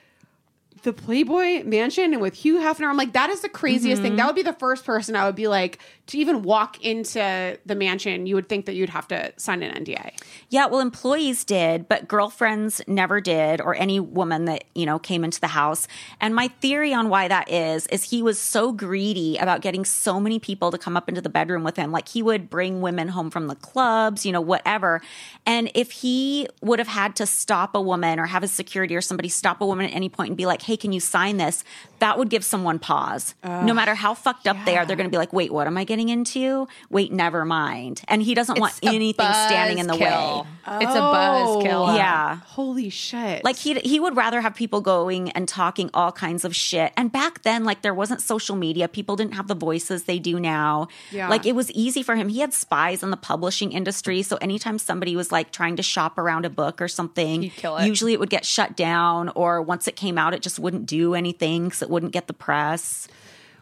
the 0.82 0.92
Playboy 0.94 1.62
Mansion 1.64 2.12
and 2.14 2.22
with 2.22 2.34
Hugh 2.34 2.56
Hefner, 2.58 2.86
I'm 2.88 2.96
like, 2.96 3.12
that 3.12 3.28
is 3.30 3.40
the 3.42 3.48
craziest 3.50 4.00
Mm-hmm. 4.00 4.08
thing. 4.10 4.16
That 4.16 4.26
would 4.26 4.34
be 4.36 4.42
the 4.42 4.54
first 4.54 4.84
person 4.84 5.14
I 5.14 5.26
would 5.26 5.34
be 5.36 5.46
like 5.48 5.78
to 6.10 6.18
even 6.18 6.42
walk 6.42 6.84
into 6.84 7.56
the 7.64 7.74
mansion. 7.76 8.26
You 8.26 8.34
would 8.34 8.48
think 8.48 8.66
that 8.66 8.74
you'd 8.74 8.90
have 8.90 9.06
to 9.08 9.32
sign 9.36 9.62
an 9.62 9.84
NDA. 9.84 10.10
Yeah, 10.48 10.66
well, 10.66 10.80
employees 10.80 11.44
did, 11.44 11.88
but 11.88 12.08
girlfriends 12.08 12.82
never 12.88 13.20
did, 13.20 13.60
or 13.60 13.76
any 13.76 14.00
woman 14.00 14.46
that, 14.46 14.64
you 14.74 14.86
know, 14.86 14.98
came 14.98 15.22
into 15.22 15.40
the 15.40 15.46
house. 15.46 15.86
And 16.20 16.34
my 16.34 16.48
theory 16.48 16.92
on 16.92 17.10
why 17.10 17.28
that 17.28 17.48
is, 17.48 17.86
is 17.86 18.10
he 18.10 18.24
was 18.24 18.40
so 18.40 18.72
greedy 18.72 19.36
about 19.38 19.60
getting 19.60 19.84
so 19.84 20.18
many 20.18 20.40
people 20.40 20.72
to 20.72 20.78
come 20.78 20.96
up 20.96 21.08
into 21.08 21.20
the 21.20 21.28
bedroom 21.28 21.62
with 21.62 21.76
him. 21.76 21.92
Like 21.92 22.08
he 22.08 22.24
would 22.24 22.50
bring 22.50 22.80
women 22.80 23.06
home 23.08 23.30
from 23.30 23.46
the 23.46 23.54
clubs, 23.54 24.26
you 24.26 24.32
know, 24.32 24.40
whatever. 24.40 25.00
And 25.46 25.70
if 25.76 25.92
he 25.92 26.48
would 26.60 26.80
have 26.80 26.88
had 26.88 27.14
to 27.16 27.26
stop 27.26 27.76
a 27.76 27.80
woman 27.80 28.18
or 28.18 28.26
have 28.26 28.42
his 28.42 28.50
security 28.50 28.96
or 28.96 29.00
somebody 29.00 29.28
stop 29.28 29.60
a 29.60 29.66
woman 29.66 29.86
at 29.86 29.94
any 29.94 30.08
point 30.08 30.30
and 30.30 30.36
be 30.36 30.46
like, 30.46 30.62
hey, 30.62 30.76
can 30.76 30.90
you 30.92 30.98
sign 30.98 31.36
this? 31.36 31.62
That 32.00 32.18
would 32.18 32.30
give 32.30 32.44
someone 32.44 32.80
pause. 32.80 33.34
no 33.44 33.72
matter 33.74 33.94
how 33.94 34.14
fucked 34.14 34.48
up 34.48 34.56
they 34.64 34.76
are, 34.76 34.84
they're 34.84 34.96
going 34.96 35.08
to 35.08 35.12
be 35.12 35.18
like, 35.18 35.32
wait, 35.32 35.52
what 35.52 35.68
am 35.68 35.76
I 35.76 35.84
getting 35.84 35.99
into? 36.08 36.66
Wait, 36.88 37.12
never 37.12 37.44
mind. 37.44 38.02
And 38.08 38.22
he 38.22 38.34
doesn't 38.34 38.58
want 38.58 38.74
It's 38.82 38.86
a 38.90 38.94
anything 38.94 39.26
standing 39.32 39.78
in 39.78 39.86
the 39.86 39.94
buzzkill. 39.94 40.42
way. 40.44 40.48
It's 40.82 40.94
a 40.94 40.98
buzzkill. 41.00 41.88
Oh. 41.90 41.96
Yeah. 41.96 42.36
Holy 42.46 42.88
shit. 42.90 43.44
Like 43.44 43.56
he 43.56 43.74
he 43.80 43.98
would 44.00 44.16
rather 44.16 44.40
have 44.40 44.54
people 44.54 44.80
going 44.80 45.30
and 45.30 45.48
talking 45.48 45.90
all 45.94 46.12
kinds 46.12 46.44
of 46.44 46.54
shit. 46.54 46.92
And 46.96 47.10
back 47.12 47.42
then, 47.42 47.64
like 47.64 47.82
there 47.82 47.94
wasn't 47.94 48.20
social 48.22 48.56
media. 48.56 48.88
People 48.88 49.16
didn't 49.16 49.34
have 49.34 49.48
the 49.48 49.54
voices 49.54 50.04
they 50.04 50.18
do 50.18 50.38
now. 50.40 50.88
Yeah. 51.10 51.28
Like 51.28 51.44
it 51.46 51.54
was 51.54 51.70
easy 51.72 52.02
for 52.02 52.14
him. 52.16 52.28
He 52.28 52.40
had 52.40 52.52
spies 52.54 53.02
in 53.02 53.10
the 53.10 53.16
publishing 53.16 53.72
industry. 53.72 54.22
So 54.22 54.36
anytime 54.36 54.78
somebody 54.78 55.16
was 55.16 55.32
like 55.32 55.50
trying 55.52 55.76
to 55.76 55.82
shop 55.82 56.18
around 56.18 56.44
a 56.44 56.50
book 56.50 56.80
or 56.80 56.88
something, 56.88 57.42
He'd 57.42 57.52
kill 57.56 57.76
it. 57.78 57.86
usually 57.86 58.12
it 58.12 58.20
would 58.20 58.30
get 58.30 58.44
shut 58.44 58.76
down. 58.76 59.30
Or 59.30 59.60
once 59.62 59.88
it 59.88 59.96
came 59.96 60.16
out, 60.18 60.34
it 60.34 60.42
just 60.42 60.58
wouldn't 60.58 60.86
do 60.86 61.14
anything 61.14 61.64
because 61.64 61.82
it 61.82 61.90
wouldn't 61.90 62.12
get 62.12 62.26
the 62.26 62.32
press. 62.34 63.08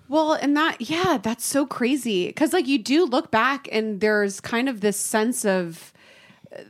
Well, 0.08 0.32
and 0.32 0.56
that, 0.56 0.80
yeah, 0.80 1.18
that's 1.22 1.44
so 1.44 1.66
crazy. 1.66 2.32
Cause 2.32 2.52
like 2.52 2.66
you 2.66 2.78
do 2.78 3.04
look 3.04 3.30
back 3.30 3.68
and 3.70 4.00
there's 4.00 4.40
kind 4.40 4.68
of 4.68 4.80
this 4.80 4.96
sense 4.96 5.44
of, 5.44 5.92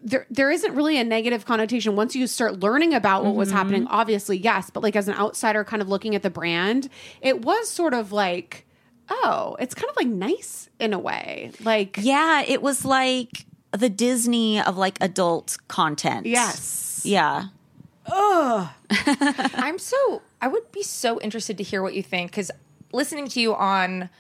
there, 0.03 0.26
there 0.28 0.51
isn't 0.51 0.74
really 0.74 0.99
a 0.99 1.05
negative 1.05 1.47
connotation 1.47 1.95
once 1.95 2.16
you 2.16 2.26
start 2.26 2.59
learning 2.61 2.95
about 2.95 3.24
what 3.24 3.36
was 3.36 3.51
happening. 3.51 3.84
Mm-hmm. 3.84 3.95
Obviously, 3.95 4.36
yes, 4.36 4.70
but 4.70 4.82
like 4.82 4.97
as 4.97 5.07
an 5.07 5.14
outsider, 5.14 5.62
kind 5.62 5.80
of 5.80 5.89
looking 5.89 6.14
at 6.16 6.22
the 6.22 6.30
brand, 6.30 6.89
it 7.20 7.43
was 7.43 7.70
sort 7.70 7.95
of 7.95 8.11
like, 8.11 8.66
oh, 9.09 9.57
it's 9.61 9.74
kind 9.74 9.89
of 9.89 9.97
like 9.97 10.09
nice 10.09 10.68
in 10.80 10.93
a 10.93 10.99
way. 10.99 11.53
Like, 11.62 11.97
Yeah, 12.01 12.43
it 12.47 12.61
was 12.61 12.84
like 12.84 13.47
the 13.70 13.89
Disney 13.89 14.61
of 14.61 14.76
like 14.76 14.99
adult 15.01 15.57
content. 15.68 16.26
yes, 16.26 17.03
Yeah. 17.05 17.45
Ugh. 18.07 18.68
I'm 18.91 19.78
so 19.78 20.22
I 20.41 20.49
would 20.49 20.72
be 20.72 20.82
so 20.82 21.20
interested 21.20 21.57
to 21.59 21.62
hear 21.62 21.82
what 21.82 21.95
you 21.95 22.03
think 22.03 22.30
because 22.30 22.51
listening 22.93 23.28
to 23.28 23.41
you 23.41 23.55
on 23.55 24.11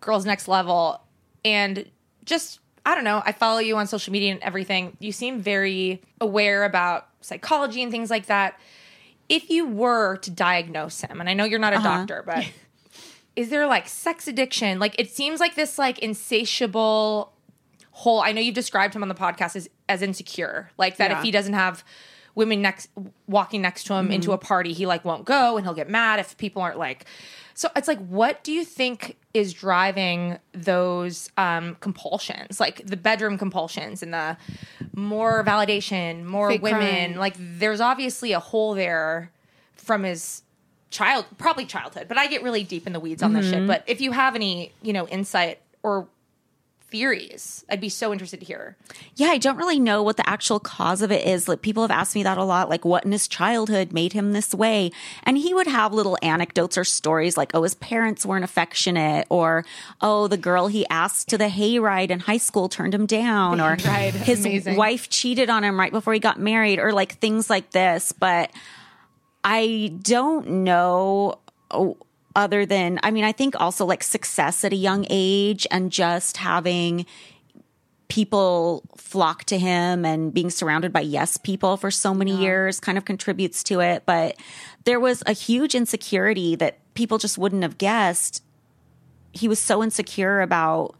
Girls 0.00 0.26
Next 0.26 0.48
Level 0.48 1.00
and 1.44 1.90
just 2.24 2.60
I 2.84 2.94
don't 2.94 3.04
know, 3.04 3.20
I 3.24 3.32
follow 3.32 3.58
you 3.58 3.76
on 3.76 3.88
social 3.88 4.12
media 4.12 4.30
and 4.30 4.40
everything. 4.42 4.96
You 5.00 5.10
seem 5.10 5.40
very 5.40 6.00
aware 6.20 6.64
about 6.64 7.08
psychology 7.20 7.82
and 7.82 7.90
things 7.90 8.10
like 8.10 8.26
that. 8.26 8.60
If 9.28 9.50
you 9.50 9.66
were 9.66 10.18
to 10.18 10.30
diagnose 10.30 11.00
him, 11.00 11.20
and 11.20 11.28
I 11.28 11.34
know 11.34 11.44
you're 11.44 11.58
not 11.58 11.72
a 11.72 11.76
uh-huh. 11.76 11.98
doctor, 11.98 12.22
but 12.24 12.48
is 13.36 13.50
there 13.50 13.66
like 13.66 13.88
sex 13.88 14.28
addiction? 14.28 14.78
Like 14.78 14.94
it 15.00 15.10
seems 15.10 15.40
like 15.40 15.56
this 15.56 15.78
like 15.78 15.98
insatiable 15.98 17.32
whole 17.90 18.20
I 18.20 18.32
know 18.32 18.40
you've 18.40 18.54
described 18.54 18.94
him 18.94 19.02
on 19.02 19.08
the 19.08 19.14
podcast 19.14 19.56
as 19.56 19.68
as 19.88 20.00
insecure. 20.00 20.70
Like 20.78 20.96
that 20.98 21.10
Yeah. 21.10 21.18
if 21.18 21.24
he 21.24 21.32
doesn't 21.32 21.54
have 21.54 21.82
women 22.36 22.62
next 22.62 22.88
walking 23.26 23.62
next 23.62 23.84
to 23.84 23.94
him 23.94 24.06
mm-hmm. 24.06 24.14
into 24.14 24.32
a 24.32 24.38
party, 24.38 24.72
he 24.72 24.86
like 24.86 25.04
won't 25.04 25.24
go 25.24 25.56
and 25.56 25.66
he'll 25.66 25.74
get 25.74 25.90
mad 25.90 26.20
if 26.20 26.36
people 26.36 26.62
aren't 26.62 26.78
like 26.78 27.04
so 27.56 27.70
it's 27.74 27.88
like 27.88 27.98
what 28.06 28.44
do 28.44 28.52
you 28.52 28.64
think 28.64 29.16
is 29.32 29.52
driving 29.52 30.38
those 30.52 31.30
um 31.36 31.76
compulsions? 31.80 32.60
Like 32.60 32.86
the 32.86 32.96
bedroom 32.96 33.38
compulsions 33.38 34.02
and 34.02 34.12
the 34.12 34.36
more 34.94 35.42
validation, 35.42 36.24
more 36.24 36.50
Fake 36.50 36.62
women. 36.62 36.80
crying. 36.80 37.16
Like 37.16 37.34
there's 37.38 37.80
obviously 37.80 38.32
a 38.32 38.40
hole 38.40 38.74
there 38.74 39.32
from 39.74 40.02
his 40.02 40.42
child 40.90 41.24
probably 41.38 41.64
childhood, 41.66 42.08
but 42.08 42.18
I 42.18 42.26
get 42.26 42.42
really 42.42 42.62
deep 42.62 42.86
in 42.86 42.92
the 42.92 43.00
weeds 43.00 43.22
on 43.22 43.32
this 43.32 43.48
shit. 43.48 43.66
But 43.66 43.84
if 43.86 44.00
you 44.00 44.12
have 44.12 44.34
any, 44.34 44.72
you 44.82 44.92
know, 44.92 45.08
insight 45.08 45.60
or 45.82 46.06
theories. 46.96 47.64
I'd 47.68 47.80
be 47.80 47.88
so 47.90 48.10
interested 48.12 48.40
to 48.40 48.46
hear. 48.46 48.76
Yeah, 49.16 49.28
I 49.28 49.38
don't 49.38 49.56
really 49.58 49.78
know 49.78 50.02
what 50.02 50.16
the 50.16 50.26
actual 50.28 50.58
cause 50.58 51.02
of 51.02 51.12
it 51.12 51.26
is. 51.26 51.46
Like 51.46 51.60
people 51.60 51.82
have 51.82 51.90
asked 51.90 52.14
me 52.14 52.22
that 52.22 52.38
a 52.38 52.44
lot, 52.44 52.70
like 52.70 52.84
what 52.86 53.04
in 53.04 53.12
his 53.12 53.28
childhood 53.28 53.92
made 53.92 54.12
him 54.14 54.32
this 54.32 54.54
way. 54.54 54.90
And 55.24 55.36
he 55.36 55.52
would 55.52 55.66
have 55.66 55.92
little 55.92 56.16
anecdotes 56.22 56.78
or 56.78 56.84
stories 56.84 57.36
like, 57.36 57.50
oh, 57.54 57.62
his 57.64 57.74
parents 57.74 58.24
weren't 58.24 58.44
affectionate, 58.44 59.26
or 59.28 59.64
oh, 60.00 60.26
the 60.28 60.38
girl 60.38 60.68
he 60.68 60.86
asked 60.88 61.28
to 61.28 61.38
the 61.38 61.48
hayride 61.48 62.10
in 62.10 62.20
high 62.20 62.38
school 62.38 62.68
turned 62.68 62.94
him 62.94 63.04
down, 63.06 63.60
or 63.60 63.76
Right. 63.84 64.14
his 64.14 64.40
Amazing. 64.46 64.76
wife 64.76 65.10
cheated 65.10 65.50
on 65.50 65.64
him 65.64 65.78
right 65.78 65.92
before 65.92 66.14
he 66.14 66.18
got 66.20 66.38
married, 66.40 66.78
or 66.78 66.92
like 66.92 67.18
things 67.18 67.50
like 67.50 67.70
this. 67.72 68.12
But 68.12 68.50
I 69.44 69.92
don't 70.02 70.48
know. 70.64 71.38
Other 72.36 72.66
than, 72.66 73.00
I 73.02 73.10
mean, 73.12 73.24
I 73.24 73.32
think 73.32 73.58
also 73.58 73.86
like 73.86 74.02
success 74.02 74.62
at 74.62 74.70
a 74.70 74.76
young 74.76 75.06
age 75.08 75.66
and 75.70 75.90
just 75.90 76.36
having 76.36 77.06
people 78.08 78.82
flock 78.94 79.44
to 79.44 79.58
him 79.58 80.04
and 80.04 80.34
being 80.34 80.50
surrounded 80.50 80.92
by 80.92 81.00
yes 81.00 81.38
people 81.38 81.78
for 81.78 81.90
so 81.90 82.12
many 82.12 82.36
years 82.36 82.78
kind 82.78 82.98
of 82.98 83.06
contributes 83.06 83.64
to 83.64 83.80
it. 83.80 84.02
But 84.04 84.36
there 84.84 85.00
was 85.00 85.22
a 85.26 85.32
huge 85.32 85.74
insecurity 85.74 86.54
that 86.56 86.78
people 86.92 87.16
just 87.16 87.38
wouldn't 87.38 87.62
have 87.62 87.78
guessed. 87.78 88.42
He 89.32 89.48
was 89.48 89.58
so 89.58 89.82
insecure 89.82 90.42
about, 90.42 90.94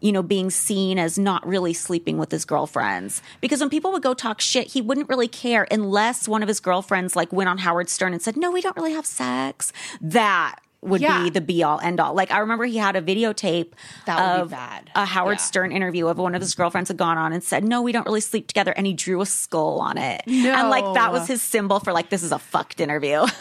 you 0.00 0.10
know, 0.10 0.24
being 0.24 0.50
seen 0.50 0.98
as 0.98 1.16
not 1.16 1.46
really 1.46 1.72
sleeping 1.72 2.18
with 2.18 2.32
his 2.32 2.44
girlfriends. 2.44 3.22
Because 3.40 3.60
when 3.60 3.70
people 3.70 3.92
would 3.92 4.02
go 4.02 4.12
talk 4.12 4.40
shit, 4.40 4.66
he 4.72 4.82
wouldn't 4.82 5.08
really 5.08 5.28
care 5.28 5.68
unless 5.70 6.26
one 6.26 6.42
of 6.42 6.48
his 6.48 6.58
girlfriends 6.58 7.14
like 7.14 7.32
went 7.32 7.48
on 7.48 7.58
Howard 7.58 7.88
Stern 7.88 8.12
and 8.12 8.20
said, 8.20 8.36
No, 8.36 8.50
we 8.50 8.60
don't 8.60 8.76
really 8.76 8.92
have 8.92 9.06
sex. 9.06 9.72
That 10.00 10.56
would 10.82 11.00
Yeah. 11.02 11.24
be 11.24 11.30
the 11.30 11.40
be 11.42 11.62
all 11.62 11.78
end 11.80 12.00
all. 12.00 12.14
Like 12.14 12.30
I 12.30 12.38
remember 12.38 12.64
he 12.64 12.78
had 12.78 12.96
a 12.96 13.02
videotape 13.02 13.72
That 14.06 14.18
would 14.30 14.36
be 14.36 14.42
of 14.42 14.50
bad. 14.50 14.90
a 14.94 15.04
Howard 15.04 15.34
Yeah. 15.38 15.42
Stern 15.44 15.72
interview 15.72 16.06
of 16.06 16.16
one 16.18 16.34
of 16.34 16.40
his 16.40 16.54
girlfriends 16.54 16.88
had 16.88 16.96
gone 16.96 17.18
on 17.18 17.32
and 17.34 17.44
said, 17.44 17.64
"No, 17.64 17.82
we 17.82 17.92
don't 17.92 18.06
really 18.06 18.20
sleep 18.22 18.46
together," 18.46 18.72
and 18.76 18.86
he 18.86 18.94
drew 18.94 19.20
a 19.20 19.26
skull 19.26 19.80
on 19.80 19.98
it, 19.98 20.22
and 20.26 20.70
like 20.70 20.94
that 20.94 21.12
was 21.12 21.26
his 21.28 21.42
symbol 21.42 21.80
for 21.80 21.92
like 21.92 22.08
this 22.08 22.22
is 22.22 22.32
a 22.32 22.38
fucked 22.38 22.80
interview. 22.80 23.26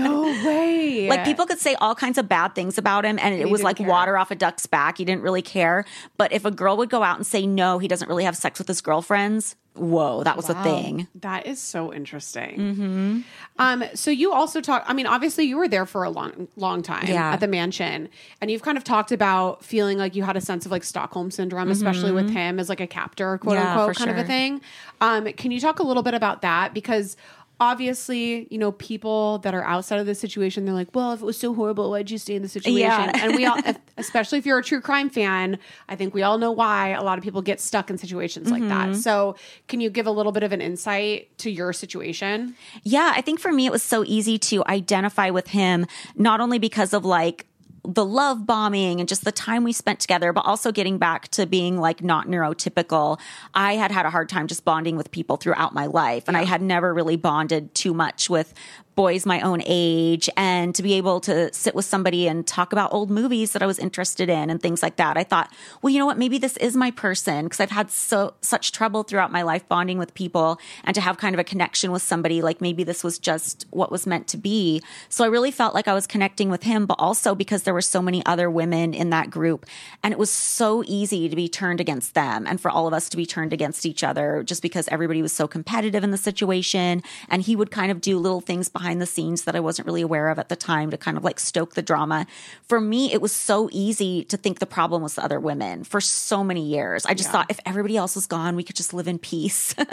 No 0.00 0.22
way. 0.22 1.08
like 1.08 1.24
people 1.24 1.46
could 1.46 1.58
say 1.58 1.74
all 1.76 1.94
kinds 1.94 2.18
of 2.18 2.28
bad 2.28 2.54
things 2.54 2.78
about 2.78 3.04
him, 3.04 3.18
and 3.20 3.34
it 3.34 3.50
was 3.50 3.62
like 3.62 3.76
care. 3.76 3.86
water 3.88 4.16
off 4.16 4.30
a 4.30 4.34
duck's 4.34 4.66
back. 4.66 4.98
He 4.98 5.04
didn't 5.04 5.22
really 5.22 5.42
care. 5.42 5.84
But 6.16 6.32
if 6.32 6.44
a 6.44 6.50
girl 6.50 6.76
would 6.76 6.90
go 6.90 7.02
out 7.02 7.16
and 7.16 7.26
say 7.26 7.46
no, 7.46 7.78
he 7.78 7.88
doesn't 7.88 8.08
really 8.08 8.24
have 8.24 8.36
sex 8.36 8.58
with 8.58 8.68
his 8.68 8.80
girlfriends. 8.80 9.56
Whoa, 9.80 10.22
that 10.24 10.36
was 10.36 10.50
a 10.50 10.62
thing. 10.62 11.08
That 11.14 11.46
is 11.46 11.58
so 11.58 11.92
interesting. 11.92 12.58
Mm-hmm. 12.58 13.20
Um, 13.58 13.84
so 13.94 14.10
you 14.10 14.32
also 14.32 14.60
talk. 14.60 14.84
I 14.86 14.92
mean, 14.92 15.06
obviously, 15.06 15.44
you 15.44 15.56
were 15.56 15.68
there 15.68 15.86
for 15.86 16.04
a 16.04 16.10
long, 16.10 16.48
long 16.56 16.82
time 16.82 17.06
Yeah. 17.06 17.32
at 17.32 17.40
the 17.40 17.48
mansion, 17.48 18.10
and 18.42 18.50
you've 18.50 18.62
kind 18.62 18.76
of 18.76 18.84
talked 18.84 19.10
about 19.10 19.64
feeling 19.64 19.96
like 19.96 20.14
you 20.14 20.22
had 20.22 20.36
a 20.36 20.40
sense 20.40 20.66
of 20.66 20.72
like 20.72 20.84
Stockholm 20.84 21.30
syndrome, 21.30 21.70
especially 21.70 22.12
with 22.12 22.28
him 22.30 22.60
as 22.60 22.68
like 22.68 22.80
a 22.80 22.86
captor, 22.86 23.38
quote 23.38 23.56
Mm-hmm. 23.56 23.64
Yeah, 23.64 23.80
unquote, 23.80 23.96
kind 23.96 24.10
of 24.10 24.18
a 24.18 24.24
thing. 24.24 24.60
Um, 25.00 25.24
can 25.32 25.50
you 25.50 25.60
talk 25.60 25.78
a 25.78 25.82
little 25.82 26.02
bit 26.02 26.12
about 26.14 26.42
that? 26.42 26.74
Because 26.74 27.16
obviously, 27.60 28.48
you 28.50 28.58
know, 28.58 28.72
people 28.72 29.38
that 29.38 29.54
are 29.54 29.62
outside 29.62 30.00
of 30.00 30.06
the 30.06 30.14
situation, 30.14 30.64
they're 30.64 30.74
like, 30.74 30.94
"Well, 30.94 31.12
if 31.12 31.20
it 31.20 31.24
was 31.24 31.38
so 31.38 31.54
horrible, 31.54 31.90
why'd 31.90 32.10
you 32.10 32.18
stay 32.18 32.34
in 32.34 32.42
the 32.42 32.48
situation?" 32.48 32.80
Yeah. 32.80 33.12
and 33.14 33.36
we 33.36 33.44
all, 33.46 33.58
especially 33.98 34.38
if 34.38 34.46
you're 34.46 34.58
a 34.58 34.62
true 34.64 34.80
crime 34.80 35.10
fan, 35.10 35.58
I 35.88 35.94
think 35.96 36.14
we 36.14 36.22
all 36.22 36.38
know 36.38 36.50
why 36.50 36.88
a 36.88 37.02
lot 37.02 37.18
of 37.18 37.24
people 37.24 37.42
get 37.42 37.60
stuck 37.60 37.90
in 37.90 37.98
situations 37.98 38.50
like 38.50 38.62
Mm-hmm. 38.62 38.92
that. 38.92 38.96
So, 38.96 39.36
can 39.68 39.80
you 39.80 39.90
give 39.90 40.06
a 40.06 40.10
little 40.10 40.32
bit 40.32 40.42
of 40.42 40.52
an 40.52 40.60
insight 40.60 41.36
to 41.38 41.50
your 41.50 41.72
situation? 41.72 42.54
Yeah, 42.82 43.12
I 43.14 43.20
think 43.20 43.38
for 43.40 43.52
me, 43.52 43.66
it 43.66 43.72
was 43.72 43.82
so 43.82 44.04
easy 44.06 44.38
to 44.38 44.64
identify 44.66 45.30
with 45.30 45.48
him, 45.48 45.86
not 46.16 46.40
only 46.40 46.58
because 46.58 46.92
of 46.94 47.04
like 47.04 47.46
the 47.84 48.04
love 48.04 48.46
bombing 48.46 49.00
and 49.00 49.08
just 49.08 49.24
the 49.24 49.32
time 49.32 49.64
we 49.64 49.72
spent 49.72 50.00
together, 50.00 50.32
but 50.32 50.44
also 50.44 50.72
getting 50.72 50.98
back 50.98 51.28
to 51.28 51.46
being 51.46 51.78
like 51.78 52.02
not 52.02 52.26
neurotypical. 52.26 53.18
I 53.54 53.74
had 53.74 53.90
had 53.90 54.06
a 54.06 54.10
hard 54.10 54.28
time 54.28 54.46
just 54.46 54.64
bonding 54.64 54.96
with 54.96 55.10
people 55.10 55.36
throughout 55.36 55.74
my 55.74 55.86
life, 55.86 56.24
and 56.28 56.36
I 56.36 56.44
had 56.44 56.62
never 56.62 56.92
really 56.92 57.16
bonded 57.16 57.74
too 57.74 57.94
much 57.94 58.28
with 58.28 58.52
boys 58.94 59.24
my 59.24 59.40
own 59.40 59.62
age 59.64 60.28
and 60.36 60.74
to 60.74 60.82
be 60.82 60.94
able 60.94 61.20
to 61.20 61.52
sit 61.54 61.74
with 61.74 61.84
somebody 61.84 62.28
and 62.28 62.46
talk 62.46 62.72
about 62.72 62.92
old 62.92 63.10
movies 63.10 63.52
that 63.52 63.62
I 63.62 63.66
was 63.66 63.78
interested 63.78 64.28
in 64.28 64.50
and 64.50 64.60
things 64.60 64.82
like 64.82 64.96
that. 64.96 65.16
I 65.16 65.24
thought, 65.24 65.52
well, 65.80 65.90
you 65.90 65.98
know 65.98 66.06
what, 66.06 66.18
maybe 66.18 66.38
this 66.38 66.56
is 66.58 66.76
my 66.76 66.90
person 66.90 67.44
because 67.44 67.60
I've 67.60 67.70
had 67.70 67.90
so 67.90 68.34
such 68.42 68.72
trouble 68.72 69.02
throughout 69.02 69.32
my 69.32 69.42
life 69.42 69.66
bonding 69.68 69.96
with 69.96 70.12
people 70.14 70.58
and 70.84 70.94
to 70.94 71.00
have 71.00 71.16
kind 71.16 71.34
of 71.34 71.38
a 71.38 71.44
connection 71.44 71.92
with 71.92 72.02
somebody 72.02 72.42
like 72.42 72.60
maybe 72.60 72.84
this 72.84 73.02
was 73.02 73.18
just 73.18 73.64
what 73.70 73.90
was 73.90 74.06
meant 74.06 74.28
to 74.28 74.36
be. 74.36 74.82
So 75.08 75.24
I 75.24 75.28
really 75.28 75.50
felt 75.50 75.74
like 75.74 75.88
I 75.88 75.94
was 75.94 76.06
connecting 76.06 76.50
with 76.50 76.64
him, 76.64 76.84
but 76.84 76.96
also 76.98 77.34
because 77.34 77.62
there 77.62 77.74
were 77.74 77.80
so 77.80 78.02
many 78.02 78.24
other 78.26 78.50
women 78.50 78.92
in 78.92 79.10
that 79.10 79.30
group 79.30 79.64
and 80.02 80.12
it 80.12 80.18
was 80.18 80.30
so 80.30 80.84
easy 80.86 81.28
to 81.28 81.36
be 81.36 81.48
turned 81.48 81.80
against 81.80 82.14
them 82.14 82.46
and 82.46 82.60
for 82.60 82.70
all 82.70 82.86
of 82.86 82.92
us 82.92 83.08
to 83.08 83.16
be 83.16 83.24
turned 83.24 83.52
against 83.54 83.86
each 83.86 84.04
other 84.04 84.42
just 84.42 84.60
because 84.60 84.88
everybody 84.88 85.22
was 85.22 85.32
so 85.32 85.48
competitive 85.48 86.04
in 86.04 86.10
the 86.10 86.18
situation 86.18 87.02
and 87.28 87.42
he 87.42 87.56
would 87.56 87.70
kind 87.70 87.90
of 87.90 88.02
do 88.02 88.18
little 88.18 88.42
things 88.42 88.68
behind 88.68 88.79
the 88.80 89.06
scenes 89.06 89.42
that 89.44 89.54
I 89.54 89.60
wasn't 89.60 89.86
really 89.86 90.02
aware 90.02 90.28
of 90.28 90.38
at 90.38 90.48
the 90.48 90.56
time 90.56 90.90
to 90.90 90.96
kind 90.96 91.16
of 91.16 91.24
like 91.24 91.38
stoke 91.38 91.74
the 91.74 91.82
drama. 91.82 92.26
For 92.68 92.80
me, 92.80 93.12
it 93.12 93.20
was 93.20 93.32
so 93.32 93.68
easy 93.72 94.24
to 94.24 94.36
think 94.36 94.58
the 94.58 94.66
problem 94.66 95.02
was 95.02 95.14
the 95.14 95.24
other 95.24 95.40
women 95.40 95.84
for 95.84 96.00
so 96.00 96.42
many 96.42 96.66
years. 96.66 97.06
I 97.06 97.14
just 97.14 97.30
thought 97.30 97.46
if 97.50 97.60
everybody 97.66 97.96
else 97.96 98.14
was 98.14 98.26
gone, 98.26 98.56
we 98.56 98.64
could 98.64 98.76
just 98.76 98.94
live 98.94 99.08
in 99.08 99.18
peace. 99.18 99.74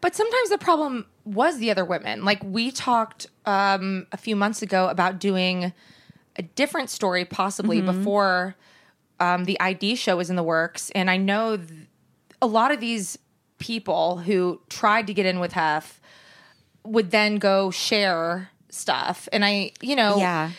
But 0.00 0.14
sometimes 0.14 0.50
the 0.50 0.58
problem 0.58 1.06
was 1.24 1.58
the 1.58 1.70
other 1.70 1.84
women. 1.84 2.24
Like 2.24 2.42
we 2.44 2.70
talked 2.70 3.26
um, 3.46 4.06
a 4.12 4.16
few 4.16 4.36
months 4.36 4.62
ago 4.62 4.88
about 4.88 5.18
doing 5.18 5.72
a 6.36 6.42
different 6.42 6.90
story, 6.90 7.24
possibly 7.24 7.80
before 7.80 8.54
um, 9.18 9.44
the 9.44 9.58
ID 9.60 9.96
show 9.96 10.16
was 10.16 10.30
in 10.30 10.36
the 10.36 10.42
works. 10.42 10.90
And 10.90 11.10
I 11.10 11.16
know 11.16 11.56
th- 11.56 11.70
a 12.40 12.46
lot 12.46 12.70
of 12.70 12.78
these 12.78 13.18
people 13.58 14.18
who 14.18 14.60
tried 14.68 15.08
to 15.08 15.14
get 15.14 15.26
in 15.26 15.40
with 15.40 15.52
Hef 15.52 16.00
would 16.88 17.10
then 17.10 17.36
go 17.36 17.70
share 17.70 18.50
stuff. 18.70 19.28
And 19.32 19.44
I, 19.44 19.72
you 19.80 19.96
know, 19.96 20.16
yeah. 20.18 20.50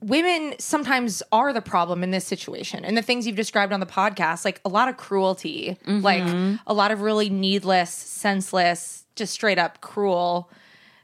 women 0.00 0.54
sometimes 0.58 1.22
are 1.32 1.52
the 1.52 1.62
problem 1.62 2.02
in 2.02 2.10
this 2.10 2.24
situation. 2.24 2.84
And 2.84 2.96
the 2.96 3.02
things 3.02 3.26
you've 3.26 3.36
described 3.36 3.72
on 3.72 3.80
the 3.80 3.86
podcast 3.86 4.44
like 4.44 4.60
a 4.64 4.68
lot 4.68 4.88
of 4.88 4.96
cruelty 4.96 5.78
mm-hmm. 5.86 6.00
like 6.00 6.58
a 6.66 6.74
lot 6.74 6.90
of 6.90 7.00
really 7.00 7.30
needless 7.30 7.90
senseless 7.90 9.04
just 9.16 9.32
straight 9.32 9.58
up 9.58 9.80
cruel 9.80 10.50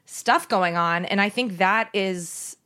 stuff 0.06 0.48
going 0.48 0.76
on. 0.76 1.04
And 1.04 1.20
i 1.20 1.28
think 1.28 1.58
that 1.58 1.90
is 1.92 2.56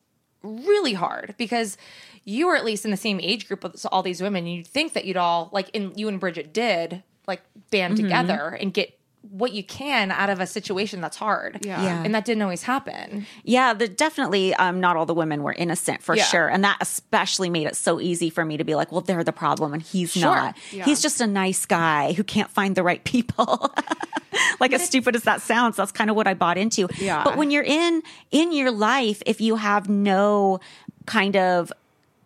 really 0.43 0.95
hard 0.95 1.35
because 1.39 1.77
you 2.25 2.47
were 2.47 2.57
at 2.57 2.65
least 2.65 2.85
in 2.85 2.91
the 2.91 2.97
same 2.97 3.19
age 3.21 3.49
group 3.49 3.63
with 3.63 3.85
all 3.91 4.03
these 4.03 4.23
women. 4.23 4.45
And 4.47 4.55
you'd 4.55 4.67
think 4.67 4.93
that 4.93 5.05
you'd 5.05 5.17
all 5.17 5.49
like 5.53 5.71
in 5.71 5.93
you 5.97 6.09
and 6.09 6.21
bridget 6.21 6.53
did 6.53 7.03
like 7.27 7.43
band 7.71 7.95
mm-hmm. 7.95 8.05
together 8.05 8.59
and 8.61 8.73
get 8.73 9.00
what 9.23 9.53
you 9.53 9.63
can 9.63 10.11
out 10.11 10.31
of 10.31 10.41
a 10.41 10.47
situation 10.47 11.01
that's 11.01 11.17
hard 11.17 11.59
Yeah. 11.65 11.83
Yeah. 11.83 12.03
and 12.05 12.15
that 12.15 12.25
didn't 12.25 12.43
always 12.43 12.63
happen 12.63 13.27
Yeah, 13.45 13.75
the, 13.75 13.87
definitely 13.87 14.55
um, 14.55 14.81
not 14.81 14.97
all 14.97 15.05
the 15.07 15.15
women 15.15 15.43
were 15.43 15.53
innocent 15.53 16.03
for 16.03 16.17
Yeah. 16.17 16.25
sure. 16.25 16.49
And 16.49 16.65
that 16.65 16.79
especially 16.81 17.51
made 17.51 17.67
it 17.67 17.77
so 17.77 18.01
easy 18.01 18.31
for 18.31 18.45
me 18.45 18.57
to 18.57 18.65
be 18.65 18.75
like, 18.75 18.91
well, 18.91 19.03
they're 19.03 19.23
the 19.25 19.33
problem 19.33 19.75
and 19.75 19.83
he's 19.83 20.13
Sure. 20.13 20.23
not. 20.35 20.57
Yeah. 20.73 20.85
He's 20.85 21.03
just 21.03 21.21
a 21.21 21.27
nice 21.27 21.67
guy 21.67 22.13
who 22.15 22.25
can't 22.25 22.51
find 22.51 22.75
the 22.75 22.83
right 22.83 23.05
people. 23.05 23.73
like 24.61 24.73
as 24.73 24.85
stupid 24.85 25.15
as 25.15 25.25
that 25.25 25.43
sounds, 25.43 25.77
that's 25.77 25.93
kind 25.93 26.09
of 26.11 26.17
what 26.17 26.27
I 26.27 26.35
bought 26.35 26.57
into. 26.59 26.89
Yeah. 26.99 27.23
But 27.23 27.37
when 27.37 27.51
you're 27.51 27.63
in 27.65 28.03
in 28.31 28.53
your 28.53 28.71
life, 28.71 29.23
if 29.27 29.41
you 29.41 29.57
have 29.57 29.89
no 29.89 30.61
kind 31.07 31.37
of 31.37 31.73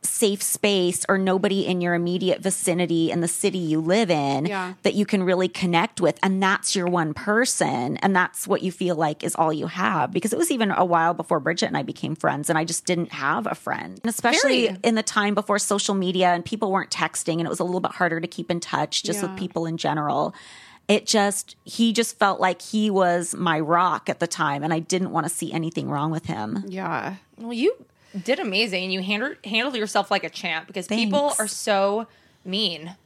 safe 0.05 0.43
space 0.43 1.05
or 1.09 1.17
nobody 1.19 1.67
in 1.67 1.81
your 1.81 1.95
immediate 1.95 2.41
vicinity 2.43 3.11
in 3.11 3.21
the 3.21 3.29
city 3.29 3.59
you 3.59 3.81
live 3.81 4.11
in 4.11 4.47
Yeah. 4.47 4.75
that 4.83 4.95
you 4.95 5.07
can 5.07 5.23
really 5.25 5.49
connect 5.49 6.01
with 6.01 6.19
and 6.23 6.43
that's 6.43 6.77
your 6.77 6.87
one 6.87 7.15
person 7.15 7.97
and 7.99 8.15
that's 8.15 8.47
what 8.47 8.63
you 8.63 8.71
feel 8.71 8.97
like 8.97 9.25
is 9.25 9.35
all 9.35 9.53
you 9.53 9.67
have 9.67 10.13
because 10.13 10.33
it 10.33 10.39
was 10.39 10.51
even 10.51 10.71
a 10.71 10.85
while 10.85 11.15
before 11.15 11.41
Bridget 11.41 11.67
and 11.67 11.77
I 11.77 11.83
became 11.83 12.15
friends 12.15 12.51
and 12.51 12.59
I 12.59 12.65
just 12.65 12.85
didn't 12.85 13.13
have 13.13 13.47
a 13.47 13.55
friend 13.55 13.99
and 14.03 14.11
especially 14.11 14.67
Very. 14.67 14.79
in 14.85 14.95
the 14.95 15.03
time 15.03 15.35
before 15.35 15.59
social 15.59 15.95
media 15.95 16.29
and 16.35 16.45
people 16.45 16.71
weren't 16.71 16.91
texting 16.91 17.35
and 17.39 17.43
it 17.47 17.49
was 17.49 17.61
a 17.61 17.65
little 17.65 17.81
bit 17.81 17.93
harder 17.93 18.21
to 18.21 18.27
keep 18.29 18.51
in 18.51 18.61
touch 18.61 19.03
just 19.03 19.23
Yeah. 19.23 19.31
with 19.31 19.39
people 19.39 19.65
in 19.67 19.77
general 19.79 20.35
it 20.87 21.07
just 21.07 21.57
he 21.65 21.95
just 21.95 22.19
felt 22.19 22.41
like 22.41 22.61
he 22.61 22.91
was 22.91 23.35
my 23.35 23.59
rock 23.59 24.11
at 24.11 24.21
the 24.21 24.27
time 24.27 24.63
and 24.63 24.73
I 24.75 24.81
didn't 24.81 25.13
want 25.13 25.25
to 25.27 25.33
see 25.33 25.51
anything 25.51 25.89
wrong 25.89 26.11
with 26.11 26.27
him 26.27 26.63
Yeah. 26.69 27.15
Well, 27.39 27.55
you 27.55 27.75
did 28.23 28.39
amazing, 28.39 28.85
and 28.85 28.93
you 28.93 29.03
handled 29.03 29.37
handled 29.45 29.77
yourself 29.77 30.11
like 30.11 30.25
a 30.25 30.31
champ 30.31 30.67
because 30.67 30.87
people 30.87 31.35
are 31.39 31.49
so 31.49 32.07
mean. 32.45 32.97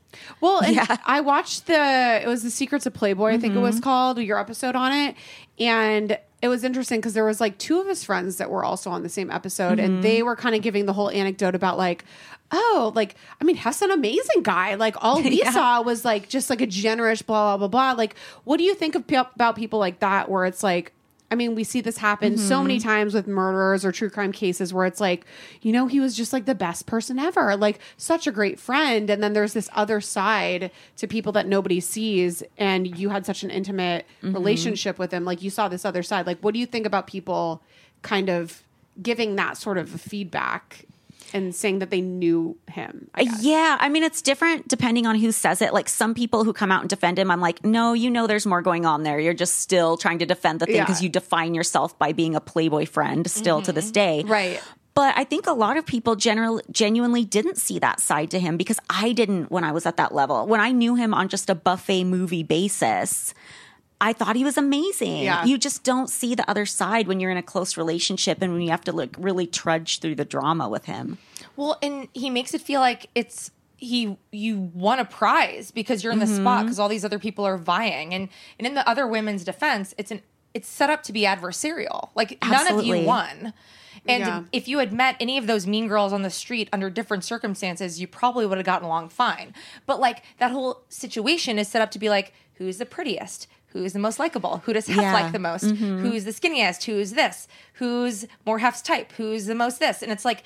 Well, 0.41 0.63
and 0.63 0.81
I 1.05 1.21
watched 1.21 1.67
the 1.67 2.21
it 2.23 2.27
was 2.27 2.43
the 2.43 2.51
Secrets 2.51 2.87
of 2.87 2.95
Playboy, 2.95 3.29
I 3.35 3.39
think 3.39 3.53
it 3.53 3.57
Mm-hmm. 3.57 3.63
was 3.63 3.81
called, 3.81 4.19
your 4.19 4.39
episode 4.41 4.75
on 4.75 4.93
it, 4.93 5.15
and 5.59 6.19
it 6.41 6.49
was 6.49 6.63
interesting 6.65 6.99
because 7.01 7.15
there 7.15 7.25
was 7.25 7.41
like 7.41 7.59
two 7.59 7.81
of 7.81 7.87
his 7.89 8.05
friends 8.05 8.37
that 8.37 8.49
were 8.51 8.65
also 8.65 8.91
on 8.91 9.03
the 9.03 9.09
same 9.09 9.31
episode, 9.31 9.79
and 9.79 9.95
Mm-hmm. 9.95 10.01
they 10.03 10.23
were 10.23 10.37
kind 10.37 10.55
of 10.55 10.63
giving 10.63 10.87
the 10.87 10.93
whole 10.95 11.11
anecdote 11.11 11.55
about 11.55 11.77
like, 11.79 12.05
oh, 12.51 12.93
like 12.95 13.17
I 13.41 13.45
mean, 13.45 13.57
Hef's 13.57 13.83
an 13.83 13.91
amazing 13.91 14.43
guy. 14.43 14.75
Like 14.77 14.97
all 15.05 15.23
we 15.23 15.43
saw 15.53 15.83
was 15.83 16.05
like 16.05 16.29
just 16.29 16.49
like 16.49 16.61
a 16.63 16.67
generous 16.67 17.21
blah 17.23 17.57
blah 17.57 17.69
blah 17.69 17.93
blah. 17.93 17.99
Like, 17.99 18.15
what 18.45 18.57
do 18.57 18.65
you 18.65 18.75
think 18.75 18.95
of 18.95 19.05
about 19.35 19.57
people 19.57 19.79
like 19.79 20.01
that, 20.01 20.31
where 20.31 20.45
it's 20.47 20.63
like? 20.63 20.93
I 21.31 21.35
mean, 21.35 21.55
we 21.55 21.63
see 21.63 21.83
this 21.83 21.99
happen 21.99 22.39
so 22.39 22.63
many 22.63 22.79
mm-hmm. 22.79 22.89
times 22.89 23.15
with 23.15 23.27
murderers 23.27 23.85
or 23.85 23.93
true 23.93 24.09
crime 24.09 24.33
cases 24.33 24.73
where 24.73 24.87
it's 24.87 25.01
like, 25.01 25.27
you 25.61 25.73
know, 25.73 25.87
he 25.87 26.01
was 26.01 26.17
just 26.17 26.33
like 26.33 26.47
the 26.47 26.55
best 26.55 26.87
person 26.87 27.19
ever, 27.19 27.55
like 27.55 27.81
such 27.99 28.27
a 28.27 28.33
great 28.33 28.59
friend. 28.59 29.11
And 29.11 29.23
then 29.23 29.35
there's 29.35 29.53
this 29.53 29.69
other 29.75 30.01
side 30.01 30.71
to 30.97 31.07
people 31.07 31.33
that 31.33 31.47
nobody 31.47 31.81
sees. 31.81 32.43
And 32.57 32.99
you 32.99 33.11
had 33.11 33.27
such 33.27 33.43
an 33.43 33.51
intimate 33.51 34.07
mm-hmm. 34.23 34.33
relationship 34.33 34.99
with 34.99 35.13
him. 35.13 35.27
Like 35.27 35.43
you 35.43 35.51
saw 35.51 35.69
this 35.69 35.85
other 35.85 36.03
side. 36.03 36.27
Like, 36.27 36.39
what 36.41 36.55
do 36.55 36.61
you 36.61 36.67
think 36.67 36.87
about 36.87 37.07
people 37.07 37.63
kind 38.01 38.31
of 38.31 38.63
giving 39.03 39.37
that 39.37 39.59
sort 39.59 39.77
of 39.77 39.89
feedback 39.89 40.87
and 41.33 41.55
saying 41.55 41.81
that 41.81 41.91
they 41.91 42.01
knew 42.01 42.57
him? 42.71 43.11
I 43.15 43.23
uh, 43.23 43.25
guess? 43.25 43.43
Yeah, 43.43 43.77
I 43.81 43.89
mean, 43.89 44.03
it's 44.03 44.23
different 44.23 44.69
depending 44.69 45.07
on 45.07 45.17
who 45.17 45.33
says 45.33 45.63
it. 45.63 45.73
Like 45.73 45.89
some 45.89 46.15
people 46.15 46.45
who 46.45 46.53
come 46.53 46.73
out 46.73 46.81
and 46.81 46.91
defend 46.91 47.19
him, 47.19 47.31
I'm 47.31 47.41
like, 47.41 47.65
no, 47.65 47.93
you 47.93 48.11
know, 48.11 48.27
there's 48.27 48.47
more 48.47 48.63
going 48.63 48.87
on 48.87 49.03
there. 49.03 49.19
You're 49.19 49.35
just 49.35 49.59
still 49.59 49.97
trying 49.97 50.19
to 50.21 50.27
defend 50.27 50.61
the 50.61 50.67
thing 50.67 50.81
because 50.81 51.01
Yeah. 51.01 51.07
you 51.07 51.09
define 51.11 51.55
yourself 51.55 51.99
by 51.99 52.13
being 52.13 52.35
a 52.35 52.41
Playboy 52.41 52.87
friend 52.87 53.31
still 53.31 53.63
to 53.63 53.73
this 53.73 53.87
mm-hmm. 53.87 53.93
day. 53.93 54.25
Right. 54.27 54.63
But 54.95 55.17
I 55.17 55.23
think 55.23 55.47
a 55.47 55.53
lot 55.53 55.77
of 55.77 55.87
people 55.87 56.17
generally 56.17 56.65
genuinely 56.73 57.25
didn't 57.25 57.57
see 57.57 57.79
that 57.79 58.01
side 58.01 58.33
to 58.33 58.41
him 58.41 58.57
because 58.57 58.81
I 58.91 59.13
didn't 59.13 59.49
when 59.49 59.63
I 59.63 59.71
was 59.71 59.87
at 59.87 59.97
that 59.99 60.13
level. 60.13 60.45
When 60.47 60.61
I 60.61 60.73
knew 60.73 60.97
him 60.97 61.15
on 61.15 61.29
just 61.29 61.49
a 61.49 61.55
buffet 61.55 62.03
movie 62.03 62.43
basis, 62.43 63.33
I 64.01 64.13
thought 64.13 64.37
he 64.37 64.45
was 64.45 64.57
amazing. 64.57 65.19
Yeah. 65.19 65.45
You 65.45 65.59
just 65.59 65.83
don't 65.83 66.09
see 66.09 66.35
the 66.35 66.49
other 66.49 66.67
side 66.67 67.09
when 67.09 67.19
you're 67.21 67.31
in 67.33 67.37
a 67.37 67.43
close 67.43 67.77
relationship 67.77 68.39
and 68.41 68.53
when 68.53 68.63
you 68.63 68.71
have 68.71 68.83
to 68.85 68.93
like 68.93 69.17
really 69.19 69.47
trudge 69.47 69.99
through 69.99 70.15
the 70.15 70.25
drama 70.25 70.69
with 70.69 70.85
him. 70.85 71.19
Well, 71.57 71.79
and 71.83 72.07
he 72.15 72.31
makes 72.31 72.55
it 72.55 72.61
feel 72.61 72.81
like 72.81 73.09
it's 73.17 73.51
he 73.77 74.17
you 74.33 74.71
won 74.75 74.99
a 74.99 75.05
prize 75.05 75.71
because 75.71 76.03
you're 76.03 76.13
in 76.13 76.19
the 76.19 76.25
Mm-hmm. 76.27 76.43
spot 76.43 76.65
because 76.65 76.79
all 76.81 76.89
these 76.89 77.05
other 77.05 77.19
people 77.21 77.45
are 77.45 77.57
vying 77.57 78.13
and 78.15 78.29
and 78.59 78.67
in 78.67 78.75
the 78.75 78.89
other 78.89 79.07
women's 79.07 79.45
defense 79.45 79.95
it's 79.97 80.11
an 80.11 80.21
it's 80.53 80.69
set 80.69 80.91
up 80.91 81.05
to 81.05 81.13
be 81.13 81.23
adversarial 81.23 82.09
like 82.17 82.39
none 82.45 82.67
of 82.73 82.85
you 82.85 83.05
won 83.05 83.53
and 84.07 84.21
Yeah. 84.25 84.43
if 84.51 84.67
you 84.67 84.79
had 84.79 84.93
met 84.93 85.15
any 85.21 85.39
of 85.39 85.47
those 85.47 85.65
mean 85.67 85.87
girls 85.87 86.13
on 86.13 86.23
the 86.23 86.31
street 86.31 86.69
under 86.73 86.91
different 86.91 87.23
circumstances 87.23 88.01
you 88.01 88.09
probably 88.09 88.47
would 88.47 88.59
have 88.59 88.67
gotten 88.67 88.85
along 88.85 89.11
fine 89.11 89.55
but 89.87 90.01
like 90.01 90.25
that 90.39 90.51
whole 90.51 90.83
situation 90.89 91.57
is 91.57 91.69
set 91.69 91.81
up 91.81 91.93
to 91.93 92.01
be 92.01 92.09
like 92.11 92.33
who's 92.55 92.79
the 92.79 92.87
prettiest 92.87 93.47
who's 93.69 93.93
the 93.93 93.99
most 93.99 94.19
likable 94.19 94.63
who 94.65 94.73
does 94.73 94.87
hef 94.87 94.97
Yeah. 94.97 95.13
like 95.13 95.33
the 95.33 95.39
most 95.39 95.65
mm-hmm. 95.65 95.99
who's 95.99 96.25
the 96.25 96.33
skinniest 96.33 96.85
who's 96.85 97.13
this 97.13 97.49
who's 97.75 98.27
more 98.47 98.59
hef's 98.59 98.83
type 98.83 99.13
who's 99.13 99.47
the 99.47 99.55
most 99.55 99.79
this 99.79 100.03
and 100.03 100.11
it's 100.11 100.25
like 100.25 100.43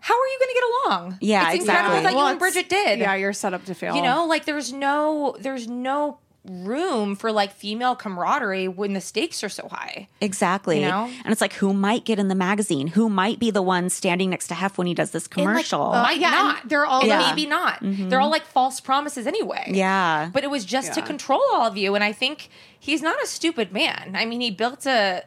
how 0.00 0.14
are 0.14 0.26
you 0.26 0.38
going 0.38 0.48
to 0.48 0.54
get 0.54 0.64
along? 0.86 1.18
Yeah, 1.20 1.50
it's 1.50 1.60
incredible 1.60 1.96
exactly. 1.96 2.02
that 2.04 2.10
you 2.12 2.16
Well, 2.16 2.26
and 2.28 2.38
Bridget 2.38 2.68
did. 2.68 3.00
Yeah, 3.00 3.16
you're 3.16 3.32
set 3.32 3.54
up 3.54 3.64
to 3.64 3.74
fail. 3.74 3.96
You 3.96 4.02
know, 4.02 4.26
like 4.26 4.44
there's 4.44 4.72
no 4.72 5.36
there's 5.40 5.66
no 5.66 6.18
room 6.48 7.16
for 7.16 7.32
like 7.32 7.52
female 7.52 7.96
camaraderie 7.96 8.68
when 8.68 8.92
the 8.92 9.00
stakes 9.00 9.42
are 9.42 9.48
so 9.48 9.68
high. 9.68 10.08
Exactly. 10.20 10.80
You 10.82 10.88
know? 10.88 11.10
And 11.24 11.32
it's 11.32 11.40
like, 11.40 11.54
who 11.54 11.72
might 11.72 12.04
get 12.04 12.18
in 12.18 12.28
the 12.28 12.34
magazine? 12.34 12.88
Who 12.88 13.08
might 13.08 13.38
be 13.38 13.50
the 13.50 13.62
one 13.62 13.90
standing 13.90 14.30
next 14.30 14.48
to 14.48 14.54
Hef 14.54 14.78
when 14.78 14.86
he 14.86 14.94
does 14.94 15.10
this 15.10 15.26
And, 15.26 15.36
like, 15.38 15.44
commercial? 15.46 15.92
Uh, 15.92 16.02
might 16.02 16.20
yeah, 16.20 16.30
not. 16.30 16.68
they're 16.68 16.86
all- 16.86 17.04
Yeah. 17.04 17.28
maybe 17.28 17.46
not. 17.46 17.82
Mm-hmm. 17.82 18.08
They're 18.08 18.20
all 18.20 18.30
like 18.30 18.46
false 18.46 18.80
promises 18.80 19.26
anyway. 19.26 19.70
Yeah. 19.72 20.30
But 20.32 20.44
it 20.44 20.50
was 20.50 20.64
just 20.64 20.92
to 20.94 21.02
control 21.02 21.42
all 21.52 21.66
of 21.66 21.76
you. 21.76 21.94
And 21.94 22.04
I 22.04 22.12
think 22.12 22.48
he's 22.78 23.02
not 23.02 23.22
a 23.22 23.26
stupid 23.26 23.72
man. 23.72 24.14
I 24.16 24.24
mean, 24.24 24.40
he 24.40 24.50
built 24.50 24.86
a 24.86 25.24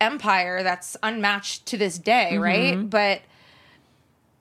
empire 0.00 0.62
that's 0.62 0.96
unmatched 1.02 1.66
to 1.66 1.76
this 1.76 1.98
day, 1.98 2.30
mm-hmm. 2.32 2.42
right? 2.42 2.90
But 2.90 3.22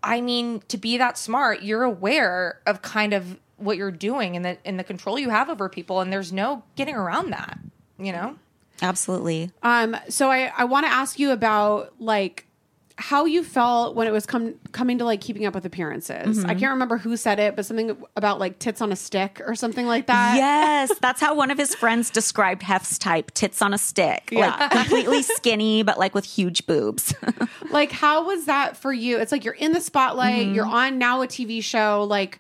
I 0.03 0.20
mean, 0.20 0.61
to 0.68 0.78
be 0.78 0.97
that 0.97 1.18
smart, 1.18 1.61
you're 1.64 1.84
aware 1.84 2.59
of 2.66 2.82
kind 2.82 3.14
of 3.14 3.39
what 3.64 3.78
you're 3.78 3.91
doing 3.91 4.36
and 4.36 4.45
the 4.45 4.57
and 4.66 4.80
the 4.80 4.84
control 4.84 5.18
you 5.18 5.30
have 5.30 5.49
over 5.49 5.70
people, 5.70 6.01
and 6.01 6.11
there's 6.11 6.32
no 6.32 6.64
getting 6.76 6.95
around 6.95 7.32
that. 7.32 7.59
You 7.97 8.11
know? 8.11 8.36
Absolutely. 8.82 9.51
Um, 9.61 9.95
so 10.09 10.32
I, 10.32 10.51
I 10.57 10.66
want 10.66 10.86
to 10.86 10.91
ask 10.91 11.20
you 11.20 11.32
about 11.32 11.93
like 11.99 12.47
how 12.95 13.26
you 13.26 13.43
felt 13.43 13.95
when 13.95 14.07
it 14.07 14.11
was 14.11 14.26
come 14.26 14.53
coming 14.72 14.99
to 14.99 15.05
like 15.05 15.20
keeping 15.20 15.45
up 15.45 15.55
with 15.55 15.66
appearances. 15.66 16.43
I 16.45 16.53
can't 16.53 16.74
remember 16.74 16.97
who 16.97 17.18
said 17.18 17.39
it, 17.39 17.55
but 17.55 17.66
something 17.66 17.97
about 18.16 18.39
like 18.39 18.59
tits 18.59 18.82
on 18.82 18.91
a 18.91 18.95
stick 18.95 19.41
or 19.45 19.55
something 19.55 19.88
like 19.88 20.07
that. 20.07 20.36
yes, 20.36 20.91
that's 20.99 21.20
how 21.20 21.34
one 21.34 21.49
of 21.49 21.57
his 21.57 21.74
friends 21.74 22.09
described 22.09 22.61
Hef's 22.61 22.99
type 22.99 23.32
tits 23.32 23.61
on 23.61 23.74
a 23.74 23.80
stick. 23.80 24.30
Yeah. 24.32 24.55
Like 24.59 24.72
completely 24.72 25.22
skinny, 25.24 25.82
but 25.82 25.97
like 25.97 26.14
with 26.14 26.26
huge 26.26 26.66
boobs. 26.68 27.16
Like 27.72 27.91
how 27.91 28.28
was 28.28 28.45
that 28.45 28.78
for 28.78 28.93
you? 28.93 29.18
It's 29.18 29.32
like 29.32 29.43
you're 29.43 29.55
in 29.55 29.72
the 29.72 29.82
spotlight, 29.82 30.47
you're 30.49 30.66
on 30.66 30.99
now 30.99 31.24
a 31.24 31.28
TV 31.28 31.64
show, 31.64 32.05
like 32.07 32.38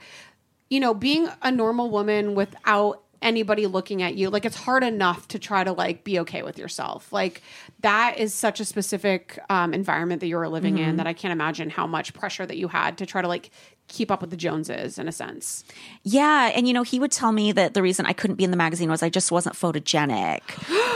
you 0.73 0.79
know, 0.79 0.95
being 0.95 1.29
a 1.43 1.51
normal 1.51 1.91
woman 1.91 2.33
without 2.33 3.03
anybody 3.21 3.67
looking 3.67 4.01
at 4.01 4.15
you, 4.15 4.31
like 4.31 4.43
it's 4.43 4.55
hard 4.55 4.83
enough 4.83 5.27
to 5.27 5.37
try 5.37 5.63
to 5.63 5.71
like 5.71 6.03
be 6.03 6.17
okay 6.21 6.41
with 6.41 6.57
yourself. 6.57 7.13
Like 7.13 7.43
that 7.81 8.17
is 8.17 8.33
such 8.33 8.59
a 8.59 8.65
specific 8.65 9.37
um, 9.51 9.71
environment 9.71 10.19
that 10.21 10.27
you 10.27 10.35
were 10.35 10.49
living 10.49 10.79
in 10.79 10.97
that 10.97 11.05
I 11.05 11.13
can't 11.13 11.31
imagine 11.31 11.69
how 11.69 11.85
much 11.85 12.15
pressure 12.15 12.47
that 12.47 12.57
you 12.57 12.67
had 12.67 12.97
to 12.97 13.05
try 13.05 13.21
to 13.21 13.27
like 13.27 13.51
keep 13.93 14.09
up 14.11 14.21
with 14.21 14.31
the 14.31 14.35
Joneses 14.37 14.97
in 14.97 15.07
a 15.07 15.11
sense. 15.11 15.63
Yeah, 16.03 16.51
and 16.55 16.67
you 16.67 16.73
know, 16.73 16.83
he 16.83 16.99
would 16.99 17.11
tell 17.11 17.31
me 17.31 17.51
that 17.53 17.73
the 17.75 17.81
reason 17.81 18.05
I 18.05 18.13
couldn't 18.13 18.35
be 18.35 18.43
in 18.43 18.51
the 18.51 18.57
magazine 18.57 18.89
was 18.89 19.03
I 19.03 19.09
just 19.09 19.31
wasn't 19.31 19.55
photogenic. 19.55 20.41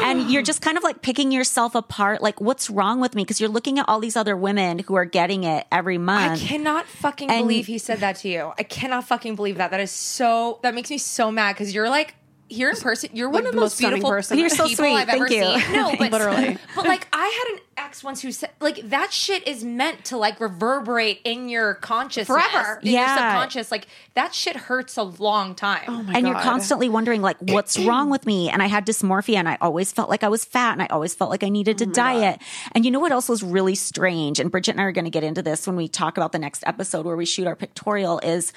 and 0.04 0.30
you're 0.32 0.42
just 0.42 0.62
kind 0.62 0.78
of 0.78 0.84
like 0.84 1.02
picking 1.02 1.32
yourself 1.32 1.76
apart 1.76 2.22
like 2.22 2.42
what's 2.42 2.70
wrong 2.70 3.00
with 3.00 3.16
me 3.16 3.24
because 3.24 3.40
you're 3.40 3.50
looking 3.50 3.80
at 3.80 3.88
all 3.88 4.00
these 4.00 4.16
other 4.18 4.36
women 4.36 4.80
who 4.80 4.96
are 4.96 5.06
getting 5.06 5.44
it 5.44 5.66
every 5.72 5.98
month. 5.98 6.42
I 6.42 6.46
cannot 6.46 6.86
fucking 6.88 7.30
And- 7.30 7.44
believe 7.44 7.68
he 7.68 7.78
said 7.78 8.00
that 8.00 8.18
to 8.18 8.30
you. 8.30 8.54
I 8.58 8.64
cannot 8.64 9.08
fucking 9.08 9.36
believe 9.36 9.58
that. 9.58 9.72
That 9.72 9.80
is 9.80 9.92
so. 9.92 10.60
That 10.64 10.74
makes 10.74 10.90
me 10.90 10.98
so 10.98 11.32
mad 11.32 11.54
because 11.54 11.74
you're 11.76 11.90
like 11.90 12.16
here 12.50 12.70
in 12.70 12.76
person. 12.78 13.10
You're 13.14 13.30
one 13.30 13.44
Like 13.44 13.50
of 13.50 13.52
the 13.52 13.56
the 13.56 13.62
most 13.62 13.64
most 13.72 13.78
stunning 13.78 13.96
beautiful 13.96 14.10
person. 14.12 14.38
You're 14.40 14.50
so 14.50 14.68
people 14.68 14.86
sweet. 14.86 14.96
I've 14.96 15.10
ever 15.10 15.28
you. 15.28 15.60
seen. 15.60 15.74
No, 15.74 15.96
but 16.00 16.12
Literally. 16.12 16.58
But 16.76 16.86
like, 16.86 17.08
I 17.12 17.26
had 17.26 17.54
an 17.56 17.62
ex 17.78 18.04
once 18.04 18.22
who 18.22 18.32
said 18.32 18.52
like 18.60 18.90
that 18.90 19.12
shit 19.14 19.48
is 19.48 19.64
meant 19.64 20.06
to 20.06 20.18
like 20.18 20.40
reverberate 20.40 21.22
in 21.24 21.50
your 21.50 21.76
consciousness 21.76 22.28
Forever. 22.28 22.80
in 22.82 22.92
your 22.92 23.02
Yeah. 23.02 23.16
subconscious. 23.16 23.72
Like 23.72 23.88
that 24.16 24.34
shit 24.34 24.56
hurts 24.56 24.98
a 24.98 25.04
long 25.04 25.56
time. 25.56 25.84
Oh 25.88 26.04
my 26.04 26.14
and 26.14 26.24
god. 26.24 26.30
you're 26.30 26.40
constantly 26.42 26.90
wondering 26.90 27.22
like 27.22 27.38
what's 27.40 27.78
wrong 27.86 28.10
with 28.10 28.26
me 28.26 28.50
and 28.50 28.62
i 28.64 28.68
had 28.68 28.86
dysmorphia 28.86 29.36
and 29.36 29.48
i 29.50 29.58
always 29.62 29.92
felt 29.92 30.10
like 30.10 30.24
i 30.24 30.28
was 30.28 30.44
fat 30.46 30.74
and 30.74 30.82
i 30.82 30.88
always 30.88 31.14
felt 31.14 31.30
like 31.30 31.44
i 31.44 31.50
needed 31.50 31.78
to 31.78 31.86
oh 31.86 31.92
diet 31.92 32.40
and 32.74 32.84
you 32.86 32.92
know 32.92 33.00
what 33.00 33.12
else 33.12 33.30
was 33.30 33.44
really 33.44 33.76
strange 33.76 34.40
and 34.40 34.50
bridget 34.52 34.72
and 34.72 34.82
i 34.82 34.84
are 34.84 34.92
going 34.92 35.06
to 35.06 35.12
get 35.12 35.24
into 35.24 35.42
this 35.42 35.68
when 35.68 35.76
we 35.76 35.88
talk 35.88 36.18
about 36.18 36.32
the 36.32 36.40
next 36.40 36.64
episode 36.66 37.06
where 37.06 37.16
we 37.16 37.26
shoot 37.26 37.46
our 37.48 37.56
pictorial 37.56 38.20
is 38.20 38.54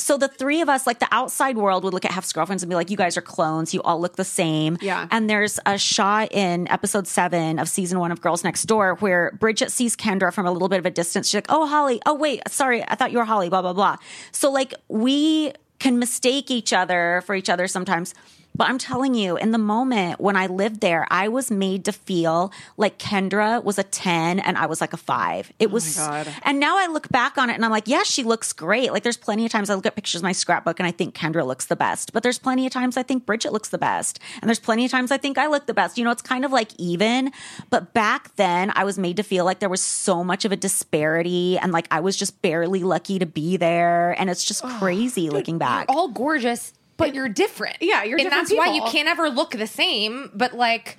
so 0.00 0.16
the 0.16 0.28
three 0.28 0.60
of 0.60 0.68
us, 0.68 0.86
like 0.86 0.98
the 0.98 1.08
outside 1.10 1.56
world, 1.56 1.84
would 1.84 1.94
look 1.94 2.04
at 2.04 2.12
Hef's 2.12 2.32
girlfriends 2.32 2.62
and 2.62 2.70
be 2.70 2.76
like, 2.76 2.90
"You 2.90 2.96
guys 2.96 3.16
are 3.16 3.22
clones. 3.22 3.72
You 3.74 3.82
all 3.82 4.00
look 4.00 4.16
the 4.16 4.24
same." 4.24 4.78
Yeah. 4.80 5.06
And 5.10 5.28
there's 5.28 5.58
a 5.66 5.78
shot 5.78 6.32
in 6.32 6.68
episode 6.68 7.06
seven 7.06 7.58
of 7.58 7.68
season 7.68 7.98
one 7.98 8.12
of 8.12 8.20
Girls 8.20 8.44
Next 8.44 8.64
Door 8.64 8.96
where 8.96 9.32
Bridget 9.38 9.70
sees 9.70 9.96
Kendra 9.96 10.32
from 10.32 10.46
a 10.46 10.52
little 10.52 10.68
bit 10.68 10.78
of 10.78 10.86
a 10.86 10.90
distance. 10.90 11.28
She's 11.28 11.34
like, 11.34 11.46
"Oh, 11.48 11.66
Holly. 11.66 12.00
Oh, 12.06 12.14
wait. 12.14 12.42
Sorry, 12.48 12.82
I 12.88 12.94
thought 12.94 13.12
you 13.12 13.18
were 13.18 13.24
Holly." 13.24 13.48
Blah 13.48 13.62
blah 13.62 13.72
blah. 13.72 13.96
So 14.32 14.50
like 14.50 14.74
we 14.88 15.52
can 15.78 15.98
mistake 15.98 16.50
each 16.50 16.72
other 16.72 17.22
for 17.26 17.34
each 17.34 17.48
other 17.48 17.66
sometimes. 17.66 18.14
But 18.60 18.68
I'm 18.68 18.76
telling 18.76 19.14
you, 19.14 19.38
in 19.38 19.52
the 19.52 19.58
moment 19.58 20.20
when 20.20 20.36
I 20.36 20.46
lived 20.46 20.82
there, 20.82 21.06
I 21.10 21.28
was 21.28 21.50
made 21.50 21.82
to 21.86 21.92
feel 21.92 22.52
like 22.76 22.98
Kendra 22.98 23.64
was 23.64 23.78
a 23.78 23.82
10 23.82 24.38
and 24.38 24.58
I 24.58 24.66
was 24.66 24.82
like 24.82 24.92
a 24.92 24.98
five. 24.98 25.50
It 25.58 25.68
oh 25.68 25.72
was, 25.72 25.96
God. 25.96 26.28
and 26.42 26.60
now 26.60 26.76
I 26.76 26.86
look 26.86 27.08
back 27.08 27.38
on 27.38 27.48
it 27.48 27.54
and 27.54 27.64
I'm 27.64 27.70
like, 27.70 27.88
yeah, 27.88 28.02
she 28.02 28.22
looks 28.22 28.52
great. 28.52 28.92
Like 28.92 29.02
there's 29.02 29.16
plenty 29.16 29.46
of 29.46 29.50
times 29.50 29.70
I 29.70 29.74
look 29.76 29.86
at 29.86 29.94
pictures 29.94 30.20
of 30.20 30.24
my 30.24 30.32
scrapbook 30.32 30.78
and 30.78 30.86
I 30.86 30.90
think 30.90 31.14
Kendra 31.14 31.46
looks 31.46 31.64
the 31.64 31.74
best, 31.74 32.12
but 32.12 32.22
there's 32.22 32.38
plenty 32.38 32.66
of 32.66 32.72
times 32.74 32.98
I 32.98 33.02
think 33.02 33.24
Bridget 33.24 33.50
looks 33.50 33.70
the 33.70 33.78
best. 33.78 34.20
And 34.42 34.46
there's 34.50 34.60
plenty 34.60 34.84
of 34.84 34.90
times 34.90 35.10
I 35.10 35.16
think 35.16 35.38
I 35.38 35.46
look 35.46 35.64
the 35.64 35.72
best. 35.72 35.96
You 35.96 36.04
know, 36.04 36.10
it's 36.10 36.20
kind 36.20 36.44
of 36.44 36.52
like 36.52 36.72
even, 36.76 37.32
but 37.70 37.94
back 37.94 38.36
then 38.36 38.72
I 38.76 38.84
was 38.84 38.98
made 38.98 39.16
to 39.16 39.22
feel 39.22 39.46
like 39.46 39.60
there 39.60 39.70
was 39.70 39.80
so 39.80 40.22
much 40.22 40.44
of 40.44 40.52
a 40.52 40.56
disparity 40.56 41.56
and 41.56 41.72
like 41.72 41.86
I 41.90 42.00
was 42.00 42.14
just 42.14 42.42
barely 42.42 42.82
lucky 42.82 43.18
to 43.20 43.26
be 43.26 43.56
there. 43.56 44.14
And 44.20 44.28
it's 44.28 44.44
just 44.44 44.62
crazy 44.64 45.30
looking 45.30 45.56
back. 45.56 45.86
All 45.88 46.08
gorgeous, 46.08 46.74
but 47.00 47.14
you're 47.14 47.28
different. 47.28 47.76
Yeah, 47.80 48.04
you're 48.04 48.18
different. 48.18 48.36
and 48.36 48.46
different 48.46 48.60
that's 48.60 48.68
why 48.68 48.74
you 48.74 48.82
can't 48.92 49.08
ever 49.08 49.28
look 49.28 49.52
the 49.52 49.66
same. 49.66 50.30
But 50.34 50.54
like 50.54 50.98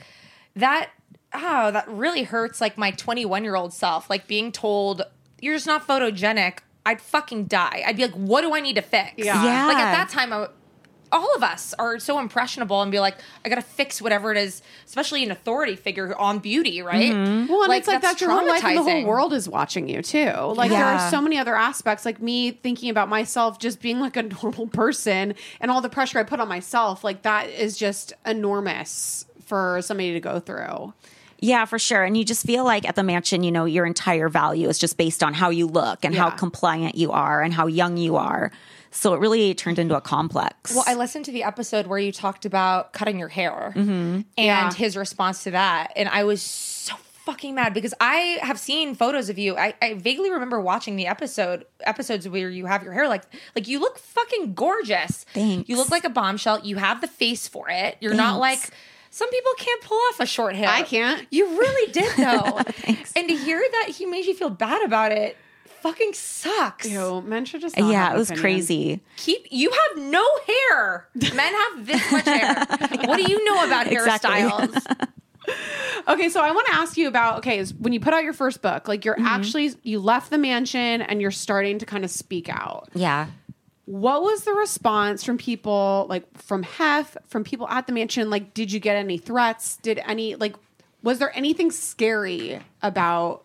that, 0.56 0.90
oh, 1.34 1.72
that 1.72 1.88
really 1.88 2.24
hurts. 2.24 2.60
Like 2.60 2.78
my 2.78 2.92
21 2.92 3.44
year 3.44 3.56
old 3.56 3.74
self, 3.74 4.10
like 4.10 4.28
being 4.28 4.52
told 4.52 5.04
you're 5.42 5.56
just 5.56 5.68
not 5.68 5.88
photogenic. 5.88 6.60
I'd 6.86 7.02
fucking 7.02 7.46
die. 7.46 7.84
I'd 7.86 7.96
be 7.98 8.04
like, 8.04 8.16
what 8.16 8.42
do 8.42 8.56
I 8.56 8.60
need 8.60 8.76
to 8.76 8.82
fix? 8.82 9.14
Yeah. 9.18 9.44
Yeah. 9.44 9.68
Like 9.68 9.78
at 9.78 9.92
that 9.92 10.10
time, 10.10 10.34
I, 10.34 10.48
all 11.12 11.36
of 11.36 11.44
us 11.44 11.74
are 11.78 12.00
so 12.00 12.20
impressionable 12.20 12.82
and 12.82 12.92
be 12.92 13.00
like, 13.00 13.18
I 13.44 13.50
gotta 13.50 13.62
fix 13.62 14.02
whatever 14.02 14.32
it 14.32 14.38
is, 14.38 14.62
especially 14.86 15.24
an 15.24 15.32
authority 15.32 15.76
figure 15.76 16.16
on 16.18 16.40
beauty, 16.40 16.82
right? 16.82 17.12
Mm-hmm. 17.12 17.52
Well, 17.52 17.64
and 17.64 17.74
it's 17.74 17.88
like 17.88 18.02
that's 18.02 18.14
that's 18.14 18.22
your 18.22 18.32
whole 18.32 18.48
life, 18.48 18.64
and 18.64 18.78
the 18.78 18.84
whole 18.84 19.06
world 19.06 19.34
is 19.34 19.50
watching 19.50 19.88
you 19.88 20.02
too. 20.02 20.32
Like 20.32 20.72
there 20.72 20.86
are 20.86 21.10
so 21.12 21.22
many 21.22 21.38
other 21.38 21.56
aspects. 21.56 22.06
Like 22.06 22.22
me 22.22 22.52
thinking 22.52 22.90
about 22.90 23.10
myself 23.10 23.60
just 23.60 23.82
being 23.82 24.00
like 24.00 24.16
a 24.16 24.24
normal 24.44 24.68
person, 24.68 25.36
and 25.60 25.72
all 25.72 25.82
the 25.82 25.90
pressure 25.90 26.20
I 26.20 26.24
put 26.24 26.40
on 26.40 26.48
myself. 26.48 27.04
Like 27.04 27.24
that 27.24 27.50
is 27.50 27.78
just 27.78 28.14
enormous 28.26 29.26
for 29.46 29.82
somebody 29.82 30.14
to 30.14 30.20
go 30.20 30.40
through. 30.40 30.94
Yeah, 31.44 31.66
for 31.66 31.80
sure. 31.80 32.04
And 32.04 32.16
you 32.16 32.24
just 32.24 32.46
feel 32.46 32.64
like 32.64 32.88
at 32.88 32.96
the 32.96 33.02
mansion, 33.02 33.44
you 33.44 33.52
know, 33.52 33.66
your 33.66 33.86
entire 33.88 34.30
value 34.30 34.70
is 34.70 34.78
just 34.78 34.96
based 34.96 35.24
on 35.24 35.34
how 35.34 35.50
you 35.50 35.66
look 35.66 36.06
and 36.06 36.16
how 36.16 36.30
compliant 36.30 36.96
you 36.96 37.12
are 37.12 37.42
and 37.42 37.52
how 37.52 37.66
young 37.66 37.98
you 37.98 38.16
are. 38.16 38.52
So 38.92 39.14
it 39.14 39.20
really 39.20 39.54
turned 39.54 39.80
into 39.80 39.96
a 39.96 40.02
complex. 40.02 40.76
Well, 40.76 40.84
I 40.86 40.96
listened 40.96 41.26
to 41.26 41.32
the 41.32 41.44
episode 41.44 41.88
where 41.88 41.98
you 42.00 42.12
talked 42.12 42.46
about 42.46 42.94
cutting 42.94 43.18
your 43.18 43.30
hair 43.30 43.74
Mm-hmm. 43.76 43.90
and 43.92 44.26
Yeah. 44.38 44.74
his 44.74 44.98
response 44.98 45.44
to 45.44 45.52
that. 45.52 45.94
And 45.96 46.10
I 46.10 46.24
was 46.26 46.42
so 46.42 46.96
fucking 47.26 47.54
mad 47.56 47.74
because 47.74 47.94
I 48.02 48.40
have 48.42 48.60
seen 48.60 48.96
photos 48.96 49.30
of 49.30 49.38
you. 49.38 49.56
I, 49.56 49.76
I 49.82 49.94
vaguely 49.94 50.30
remember 50.32 50.60
watching 50.60 50.96
the 50.96 51.08
episode 51.08 51.66
episodes 51.82 52.28
where 52.28 52.50
you 52.50 52.66
have 52.66 52.84
your 52.84 52.94
hair 52.94 53.08
like 53.08 53.24
like 53.56 53.68
you 53.68 53.80
look 53.80 53.98
fucking 53.98 54.56
gorgeous. 54.56 55.24
Thanks. 55.34 55.70
You 55.70 55.78
look 55.78 55.90
like 55.90 56.04
a 56.04 56.10
bombshell. 56.10 56.60
You 56.62 56.78
have 56.78 57.00
the 57.00 57.08
face 57.08 57.48
for 57.48 57.70
it. 57.70 57.96
You're 58.02 58.14
not 58.16 58.40
like 58.40 58.60
some 59.12 59.30
people 59.30 59.52
can't 59.58 59.82
pull 59.84 60.00
off 60.10 60.20
a 60.20 60.26
short 60.26 60.56
hair. 60.56 60.68
I 60.70 60.82
can't. 60.84 61.26
You 61.32 61.48
really 61.60 61.92
did 61.92 62.12
though. 62.18 62.58
and 63.16 63.30
to 63.30 63.36
hear 63.36 63.62
that 63.72 63.90
he 63.96 64.06
made 64.06 64.26
you 64.26 64.34
feel 64.34 64.50
bad 64.50 64.84
about 64.84 65.12
it 65.12 65.38
fucking 65.82 66.14
sucks. 66.14 66.88
Ew, 66.90 67.22
men 67.22 67.46
should 67.46 67.62
just. 67.62 67.78
not 67.78 67.92
yeah, 67.92 68.06
have 68.08 68.16
it 68.16 68.18
was 68.20 68.30
opinions. 68.30 68.42
crazy. 68.68 69.02
Keep 69.18 69.48
you 69.52 69.72
have 69.72 70.04
no 70.04 70.26
hair. 70.48 71.08
Men 71.16 71.54
have 71.54 71.86
this 71.86 72.12
much 72.12 72.26
hair. 72.26 72.66
What 73.08 73.18
do 73.18 73.32
you 73.32 73.44
know 73.46 73.66
about 73.66 73.88
Exactly. 73.92 74.30
hairstyles? 74.32 75.08
Okay, 76.08 76.30
so 76.30 76.40
I 76.42 76.52
want 76.52 76.68
to 76.68 76.76
ask 76.76 76.98
you 76.98 77.08
about 77.08 77.40
okay, 77.40 77.58
is 77.58 77.74
when 77.74 77.94
you 77.94 78.00
put 78.00 78.14
out 78.14 78.24
your 78.24 78.34
first 78.34 78.62
book, 78.62 78.88
like 78.88 79.02
Mm-hmm. 79.02 79.20
you're 79.22 79.28
actually 79.30 79.74
you 79.84 80.00
left 80.00 80.30
the 80.30 80.38
mansion 80.38 81.02
and 81.02 81.20
you're 81.22 81.32
starting 81.32 81.80
to 81.80 81.86
kind 81.86 82.04
of 82.06 82.12
speak 82.12 82.48
out. 82.50 82.90
Yeah. 82.94 83.28
What 83.86 84.22
was 84.22 84.44
the 84.44 84.54
response 84.54 85.24
from 85.24 85.38
people 85.38 86.06
like 86.10 86.26
from 86.38 86.62
Hef, 86.64 87.18
from 87.28 87.44
people 87.44 87.68
at 87.68 87.88
the 87.88 87.94
mansion? 87.94 88.30
Like, 88.30 88.54
did 88.54 88.72
you 88.72 88.80
get 88.80 88.96
any 88.96 89.18
threats? 89.18 89.78
Did 89.78 90.00
any 90.06 90.36
like 90.36 90.56
was 91.04 91.18
there 91.20 91.36
anything 91.36 91.72
scary 91.72 92.60
about 92.84 93.44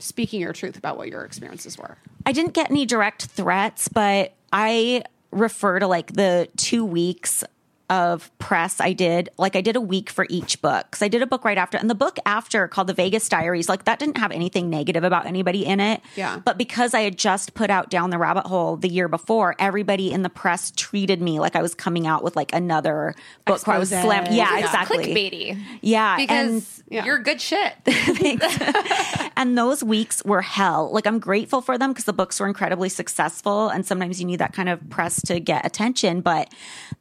speaking 0.00 0.40
your 0.40 0.52
truth 0.52 0.76
about 0.76 0.96
what 0.96 1.08
your 1.08 1.24
experiences 1.24 1.78
were? 1.78 1.96
I 2.26 2.32
didn't 2.32 2.54
get 2.54 2.70
any 2.70 2.86
direct 2.86 3.26
threats, 3.26 3.88
but 3.88 4.34
I 4.52 5.04
refer 5.30 5.78
to 5.78 5.86
like 5.86 6.12
the 6.14 6.48
two 6.56 6.84
weeks 6.84 7.44
of 7.90 8.30
press 8.38 8.80
I 8.80 8.92
did. 8.94 9.28
Like 9.36 9.56
I 9.56 9.60
did 9.60 9.76
a 9.76 9.80
week 9.80 10.08
for 10.08 10.24
each 10.30 10.62
book. 10.62 10.90
Cause 10.92 11.02
I 11.02 11.08
did 11.08 11.20
a 11.22 11.26
book 11.26 11.44
right 11.44 11.58
after. 11.58 11.76
And 11.76 11.90
the 11.90 11.94
book 11.94 12.18
after 12.24 12.66
called 12.68 12.86
The 12.86 12.94
Vegas 12.94 13.28
Diaries, 13.28 13.68
like 13.68 13.84
that 13.84 13.98
didn't 13.98 14.16
have 14.18 14.30
anything 14.30 14.70
negative 14.70 15.02
about 15.04 15.26
anybody 15.26 15.66
in 15.66 15.80
it. 15.80 16.00
Yeah. 16.16 16.38
But 16.44 16.56
because 16.56 16.94
I 16.94 17.00
had 17.00 17.18
just 17.18 17.52
put 17.54 17.68
out 17.68 17.90
Down 17.90 18.10
the 18.10 18.18
Rabbit 18.18 18.46
Hole 18.46 18.76
the 18.76 18.88
year 18.88 19.08
before, 19.08 19.56
everybody 19.58 20.12
in 20.12 20.22
the 20.22 20.30
press 20.30 20.72
treated 20.76 21.20
me 21.20 21.40
like 21.40 21.56
I 21.56 21.62
was 21.62 21.74
coming 21.74 22.06
out 22.06 22.22
with 22.22 22.36
like 22.36 22.54
another 22.54 23.14
book 23.44 23.66
where 23.66 23.76
I 23.76 23.78
was 23.80 23.90
Expose. 23.90 24.04
slam. 24.06 24.24
Yeah, 24.32 24.56
Yeah. 24.58 24.64
exactly. 24.64 25.04
Clickbaity. 25.12 25.62
Yeah. 25.82 26.16
and- 26.16 26.28
Because 26.28 26.82
yeah. 26.88 27.04
you're 27.04 27.18
good 27.18 27.40
shit. 27.40 27.74
and 29.36 29.58
those 29.58 29.82
weeks 29.82 30.24
were 30.24 30.42
hell. 30.42 30.90
Like 30.92 31.06
I'm 31.06 31.18
grateful 31.18 31.60
for 31.60 31.76
them 31.76 31.90
because 31.90 32.04
the 32.04 32.12
books 32.12 32.38
were 32.40 32.46
incredibly 32.46 32.88
successful 32.88 33.68
and 33.68 33.84
sometimes 33.84 34.20
you 34.20 34.26
need 34.26 34.38
that 34.38 34.52
kind 34.52 34.68
of 34.68 34.88
press 34.90 35.20
to 35.22 35.40
get 35.40 35.66
attention, 35.66 36.20
but 36.20 36.52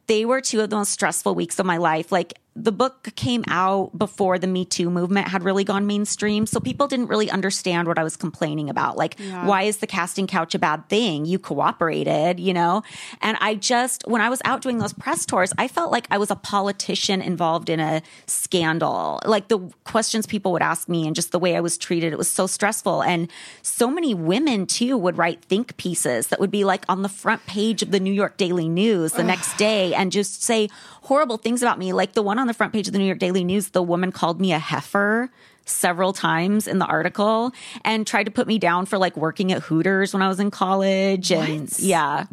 they 0.08 0.26
were 0.26 0.42
two 0.42 0.62
of 0.62 0.70
the 0.72 0.79
most 0.80 0.92
stressful 0.92 1.36
weeks 1.36 1.60
of 1.60 1.66
my 1.66 1.78
life. 1.78 2.12
Like 2.12 2.40
the 2.56 2.72
book 2.72 3.10
came 3.16 3.43
out 3.47 3.97
before 3.97 4.38
the 4.39 4.47
Me 4.47 4.66
Too 4.66 4.89
movement 4.89 5.28
had 5.28 5.43
really 5.43 5.64
gone 5.64 5.88
mainstream, 5.88 6.45
so 6.45 6.60
people 6.60 6.88
didn't 6.88 7.08
really 7.08 7.30
understand 7.30 7.88
what 7.88 7.97
I 7.97 8.04
was 8.04 8.18
complaining 8.18 8.70
about. 8.70 8.97
Like 8.97 9.20
why 9.20 9.64
is 9.64 9.78
the 9.78 9.88
casting 9.88 10.28
couch 10.28 10.56
a 10.56 10.60
bad 10.60 10.89
thing? 10.89 11.26
You 11.26 11.39
cooperated, 11.39 12.39
you 12.39 12.54
know? 12.54 12.84
And 13.22 13.38
I 13.39 13.56
just 13.56 14.04
when 14.08 14.22
I 14.22 14.30
was 14.30 14.41
out 14.45 14.62
doing 14.62 14.80
those 14.80 14.93
press 14.93 15.26
tours, 15.26 15.54
I 15.58 15.68
felt 15.68 15.91
like 15.91 16.08
I 16.10 16.18
was 16.18 16.32
a 16.32 16.36
politician 16.36 17.22
involved 17.22 17.70
in 17.70 17.80
a 17.80 18.02
scandal. 18.26 19.20
Like 19.26 19.47
the 19.47 19.60
questions 19.84 20.26
people 20.26 20.52
would 20.52 20.62
ask 20.62 20.89
me 20.89 21.06
and 21.06 21.16
just 21.16 21.32
the 21.32 21.39
way 21.39 21.56
I 21.56 21.62
was 21.62 21.78
treated, 21.78 22.14
it 22.14 22.18
was 22.18 22.30
so 22.30 22.47
stressful. 22.47 23.04
And 23.04 23.30
so 23.62 23.89
many 23.89 24.14
women 24.14 24.66
too 24.66 24.97
would 24.97 25.18
write 25.18 25.43
think 25.45 25.78
pieces 25.78 26.28
that 26.28 26.39
would 26.39 26.52
be 26.52 26.64
like 26.64 26.84
on 26.89 27.04
the 27.04 27.10
front 27.10 27.45
page 27.45 27.84
of 27.84 27.91
the 27.91 28.00
New 28.00 28.14
York 28.14 28.38
Daily 28.38 28.68
News 28.68 29.14
the 29.14 29.24
next 29.24 29.56
day 29.58 29.93
and 29.93 30.12
just 30.12 30.43
say 30.43 30.70
horrible 31.04 31.38
things 31.38 31.62
about 31.62 31.78
me. 31.78 31.93
Like 31.93 32.14
the 32.14 32.22
one 32.22 32.39
on 32.40 32.48
the 32.48 32.54
front 32.54 32.74
page 32.74 32.88
of 32.88 32.94
the 32.94 33.00
New 33.00 33.06
York 33.06 33.20
Daily 33.20 33.44
News, 33.44 33.70
the 33.70 33.84
woman 33.84 34.12
called 34.12 34.40
me 34.42 34.52
a 34.54 34.60
heifer 34.60 35.30
several 35.66 36.14
times 36.14 36.68
in 36.68 36.80
the 36.80 36.86
article 36.86 37.52
and 37.86 38.08
tried 38.08 38.24
to 38.24 38.32
put 38.32 38.48
me 38.48 38.58
down 38.58 38.86
for 38.86 38.98
like 38.98 39.16
working 39.16 39.52
at 39.52 39.62
Hooters 39.62 40.14
when 40.14 40.22
I 40.24 40.28
was 40.28 40.40
in 40.40 40.50
college. 40.52 41.32
And 41.32 41.72
yeah. 41.80 42.26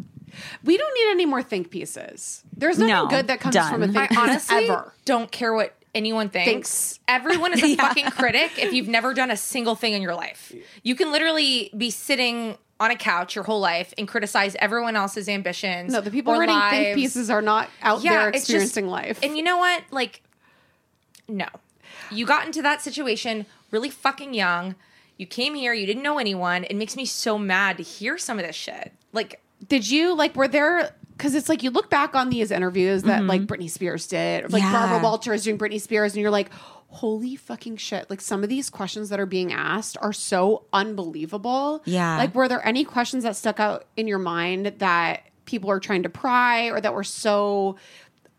We 0.63 0.77
don't 0.77 0.93
need 0.93 1.11
any 1.11 1.25
more 1.25 1.41
think 1.43 1.69
pieces. 1.71 2.43
There's 2.55 2.77
nothing 2.77 2.93
No, 2.93 3.07
good 3.07 3.27
that 3.27 3.39
comes 3.39 3.53
done. 3.55 3.71
from 3.71 3.83
a 3.83 3.87
think 3.87 4.11
I 4.17 4.21
honestly 4.21 4.69
ever. 4.69 4.93
don't 5.05 5.31
care 5.31 5.53
what 5.53 5.73
anyone 5.95 6.29
thinks. 6.29 6.49
Thinks. 6.51 6.99
Everyone 7.07 7.53
is 7.53 7.63
a 7.63 7.75
fucking 7.77 8.11
critic 8.11 8.51
if 8.57 8.73
you've 8.73 8.87
never 8.87 9.13
done 9.13 9.31
a 9.31 9.37
single 9.37 9.75
thing 9.75 9.93
in 9.93 10.01
your 10.01 10.13
life. 10.15 10.53
You 10.83 10.95
can 10.95 11.11
literally 11.11 11.71
be 11.75 11.89
sitting 11.89 12.57
on 12.79 12.91
a 12.91 12.95
couch 12.95 13.35
your 13.35 13.43
whole 13.43 13.59
life 13.59 13.93
and 13.97 14.07
criticize 14.07 14.55
everyone 14.59 14.95
else's 14.95 15.27
ambitions. 15.27 15.91
No, 15.91 16.01
the 16.01 16.11
people 16.11 16.37
writing 16.37 16.59
think 16.69 16.95
pieces 16.95 17.29
are 17.29 17.41
not 17.41 17.69
out 17.81 18.01
there 18.03 18.29
it's 18.29 18.39
just- 18.39 18.49
experiencing 18.49 18.87
life. 18.87 19.19
And 19.23 19.35
you 19.35 19.43
know 19.43 19.57
what? 19.57 19.83
Like, 19.91 20.21
no. 21.27 21.47
You 22.11 22.25
got 22.25 22.45
into 22.45 22.61
that 22.61 22.81
situation 22.81 23.45
really 23.71 23.89
fucking 23.89 24.33
young. 24.33 24.75
You 25.17 25.25
came 25.25 25.55
here, 25.55 25.73
you 25.73 25.85
didn't 25.85 26.03
know 26.03 26.19
anyone. 26.19 26.63
It 26.65 26.75
makes 26.75 26.95
me 26.95 27.05
so 27.05 27.37
mad 27.37 27.77
to 27.77 27.83
hear 27.83 28.17
some 28.17 28.39
of 28.39 28.45
this 28.45 28.55
shit. 28.55 28.93
Like, 29.11 29.41
did 29.67 29.89
you 29.89 30.15
like 30.15 30.35
were 30.35 30.47
there 30.47 30.91
because 31.17 31.33
it's 31.33 31.49
like 31.49 31.63
you 31.63 31.71
look 31.71 31.89
back 31.89 32.15
on 32.15 32.29
these 32.29 32.51
interviews 32.51 33.01
that 33.03 33.23
like 33.23 33.41
mm-hmm. 33.41 33.51
Britney 33.51 33.69
Spears 33.69 34.05
did, 34.05 34.45
or 34.45 34.49
like 34.49 34.61
Yeah. 34.61 34.71
Barbara 34.71 34.99
Walters 34.99 35.43
doing 35.43 35.57
Britney 35.57 35.81
Spears, 35.81 36.13
and 36.13 36.21
you're 36.21 36.31
like, 36.31 36.51
holy 36.87 37.35
fucking 37.35 37.77
shit! 37.77 38.09
Like 38.09 38.21
some 38.21 38.43
of 38.43 38.49
these 38.49 38.69
questions 38.69 39.09
that 39.09 39.19
are 39.19 39.25
being 39.25 39.53
asked 39.53 39.97
are 40.01 40.13
so 40.13 40.65
unbelievable. 40.73 41.81
Yeah. 41.85 42.17
Like, 42.17 42.33
were 42.35 42.47
there 42.47 42.65
any 42.65 42.83
questions 42.83 43.23
that 43.23 43.35
stuck 43.35 43.59
out 43.59 43.85
in 43.95 44.07
your 44.07 44.19
mind 44.19 44.73
that 44.79 45.23
people 45.45 45.69
are 45.71 45.79
trying 45.79 46.03
to 46.03 46.09
pry 46.09 46.65
or 46.69 46.81
that 46.81 46.93
were 46.93 47.03
so 47.03 47.77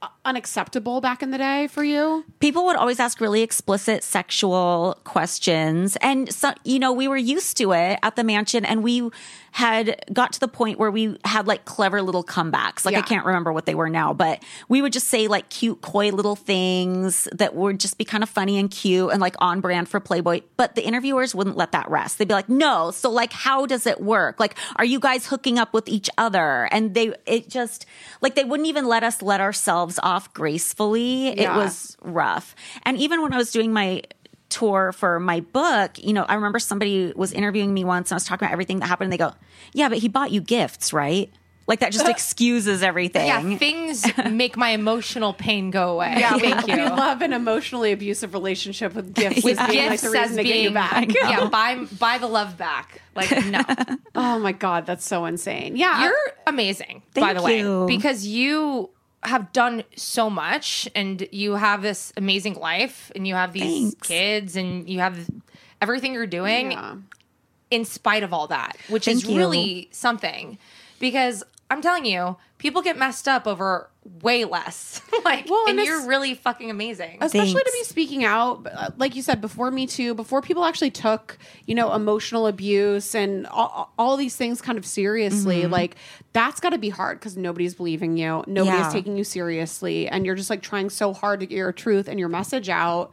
uh, 0.02 0.08
unacceptable 0.24 1.00
back 1.00 1.22
in 1.22 1.30
the 1.30 1.38
day 1.38 1.66
for 1.68 1.82
you? 1.82 2.24
people 2.38 2.64
would 2.66 2.76
always 2.76 3.00
ask 3.00 3.20
really 3.20 3.42
explicit 3.42 4.04
sexual 4.04 4.96
questions 5.04 5.96
and 6.00 6.32
so 6.32 6.52
you 6.64 6.78
know 6.78 6.92
we 6.92 7.08
were 7.08 7.16
used 7.16 7.56
to 7.56 7.72
it 7.72 7.98
at 8.02 8.14
the 8.14 8.22
mansion 8.22 8.64
and 8.64 8.82
we 8.82 9.10
had 9.52 10.04
got 10.12 10.32
to 10.34 10.40
the 10.40 10.48
point 10.48 10.78
where 10.78 10.90
we 10.90 11.16
had 11.24 11.46
like 11.46 11.64
clever 11.64 12.02
little 12.02 12.22
comebacks. 12.24 12.84
Like 12.84 12.92
Yeah. 12.92 12.98
i 13.00 13.02
can't 13.02 13.24
remember 13.26 13.52
what 13.52 13.66
they 13.66 13.74
were 13.74 13.88
now 13.88 14.12
but 14.12 14.42
we 14.68 14.82
would 14.82 14.92
just 14.92 15.08
say 15.08 15.26
like 15.28 15.48
cute 15.48 15.80
coy 15.80 16.10
little 16.10 16.36
things 16.36 17.26
that 17.32 17.54
would 17.54 17.80
just 17.80 17.98
be 17.98 18.04
kind 18.04 18.22
of 18.22 18.28
funny 18.28 18.58
and 18.58 18.70
cute 18.70 19.10
and 19.10 19.20
like 19.20 19.34
on 19.40 19.60
brand 19.60 19.88
for 19.88 20.00
playboy 20.00 20.42
but 20.56 20.74
the 20.74 20.82
interviewers 20.86 21.34
wouldn't 21.34 21.56
let 21.56 21.72
that 21.72 21.88
rest. 21.90 22.18
They'd 22.18 22.28
be 22.28 22.34
like 22.34 22.48
no 22.48 22.90
so 22.90 23.10
like 23.10 23.32
how 23.32 23.66
does 23.66 23.86
it 23.86 24.00
work? 24.00 24.38
Like 24.38 24.56
are 24.76 24.84
you 24.84 25.00
guys 25.00 25.26
hooking 25.26 25.58
up 25.58 25.72
with 25.72 25.88
each 25.88 26.10
other? 26.18 26.68
And 26.70 26.94
they 26.94 27.14
it 27.26 27.48
just 27.48 27.86
like 28.20 28.34
they 28.34 28.44
wouldn't 28.44 28.68
even 28.68 28.86
let 28.86 29.02
us 29.02 29.22
let 29.22 29.40
ourselves 29.40 29.98
off 30.02 30.32
gracefully. 30.34 31.28
It 31.28 31.48
was 31.48 31.96
rough. 32.02 32.54
And 32.84 32.96
even 32.98 33.22
when 33.22 33.32
I 33.32 33.36
was 33.36 33.50
doing 33.50 33.72
my 33.72 34.02
tour 34.48 34.92
for 34.92 35.20
my 35.20 35.40
book, 35.40 35.98
you 35.98 36.12
know, 36.12 36.24
I 36.24 36.34
remember 36.34 36.58
somebody 36.58 37.12
was 37.14 37.32
interviewing 37.32 37.72
me 37.74 37.84
once 37.84 38.10
and 38.10 38.16
I 38.16 38.16
was 38.16 38.24
talking 38.24 38.44
about 38.46 38.52
everything 38.52 38.78
that 38.80 38.86
happened. 38.86 39.06
And 39.06 39.12
they 39.12 39.18
go, 39.18 39.34
Yeah, 39.72 39.88
but 39.88 39.98
he 39.98 40.08
bought 40.08 40.30
you 40.30 40.40
gifts, 40.40 40.92
right? 40.92 41.30
Like 41.66 41.80
that 41.80 41.92
just 41.92 42.08
excuses 42.08 42.82
everything. 42.82 43.26
yeah, 43.26 43.56
things 43.58 44.06
make 44.30 44.56
my 44.56 44.70
emotional 44.70 45.34
pain 45.34 45.70
go 45.70 45.90
away. 45.92 46.14
Thank 46.18 46.66
we 46.66 46.72
you. 46.72 46.78
love 46.88 47.20
an 47.20 47.34
emotionally 47.34 47.92
abusive 47.92 48.32
relationship 48.32 48.94
with 48.94 49.12
gifts 49.14 49.44
With 49.44 49.60
as 49.60 49.68
being 49.68 49.82
like 49.82 49.90
gifts 50.00 50.02
the 50.02 50.08
reason 50.08 50.30
as 50.30 50.36
to 50.36 50.42
get 50.44 50.56
you 50.56 50.62
being 50.62 50.74
back. 50.74 51.14
yeah, 51.14 51.46
buy 51.50 51.84
buy 51.98 52.16
the 52.16 52.26
love 52.26 52.56
back. 52.56 53.02
Like 53.14 53.30
no, 53.46 53.60
Oh 54.14 54.38
my 54.38 54.52
god, 54.52 54.86
that's 54.86 55.04
so 55.04 55.26
insane. 55.26 55.76
Yeah, 55.76 56.04
you're 56.04 56.16
amazing. 56.46 57.02
by 57.14 57.34
the 57.34 57.42
you. 57.46 57.80
way, 57.84 57.86
because 57.86 58.26
you 58.26 58.88
have 59.22 59.52
done 59.52 59.82
so 59.96 60.30
much, 60.30 60.88
and 60.94 61.26
you 61.32 61.54
have 61.54 61.82
this 61.82 62.12
amazing 62.16 62.54
life, 62.54 63.10
and 63.16 63.26
you 63.26 63.34
have 63.34 63.52
these 63.52 63.92
Thanks. 63.92 64.08
kids, 64.08 64.56
and 64.56 64.88
you 64.88 65.00
have 65.00 65.18
everything 65.80 66.12
you're 66.14 66.26
doing. 66.26 66.72
Yeah. 66.72 66.96
in 67.70 67.84
spite 67.84 68.22
of 68.22 68.32
all 68.32 68.46
that, 68.46 68.76
which 68.88 69.06
is 69.06 69.28
you. 69.28 69.36
really 69.36 69.88
something. 69.92 70.56
Because 71.00 71.44
I'm 71.70 71.82
telling 71.82 72.06
you, 72.06 72.36
people 72.56 72.80
get 72.80 72.96
messed 72.96 73.28
up 73.28 73.46
over 73.46 73.90
way 74.22 74.46
less. 74.46 75.02
like, 75.24 75.50
Well, 75.50 75.66
and 75.68 75.78
and 75.78 75.86
you're 75.86 76.06
really 76.08 76.32
fucking 76.34 76.70
amazing. 76.70 77.18
especially 77.20 77.62
to 77.62 77.72
be 77.78 77.84
speaking 77.84 78.24
out 78.24 78.66
uh, 78.72 78.88
like 78.96 79.14
you 79.14 79.20
said 79.20 79.40
before 79.42 79.70
me 79.70 79.86
too 79.86 80.14
before 80.14 80.40
people 80.40 80.64
actually 80.64 80.90
took 80.90 81.36
you 81.66 81.74
know 81.74 81.92
emotional 81.92 82.46
abuse 82.46 83.14
and 83.14 83.46
all, 83.48 83.92
all 83.98 84.16
these 84.16 84.34
things 84.34 84.62
kind 84.62 84.78
of 84.78 84.86
seriously 84.86 85.66
like 85.66 85.96
that's 86.32 86.58
got 86.58 86.70
to 86.70 86.78
be 86.78 86.88
hard 86.88 87.18
because 87.20 87.36
nobody's 87.36 87.74
believing 87.74 88.16
you 88.16 88.42
nobody's 88.46 88.80
Yeah. 88.80 88.90
taking 88.90 89.18
you 89.18 89.24
seriously 89.24 90.08
and 90.08 90.24
you're 90.24 90.34
just 90.36 90.48
like 90.48 90.62
trying 90.62 90.88
so 90.88 91.12
hard 91.12 91.40
to 91.40 91.46
get 91.46 91.56
your 91.56 91.72
truth 91.72 92.08
and 92.08 92.18
your 92.18 92.30
message 92.30 92.70
out 92.70 93.12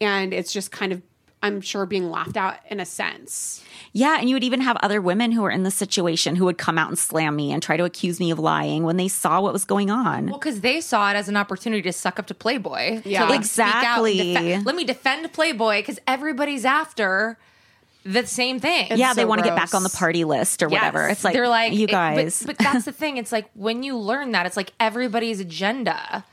and 0.00 0.32
it's 0.32 0.50
just 0.52 0.70
kind 0.72 0.92
of 0.92 1.02
I'm 1.42 1.60
sure 1.60 1.86
being 1.86 2.10
laughed 2.10 2.36
at 2.36 2.64
in 2.70 2.78
a 2.80 2.86
sense. 2.86 3.62
Yeah, 3.92 4.18
and 4.20 4.28
you 4.28 4.36
would 4.36 4.44
even 4.44 4.60
have 4.62 4.76
other 4.78 5.00
women 5.02 5.32
who 5.32 5.42
were 5.42 5.50
in 5.50 5.64
this 5.64 5.74
situation 5.74 6.36
who 6.36 6.44
would 6.46 6.56
come 6.56 6.78
out 6.78 6.88
and 6.88 6.98
slam 6.98 7.36
me 7.36 7.52
and 7.52 7.62
try 7.62 7.76
to 7.76 7.84
accuse 7.84 8.20
me 8.20 8.30
of 8.30 8.38
lying 8.38 8.84
when 8.84 8.96
they 8.96 9.08
saw 9.08 9.40
what 9.40 9.52
was 9.52 9.64
going 9.64 9.90
on. 9.90 10.26
Well, 10.26 10.38
because 10.38 10.60
they 10.60 10.80
saw 10.80 11.10
it 11.10 11.14
as 11.14 11.28
an 11.28 11.36
opportunity 11.36 11.82
to 11.82 11.92
suck 11.92 12.18
up 12.18 12.26
to 12.28 12.34
Playboy. 12.34 13.02
Yeah. 13.04 13.26
to, 13.26 13.30
like, 13.30 13.44
speak 13.44 13.66
out 13.66 13.98
and 14.06 14.06
Exactly. 14.08 14.34
defe- 14.34 14.64
Let 14.64 14.76
me 14.76 14.84
defend 14.84 15.30
Playboy 15.32 15.80
because 15.80 15.98
everybody's 16.06 16.64
after 16.64 17.36
the 18.04 18.26
same 18.26 18.58
thing. 18.60 18.88
yeah, 18.96 19.12
they 19.14 19.24
want 19.24 19.40
to 19.40 19.44
get 19.48 19.54
back 19.56 19.74
on 19.74 19.82
the 19.82 19.90
party 19.90 20.24
list 20.24 20.62
or 20.62 20.68
whatever. 20.68 21.08
It's 21.08 21.22
like 21.24 21.34
they're 21.34 21.48
like 21.48 21.72
you 21.72 21.84
it- 21.84 21.88
but- 21.88 21.92
guys. 21.92 22.42
but, 22.46 22.56
that's 22.58 22.84
the 22.86 22.92
thing. 22.92 23.16
It's 23.18 23.30
like 23.32 23.50
when 23.54 23.82
you 23.82 23.96
learn 23.98 24.32
that, 24.32 24.46
it's 24.46 24.56
like 24.56 24.72
everybody's 24.80 25.38
agenda. 25.40 26.24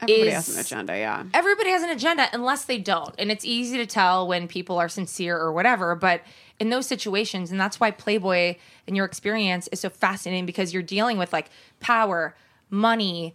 Everybody 0.00 0.28
is- 0.28 0.34
has 0.34 0.48
an 0.54 0.60
agenda, 0.60 0.96
yeah. 0.98 1.24
Everybody 1.32 1.70
has 1.70 1.82
an 1.82 1.90
agenda 1.90 2.28
unless 2.32 2.64
they 2.64 2.78
don't, 2.78 3.14
and 3.18 3.30
it's 3.30 3.44
easy 3.44 3.76
to 3.78 3.86
tell 3.86 4.26
when 4.26 4.48
people 4.48 4.76
are 4.78 4.88
sincere 4.88 5.36
or 5.38 5.52
whatever. 5.52 5.94
But 5.94 6.22
in 6.60 6.70
those 6.70 6.86
situations, 6.86 7.50
and 7.50 7.60
that's 7.60 7.80
why 7.80 7.90
Playboy 7.90 8.56
and 8.86 8.96
your 8.96 9.06
experience 9.06 9.68
is 9.68 9.80
so 9.80 9.88
fascinating 9.90 10.46
because 10.46 10.72
you're 10.74 10.82
dealing 10.82 11.16
with 11.18 11.32
like 11.32 11.48
power, 11.80 12.34
money, 12.70 13.34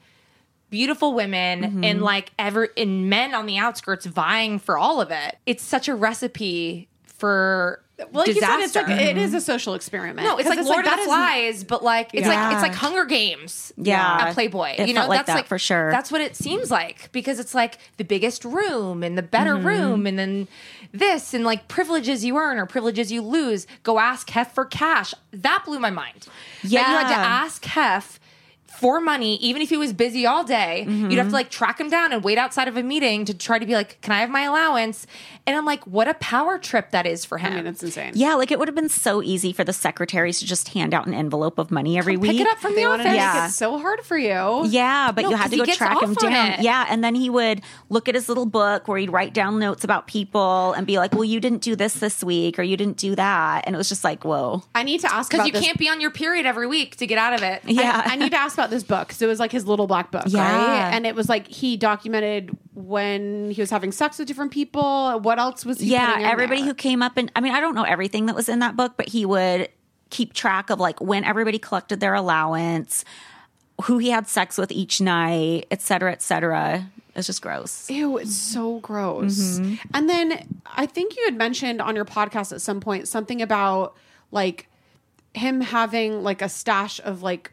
beautiful 0.69 1.13
women, 1.13 1.61
Mm-hmm. 1.63 1.83
and 1.83 2.01
like 2.01 2.31
ever 2.37 2.65
in 2.65 3.09
men 3.09 3.33
on 3.33 3.45
the 3.45 3.57
outskirts 3.57 4.05
vying 4.05 4.59
for 4.59 4.77
all 4.77 5.01
of 5.01 5.11
it. 5.11 5.37
It's 5.45 5.63
such 5.63 5.87
a 5.87 5.95
recipe 5.95 6.87
for 7.03 7.81
Well, 8.11 8.23
like 8.25 8.33
disaster. 8.33 8.59
you 8.61 8.67
said, 8.67 8.81
it's 8.81 8.89
like 8.89 9.01
it 9.01 9.17
is 9.17 9.33
a 9.33 9.41
social 9.41 9.73
experiment. 9.73 10.25
No, 10.27 10.37
it's 10.37 10.47
'Cause 10.47 10.57
like 10.57 10.65
Lord 10.65 10.85
that 10.85 10.93
of 10.93 10.97
the 10.97 11.01
is- 11.01 11.07
Flies, 11.07 11.63
but 11.63 11.83
like 11.83 12.09
it's 12.13 12.25
Yeah. 12.27 12.45
like 12.47 12.53
it's 12.53 12.61
like 12.61 12.75
Hunger 12.75 13.05
Games. 13.05 13.73
Yeah. 13.77 14.17
at 14.21 14.33
Playboy. 14.33 14.75
It 14.77 14.87
you 14.87 14.93
know, 14.93 15.01
felt 15.01 15.09
like 15.09 15.25
that's 15.25 15.39
that 15.41 15.47
for 15.47 15.59
sure. 15.59 15.91
That's 15.91 16.11
what 16.11 16.21
it 16.21 16.35
seems 16.35 16.71
like 16.71 17.11
because 17.11 17.39
it's 17.39 17.53
like 17.53 17.77
the 17.97 18.03
biggest 18.03 18.45
room 18.45 19.03
and 19.03 19.17
the 19.17 19.21
better 19.23 19.55
Mm-hmm. 19.55 19.67
room, 19.67 20.07
and 20.07 20.17
then 20.17 20.47
this 20.93 21.33
and 21.33 21.43
like 21.43 21.67
privileges 21.67 22.23
you 22.25 22.37
earn 22.37 22.57
or 22.57 22.65
privileges 22.65 23.11
you 23.11 23.21
lose. 23.21 23.67
Go 23.83 23.99
ask 23.99 24.29
Hef 24.29 24.53
for 24.53 24.65
cash. 24.65 25.13
That 25.31 25.63
blew 25.65 25.79
my 25.79 25.89
mind. 25.91 26.27
That 26.63 26.71
you 26.71 26.77
had 26.79 27.07
to 27.09 27.15
ask 27.15 27.63
Hef. 27.65 28.19
For 28.79 29.01
money, 29.01 29.35
even 29.37 29.61
if 29.61 29.69
he 29.69 29.77
was 29.77 29.91
busy 29.93 30.25
all 30.25 30.43
day, 30.43 30.79
you'd 30.87 30.87
Mm-hmm. 30.89 31.17
have 31.17 31.27
to 31.27 31.33
like 31.33 31.49
track 31.49 31.79
him 31.79 31.89
down 31.89 32.13
and 32.13 32.23
wait 32.23 32.37
outside 32.37 32.67
of 32.67 32.77
a 32.77 32.83
meeting 32.83 33.25
to 33.25 33.33
try 33.33 33.59
to 33.59 33.65
be 33.65 33.73
like, 33.73 33.99
"Can 34.01 34.13
I 34.13 34.19
have 34.21 34.29
my 34.29 34.41
allowance?" 34.43 35.05
And 35.45 35.55
I'm 35.57 35.65
like, 35.65 35.85
"What 35.85 36.07
a 36.07 36.13
power 36.15 36.57
trip 36.57 36.91
that 36.91 37.05
is 37.05 37.25
for 37.25 37.37
him." 37.37 37.53
I 37.53 37.55
mean, 37.57 37.67
it's 37.67 37.83
insane. 37.83 38.13
yeah, 38.15 38.35
like 38.35 38.51
it 38.51 38.59
would 38.59 38.67
have 38.67 38.75
been 38.75 38.87
so 38.89 39.21
easy 39.21 39.51
for 39.51 39.63
the 39.63 39.73
secretaries 39.73 40.39
to 40.39 40.45
just 40.45 40.69
hand 40.69 40.93
out 40.93 41.07
an 41.07 41.13
envelope 41.13 41.57
of 41.59 41.71
money 41.71 41.97
every 41.97 42.13
Come 42.13 42.21
week. 42.21 42.31
pick 42.31 42.41
it 42.41 42.47
up 42.47 42.59
from 42.59 42.75
They 42.75 42.83
the 42.83 42.89
office. 42.89 43.05
Yeah. 43.05 43.47
it 43.47 43.51
so 43.51 43.77
hard 43.79 44.01
for 44.01 44.17
you. 44.17 44.63
Yeah, 44.67 45.11
but 45.11 45.23
No, 45.23 45.29
you 45.31 45.35
'cause 45.35 45.43
had 45.43 45.51
to 45.51 45.57
go 45.57 45.65
track 45.65 46.01
him 46.01 46.13
down. 46.13 46.51
it. 46.51 46.61
Yeah, 46.61 46.85
and 46.89 47.03
then 47.03 47.15
he 47.15 47.29
would 47.29 47.61
look 47.89 48.07
at 48.07 48.15
his 48.15 48.29
little 48.29 48.45
book 48.45 48.87
where 48.87 48.97
he'd 48.97 49.09
write 49.11 49.33
down 49.33 49.59
notes 49.59 49.83
about 49.83 50.07
people 50.07 50.73
and 50.73 50.87
be 50.87 50.97
like, 50.97 51.13
"Well, 51.13 51.25
you 51.25 51.39
didn't 51.39 51.61
do 51.61 51.75
this 51.75 51.95
this 51.95 52.23
week, 52.23 52.57
or 52.59 52.63
you 52.63 52.77
didn't 52.77 52.97
do 52.97 53.15
that," 53.15 53.63
and 53.65 53.75
it 53.75 53.77
was 53.77 53.89
just 53.89 54.03
like, 54.03 54.23
"Whoa." 54.23 54.63
I 54.73 54.83
need 54.83 55.01
to 55.01 55.13
ask 55.13 55.29
because 55.31 55.45
you 55.47 55.51
this. 55.51 55.65
can't 55.65 55.77
be 55.77 55.89
on 55.89 55.99
your 55.99 56.11
period 56.11 56.45
every 56.45 56.67
week 56.67 56.95
to 56.97 57.07
get 57.07 57.17
out 57.17 57.33
of 57.33 57.43
it. 57.43 57.61
Yeah, 57.65 58.03
I, 58.05 58.13
I 58.13 58.15
need 58.15 58.31
to 58.31 58.37
ask 58.39 58.53
about 58.57 58.68
this 58.69 58.83
book 58.83 59.07
because 59.07 59.21
it 59.21 59.27
was 59.27 59.39
like 59.39 59.51
his 59.51 59.65
little 59.65 59.87
black 59.87 60.11
book, 60.11 60.23
Yeah. 60.27 60.41
right? 60.41 60.93
And 60.93 61.05
it 61.05 61.15
was 61.15 61.27
like 61.29 61.47
he 61.47 61.77
documented 61.77 62.55
when 62.73 63.51
he 63.51 63.61
was 63.61 63.69
having 63.69 63.91
sex 63.91 64.17
with 64.19 64.27
different 64.27 64.51
people. 64.51 65.19
What 65.19 65.39
else 65.39 65.65
was 65.65 65.79
he? 65.79 65.91
yeah, 65.91 66.17
everybody 66.21 66.61
there? 66.61 66.69
who 66.69 66.73
came 66.73 67.01
up 67.01 67.17
and 67.17 67.31
I 67.35 67.41
mean, 67.41 67.53
I 67.53 67.59
don't 67.59 67.75
know 67.75 67.83
everything 67.83 68.25
that 68.27 68.35
was 68.35 68.49
in 68.49 68.59
that 68.59 68.75
book, 68.75 68.93
but 68.97 69.07
he 69.09 69.25
would 69.25 69.69
keep 70.09 70.33
track 70.33 70.69
of 70.69 70.79
like 70.79 70.99
when 71.01 71.23
everybody 71.23 71.59
collected 71.59 71.99
their 71.99 72.13
allowance, 72.13 73.05
who 73.83 73.97
he 73.97 74.09
had 74.09 74.27
sex 74.27 74.57
with 74.57 74.71
each 74.71 74.99
night, 75.01 75.67
et 75.71 75.81
cetera, 75.81 76.11
et 76.11 76.21
cetera. 76.21 76.89
It's 77.15 77.27
just 77.27 77.41
gross. 77.41 77.89
Ew, 77.89 78.17
it's 78.17 78.35
so 78.35 78.79
gross. 78.79 79.59
Mm-hmm. 79.59 79.75
And 79.93 80.09
then 80.09 80.61
I 80.65 80.85
think 80.85 81.17
you 81.17 81.25
had 81.25 81.35
mentioned 81.35 81.81
on 81.81 81.95
your 81.95 82.05
podcast 82.05 82.53
at 82.53 82.61
some 82.61 82.79
point 82.79 83.07
something 83.07 83.41
about 83.41 83.95
like 84.31 84.67
him 85.33 85.59
having 85.61 86.23
like 86.23 86.41
a 86.41 86.49
stash 86.49 86.99
of 87.03 87.21
like 87.21 87.51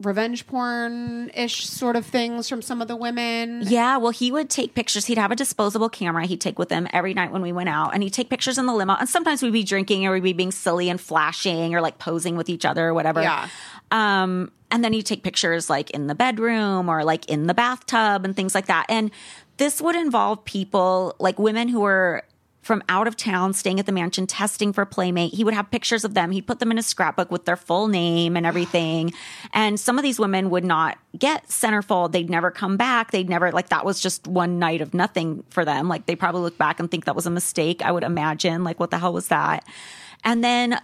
revenge 0.00 0.46
porn 0.46 1.28
ish 1.34 1.66
sort 1.66 1.96
of 1.96 2.06
things 2.06 2.48
from 2.48 2.62
some 2.62 2.80
of 2.80 2.88
the 2.88 2.94
women. 2.94 3.62
Yeah, 3.64 3.96
well, 3.96 4.12
he 4.12 4.30
would 4.30 4.48
take 4.48 4.74
pictures. 4.74 5.06
He'd 5.06 5.18
have 5.18 5.32
a 5.32 5.36
disposable 5.36 5.88
camera 5.88 6.24
he'd 6.26 6.40
take 6.40 6.58
with 6.58 6.70
him 6.70 6.86
every 6.92 7.14
night 7.14 7.32
when 7.32 7.42
we 7.42 7.52
went 7.52 7.68
out, 7.68 7.94
and 7.94 8.02
he'd 8.02 8.12
take 8.12 8.30
pictures 8.30 8.58
in 8.58 8.66
the 8.66 8.74
limo. 8.74 8.94
And 8.94 9.08
sometimes 9.08 9.42
we'd 9.42 9.52
be 9.52 9.64
drinking 9.64 10.06
or 10.06 10.12
we'd 10.12 10.22
be 10.22 10.32
being 10.32 10.52
silly 10.52 10.88
and 10.88 11.00
flashing 11.00 11.74
or 11.74 11.80
like 11.80 11.98
posing 11.98 12.36
with 12.36 12.48
each 12.48 12.64
other 12.64 12.86
or 12.86 12.94
whatever. 12.94 13.22
Yeah. 13.22 13.48
Um, 13.90 14.52
and 14.70 14.84
then 14.84 14.92
he'd 14.92 15.06
take 15.06 15.22
pictures 15.22 15.70
like 15.70 15.90
in 15.90 16.06
the 16.06 16.14
bedroom 16.14 16.88
or 16.88 17.04
like 17.04 17.24
in 17.26 17.46
the 17.46 17.54
bathtub 17.54 18.24
and 18.24 18.36
things 18.36 18.54
like 18.54 18.66
that. 18.66 18.86
And 18.88 19.10
this 19.56 19.80
would 19.80 19.96
involve 19.96 20.44
people 20.44 21.16
like 21.18 21.38
women 21.38 21.68
who 21.68 21.80
were 21.80 22.22
from 22.68 22.82
out 22.90 23.08
of 23.08 23.16
town 23.16 23.54
staying 23.54 23.80
at 23.80 23.86
the 23.86 23.92
mansion 23.92 24.26
testing 24.26 24.74
for 24.74 24.84
playmate. 24.84 25.32
He 25.32 25.42
would 25.42 25.54
have 25.54 25.70
pictures 25.70 26.04
of 26.04 26.12
them. 26.12 26.32
He'd 26.32 26.46
put 26.46 26.58
them 26.58 26.70
in 26.70 26.76
a 26.76 26.82
scrapbook 26.82 27.30
with 27.30 27.46
their 27.46 27.56
full 27.56 27.88
name 27.88 28.36
and 28.36 28.44
everything. 28.44 29.12
And 29.54 29.80
some 29.80 29.98
of 29.98 30.02
these 30.02 30.20
women 30.20 30.50
would 30.50 30.64
not 30.64 30.98
get 31.18 31.48
centerfold. 31.48 32.12
They'd 32.12 32.28
never 32.28 32.50
come 32.50 32.76
back. 32.76 33.10
They'd 33.10 33.28
never 33.28 33.50
like 33.50 33.70
that 33.70 33.84
was 33.84 33.98
just 33.98 34.26
one 34.26 34.58
night 34.58 34.82
of 34.82 34.92
nothing 34.92 35.42
for 35.48 35.64
them. 35.64 35.88
Like 35.88 36.04
they 36.04 36.14
probably 36.14 36.42
look 36.42 36.58
back 36.58 36.78
and 36.78 36.90
think 36.90 37.06
that 37.06 37.16
was 37.16 37.26
a 37.26 37.30
mistake 37.30 37.82
i 37.82 37.90
would 37.90 38.04
imagine. 38.04 38.62
Like 38.62 38.78
what 38.78 38.90
the 38.90 38.98
hell 38.98 39.14
was 39.14 39.28
that? 39.28 39.64
And 40.22 40.44
then 40.44 40.78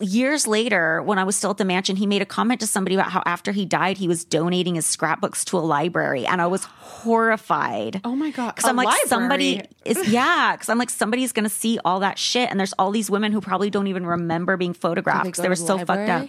years 0.00 0.46
later, 0.46 1.02
when 1.02 1.18
I 1.18 1.24
was 1.24 1.36
still 1.36 1.50
at 1.50 1.56
the 1.56 1.64
mansion, 1.64 1.96
he 1.96 2.06
made 2.06 2.22
a 2.22 2.26
comment 2.26 2.60
to 2.60 2.66
somebody 2.66 2.94
about 2.94 3.10
how 3.10 3.22
after 3.26 3.52
he 3.52 3.64
died, 3.64 3.96
he 3.98 4.08
was 4.08 4.24
donating 4.24 4.74
his 4.74 4.86
scrapbooks 4.86 5.44
to 5.46 5.58
a 5.58 5.60
library, 5.60 6.26
and 6.26 6.40
I 6.42 6.46
was 6.46 6.64
horrified. 6.64 8.00
Oh 8.04 8.14
my 8.16 8.30
God, 8.30 8.54
Because 8.54 8.68
I'm 8.68 8.76
like, 8.76 8.86
library? 8.86 9.08
somebody 9.08 9.62
is 9.84 10.08
yeah. 10.08 10.52
Because 10.52 10.68
I'm 10.68 10.78
like, 10.78 10.90
somebody's 10.90 11.32
going 11.32 11.44
to 11.44 11.50
see 11.50 11.78
all 11.84 12.00
that 12.00 12.18
shit, 12.18 12.50
and 12.50 12.58
there's 12.58 12.74
all 12.78 12.90
these 12.90 13.10
women 13.10 13.32
who 13.32 13.40
probably 13.40 13.70
don't 13.70 13.86
even 13.86 14.06
remember 14.06 14.56
being 14.56 14.74
photographed 14.74 15.24
because 15.24 15.38
go 15.38 15.42
they 15.44 15.48
were 15.48 15.56
so 15.56 15.78
fucked 15.78 16.08
up. 16.08 16.28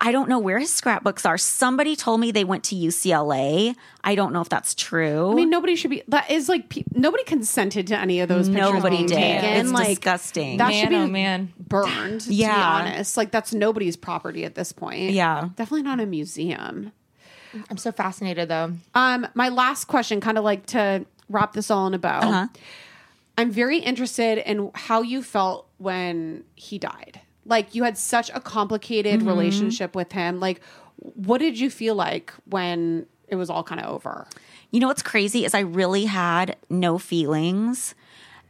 Library? 0.00 0.08
I 0.08 0.12
don't 0.12 0.28
know 0.28 0.38
where 0.38 0.58
his 0.58 0.72
scrapbooks 0.72 1.24
are. 1.26 1.38
Somebody 1.38 1.96
told 1.96 2.20
me 2.20 2.30
they 2.30 2.44
went 2.44 2.64
to 2.64 2.74
UCLA. 2.76 3.74
I 4.02 4.14
don't 4.14 4.32
know 4.32 4.40
if 4.40 4.48
that's 4.48 4.74
true. 4.74 5.30
I 5.32 5.34
mean, 5.34 5.50
nobody 5.50 5.76
should 5.76 5.90
be. 5.90 6.02
That 6.08 6.30
is 6.30 6.48
like 6.48 6.68
pe- 6.68 6.84
nobody 6.92 7.24
consented 7.24 7.86
to 7.88 7.98
any 7.98 8.20
of 8.20 8.28
those 8.28 8.48
pictures. 8.48 8.72
Nobody 8.74 8.96
being 8.96 9.06
did. 9.08 9.16
Taken. 9.16 9.66
It's 9.66 9.70
like, 9.72 9.88
disgusting. 9.88 10.56
That 10.58 10.68
Man, 10.68 10.80
should 10.82 10.90
be 10.90 10.96
oh, 10.96 11.06
man. 11.06 11.52
burned. 11.58 12.20
To 12.22 12.34
Yeah. 12.34 12.54
be 12.54 12.88
honest, 12.90 13.16
like 13.16 13.30
that's 13.30 13.54
nobody's 13.54 13.96
property 13.96 14.44
at 14.44 14.54
this 14.54 14.72
point. 14.72 15.10
Yeah. 15.12 15.48
definitely 15.56 15.82
not 15.82 16.00
a 16.00 16.06
museum. 16.06 16.92
I'm 17.70 17.76
so 17.76 17.92
fascinated 17.92 18.48
though. 18.48 18.72
Um, 18.94 19.26
my 19.34 19.48
last 19.48 19.84
question, 19.86 20.20
kind 20.20 20.38
of 20.38 20.44
like 20.44 20.66
to 20.66 21.06
wrap 21.28 21.52
this 21.52 21.70
all 21.70 21.86
in 21.86 21.94
a 21.94 21.98
bow. 21.98 22.18
Uh-huh. 22.18 22.46
I'm 23.38 23.50
very 23.50 23.78
interested 23.78 24.38
in 24.38 24.70
how 24.74 25.02
you 25.02 25.22
felt 25.22 25.68
when 25.78 26.44
he 26.54 26.78
died. 26.78 27.20
Like 27.46 27.74
you 27.74 27.84
had 27.84 27.98
such 27.98 28.30
a 28.34 28.40
complicated 28.40 29.20
Mm-hmm. 29.20 29.28
relationship 29.28 29.94
with 29.94 30.12
him. 30.12 30.40
Like, 30.40 30.60
what 30.96 31.38
did 31.38 31.58
you 31.58 31.70
feel 31.70 31.94
like 31.94 32.32
when 32.46 33.06
it 33.28 33.36
was 33.36 33.50
all 33.50 33.62
kind 33.62 33.80
of 33.80 33.92
over? 33.94 34.26
You 34.70 34.80
know 34.80 34.88
what's 34.88 35.02
crazy 35.02 35.44
is 35.44 35.54
I 35.54 35.60
really 35.60 36.04
had 36.06 36.56
no 36.70 36.98
feelings. 36.98 37.94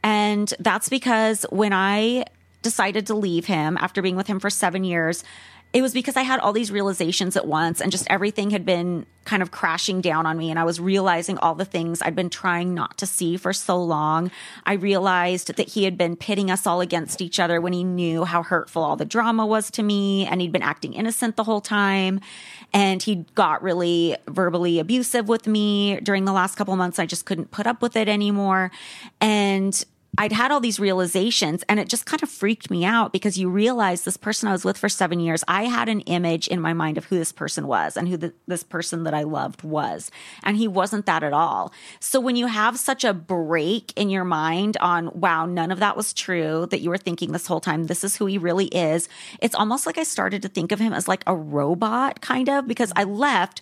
And 0.03 0.53
that's 0.59 0.87
because 0.89 1.45
when 1.49 1.73
I 1.73 2.25
decided 2.61 3.05
to 3.07 3.15
leave 3.15 3.45
him 3.45 3.77
after 3.79 4.01
being 4.01 4.15
with 4.15 4.27
him 4.27 4.39
for 4.39 4.49
seven 4.49 4.83
years, 4.83 5.23
it 5.75 5.81
was 5.81 5.93
because 5.93 6.15
I 6.15 6.21
had 6.21 6.39
all 6.39 6.53
these 6.53 6.71
realizations 6.71 7.35
at 7.35 7.45
once 7.45 7.81
and 7.81 7.91
just 7.91 8.07
everything 8.09 8.51
had 8.51 8.65
been 8.65 9.05
kind 9.25 9.43
of 9.43 9.51
crashing 9.51 9.99
down 9.99 10.25
on 10.25 10.37
me. 10.37 10.49
And 10.49 10.57
I 10.57 10.63
was 10.63 10.79
realizing 10.79 11.37
all 11.39 11.53
the 11.53 11.65
things 11.65 12.01
I'd 12.01 12.15
been 12.15 12.29
trying 12.29 12.73
not 12.73 12.97
to 12.99 13.05
see 13.05 13.35
for 13.35 13.51
so 13.51 13.83
long. 13.83 14.31
I 14.65 14.73
realized 14.73 15.53
that 15.57 15.67
he 15.67 15.83
had 15.83 15.97
been 15.97 16.15
pitting 16.15 16.49
us 16.49 16.65
all 16.65 16.79
against 16.79 17.19
each 17.19 17.41
other 17.41 17.59
when 17.59 17.73
he 17.73 17.83
knew 17.83 18.23
how 18.23 18.41
hurtful 18.41 18.85
all 18.85 18.95
the 18.95 19.03
drama 19.03 19.45
was 19.45 19.69
to 19.71 19.83
me. 19.83 20.25
And 20.25 20.39
he'd 20.39 20.53
been 20.53 20.61
acting 20.61 20.93
innocent 20.93 21.35
the 21.35 21.43
whole 21.43 21.59
time. 21.59 22.21
And 22.71 23.03
he 23.03 23.25
got 23.35 23.61
really 23.61 24.15
verbally 24.29 24.79
abusive 24.79 25.27
with 25.27 25.45
me 25.45 25.99
during 25.99 26.23
the 26.23 26.31
last 26.31 26.55
couple 26.55 26.73
months. 26.77 26.99
I 26.99 27.05
just 27.05 27.25
couldn't 27.25 27.51
put 27.51 27.67
up 27.67 27.81
with 27.81 27.97
it 27.97 28.07
anymore. 28.07 28.71
And 29.19 29.83
I'd 30.17 30.31
had 30.31 30.51
all 30.51 30.59
these 30.59 30.79
realizations 30.79 31.63
and 31.67 31.79
it 31.79 31.89
just 31.89 32.05
kind 32.05 32.23
of 32.23 32.29
freaked 32.29 32.69
me 32.69 32.85
out 32.85 33.11
because 33.11 33.37
you 33.37 33.49
realize 33.49 34.03
this 34.03 34.17
person 34.17 34.47
I 34.47 34.53
was 34.53 34.63
with 34.63 34.77
for 34.77 34.87
seven 34.87 35.19
years, 35.19 35.43
I 35.47 35.65
had 35.65 35.89
an 35.89 36.01
image 36.01 36.47
in 36.47 36.61
my 36.61 36.73
mind 36.73 36.97
of 36.97 37.05
who 37.05 37.17
this 37.17 37.31
person 37.31 37.67
was 37.67 37.97
and 37.97 38.07
who 38.07 38.17
the, 38.17 38.33
this 38.47 38.63
person 38.63 39.03
that 39.03 39.13
I 39.13 39.23
loved 39.23 39.63
was. 39.63 40.11
And 40.43 40.55
he 40.55 40.67
wasn't 40.67 41.05
that 41.05 41.23
at 41.23 41.33
all. 41.33 41.73
So 41.99 42.19
when 42.19 42.35
you 42.35 42.47
have 42.47 42.77
such 42.79 43.03
a 43.03 43.13
break 43.13 43.91
in 43.95 44.09
your 44.09 44.23
mind 44.23 44.77
on, 44.77 45.11
wow, 45.19 45.45
none 45.45 45.71
of 45.71 45.79
that 45.79 45.97
was 45.97 46.13
true 46.13 46.67
that 46.71 46.79
you 46.79 46.89
were 46.89 46.97
thinking 46.97 47.31
this 47.31 47.47
whole 47.47 47.61
time, 47.61 47.85
this 47.85 48.03
is 48.03 48.15
who 48.15 48.25
he 48.25 48.37
really 48.37 48.67
is, 48.67 49.09
it's 49.41 49.55
almost 49.55 49.85
like 49.85 49.97
I 49.97 50.03
started 50.03 50.41
to 50.43 50.49
think 50.49 50.71
of 50.71 50.79
him 50.79 50.93
as 50.93 51.07
like 51.07 51.23
a 51.27 51.35
robot 51.35 52.21
kind 52.21 52.49
of 52.49 52.67
because 52.67 52.93
I 52.95 53.03
left 53.03 53.61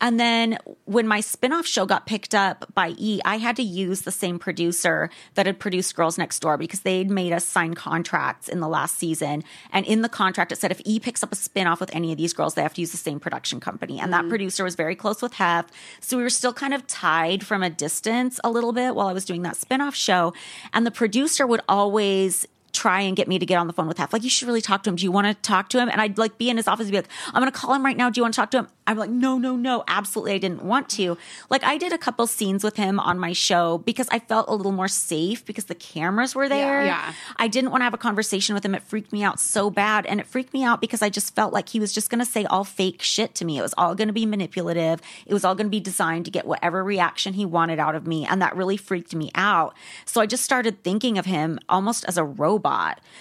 And 0.00 0.18
then 0.18 0.58
when 0.84 1.08
my 1.08 1.20
spinoff 1.20 1.66
show 1.66 1.84
got 1.84 2.06
picked 2.06 2.34
up 2.34 2.72
by 2.74 2.94
E, 2.96 3.20
I 3.24 3.38
had 3.38 3.56
to 3.56 3.62
use 3.62 4.02
the 4.02 4.12
same 4.12 4.38
producer 4.38 5.10
that 5.34 5.46
had 5.46 5.58
produced 5.58 5.94
Girls 5.96 6.18
Next 6.18 6.38
Door 6.40 6.58
because 6.58 6.80
they'd 6.80 7.10
made 7.10 7.32
us 7.32 7.44
sign 7.44 7.74
contracts 7.74 8.48
in 8.48 8.60
the 8.60 8.68
last 8.68 8.96
season. 8.96 9.42
And 9.72 9.84
in 9.86 10.02
the 10.02 10.08
contract, 10.08 10.52
it 10.52 10.58
said 10.58 10.70
if 10.70 10.80
E 10.84 11.00
picks 11.00 11.22
up 11.22 11.32
a 11.32 11.36
spinoff 11.36 11.80
with 11.80 11.94
any 11.94 12.12
of 12.12 12.18
these 12.18 12.32
girls, 12.32 12.54
they 12.54 12.62
have 12.62 12.74
to 12.74 12.80
use 12.80 12.92
the 12.92 12.96
same 12.96 13.18
production 13.18 13.60
company. 13.60 13.98
And 13.98 14.12
that 14.12 14.20
mm-hmm. 14.20 14.30
producer 14.30 14.64
was 14.64 14.76
very 14.76 14.94
close 14.94 15.20
with 15.20 15.34
Hef. 15.34 15.66
So 16.00 16.16
we 16.16 16.22
were 16.22 16.30
still 16.30 16.52
kind 16.52 16.74
of 16.74 16.86
tied 16.86 17.44
from 17.44 17.62
a 17.62 17.70
distance 17.70 18.38
a 18.44 18.50
little 18.50 18.72
bit 18.72 18.94
while 18.94 19.08
I 19.08 19.12
was 19.12 19.24
doing 19.24 19.42
that 19.42 19.54
spinoff 19.54 19.94
show. 19.94 20.32
And 20.72 20.86
the 20.86 20.90
producer 20.90 21.46
would 21.46 21.60
always 21.68 22.46
try 22.78 23.00
and 23.00 23.16
get 23.16 23.26
me 23.26 23.38
to 23.38 23.46
get 23.46 23.56
on 23.56 23.66
the 23.66 23.72
phone 23.72 23.88
with 23.88 23.98
Hef. 23.98 24.12
Like, 24.12 24.22
you 24.22 24.30
should 24.30 24.46
really 24.46 24.60
talk 24.60 24.84
to 24.84 24.90
him. 24.90 24.96
Do 24.96 25.04
you 25.04 25.10
want 25.10 25.26
to 25.26 25.34
talk 25.34 25.68
to 25.70 25.80
him? 25.80 25.88
And 25.88 26.00
I'd 26.00 26.16
like 26.16 26.38
be 26.38 26.48
in 26.48 26.56
his 26.56 26.68
office 26.68 26.86
and 26.86 26.92
be 26.92 26.98
like, 26.98 27.08
I'm 27.26 27.42
going 27.42 27.50
to 27.50 27.58
call 27.58 27.74
him 27.74 27.84
right 27.84 27.96
now. 27.96 28.08
Do 28.08 28.20
you 28.20 28.22
want 28.22 28.34
to 28.34 28.40
talk 28.40 28.52
to 28.52 28.58
him? 28.58 28.68
I'm 28.86 28.96
like, 28.96 29.10
no, 29.10 29.36
no, 29.36 29.56
no, 29.56 29.84
absolutely. 29.86 30.32
I 30.32 30.38
didn't 30.38 30.62
want 30.62 30.88
to. 30.90 31.18
Like, 31.50 31.62
I 31.64 31.76
did 31.76 31.92
a 31.92 31.98
couple 31.98 32.26
scenes 32.26 32.64
with 32.64 32.76
him 32.76 32.98
on 33.00 33.18
my 33.18 33.32
show 33.32 33.78
because 33.78 34.08
I 34.10 34.18
felt 34.18 34.48
a 34.48 34.54
little 34.54 34.72
more 34.72 34.88
safe 34.88 35.44
because 35.44 35.64
the 35.64 35.74
cameras 35.74 36.34
were 36.34 36.48
there. 36.48 36.84
Yeah. 36.84 37.12
I 37.36 37.48
didn't 37.48 37.70
want 37.70 37.80
to 37.80 37.84
have 37.84 37.94
a 37.94 37.98
conversation 37.98 38.54
with 38.54 38.64
him. 38.64 38.74
It 38.74 38.82
freaked 38.82 39.12
me 39.12 39.22
out 39.22 39.40
so 39.40 39.68
bad. 39.68 40.06
And 40.06 40.20
it 40.20 40.26
freaked 40.26 40.54
me 40.54 40.64
out 40.64 40.80
because 40.80 41.02
I 41.02 41.10
just 41.10 41.34
felt 41.34 41.52
like 41.52 41.68
he 41.68 41.80
was 41.80 41.92
just 41.92 42.08
going 42.08 42.20
to 42.20 42.24
say 42.24 42.44
all 42.44 42.64
fake 42.64 43.02
shit 43.02 43.34
to 43.36 43.44
me. 43.44 43.58
It 43.58 43.62
was 43.62 43.74
all 43.76 43.94
going 43.94 44.08
to 44.08 44.14
be 44.14 44.24
manipulative. 44.24 45.00
It 45.26 45.34
was 45.34 45.44
all 45.44 45.54
going 45.54 45.66
to 45.66 45.70
be 45.70 45.80
designed 45.80 46.24
to 46.26 46.30
get 46.30 46.46
whatever 46.46 46.82
reaction 46.82 47.34
he 47.34 47.44
wanted 47.44 47.78
out 47.78 47.94
of 47.94 48.06
me. 48.06 48.24
And 48.24 48.40
that 48.40 48.56
really 48.56 48.76
freaked 48.76 49.14
me 49.14 49.30
out. 49.34 49.74
So 50.06 50.20
I 50.20 50.26
just 50.26 50.44
started 50.44 50.82
thinking 50.84 51.18
of 51.18 51.26
him 51.26 51.58
almost 51.68 52.04
as 52.06 52.16
a 52.16 52.24
robot. 52.24 52.67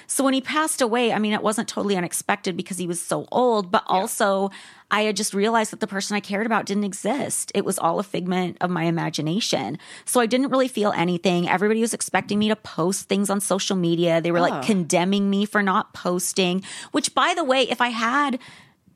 So 0.08 0.24
when 0.24 0.34
he 0.34 0.42
passed 0.42 0.82
away, 0.82 1.12
I 1.14 1.20
mean, 1.20 1.34
it 1.34 1.44
wasn't 1.44 1.68
totally 1.68 1.96
unexpected 1.96 2.56
because 2.58 2.78
he 2.78 2.88
was 2.88 3.02
so 3.02 3.28
old, 3.32 3.72
but 3.72 3.84
also 3.88 4.52
I 4.90 5.02
had 5.02 5.18
just 5.18 5.34
realized 5.34 5.72
that 5.72 5.80
the 5.80 5.88
person 5.88 6.16
I 6.16 6.20
cared 6.20 6.46
about 6.46 6.66
didn't 6.66 6.86
exist. 6.86 7.52
It 7.54 7.66
was 7.66 7.78
all 7.78 8.00
a 8.00 8.04
figment 8.04 8.58
of 8.62 8.70
my 8.70 8.84
imagination. 8.84 9.78
So 10.06 10.22
I 10.22 10.26
didn't 10.26 10.50
really 10.50 10.68
feel 10.68 10.92
anything. 10.94 11.50
Everybody 11.50 11.82
was 11.82 11.94
expecting 11.94 12.40
me 12.40 12.48
to 12.48 12.56
post 12.56 13.10
things 13.10 13.30
on 13.30 13.42
social 13.42 13.76
media. 13.76 14.22
They 14.22 14.32
were 14.32 14.40
like 14.40 14.64
oh. 14.64 14.66
condemning 14.66 15.30
me 15.30 15.46
for 15.46 15.62
not 15.62 15.94
posting, 15.94 16.64
which 16.92 17.14
by 17.14 17.34
the 17.36 17.44
way, 17.44 17.64
if 17.64 17.82
I 17.82 17.90
had 17.90 18.40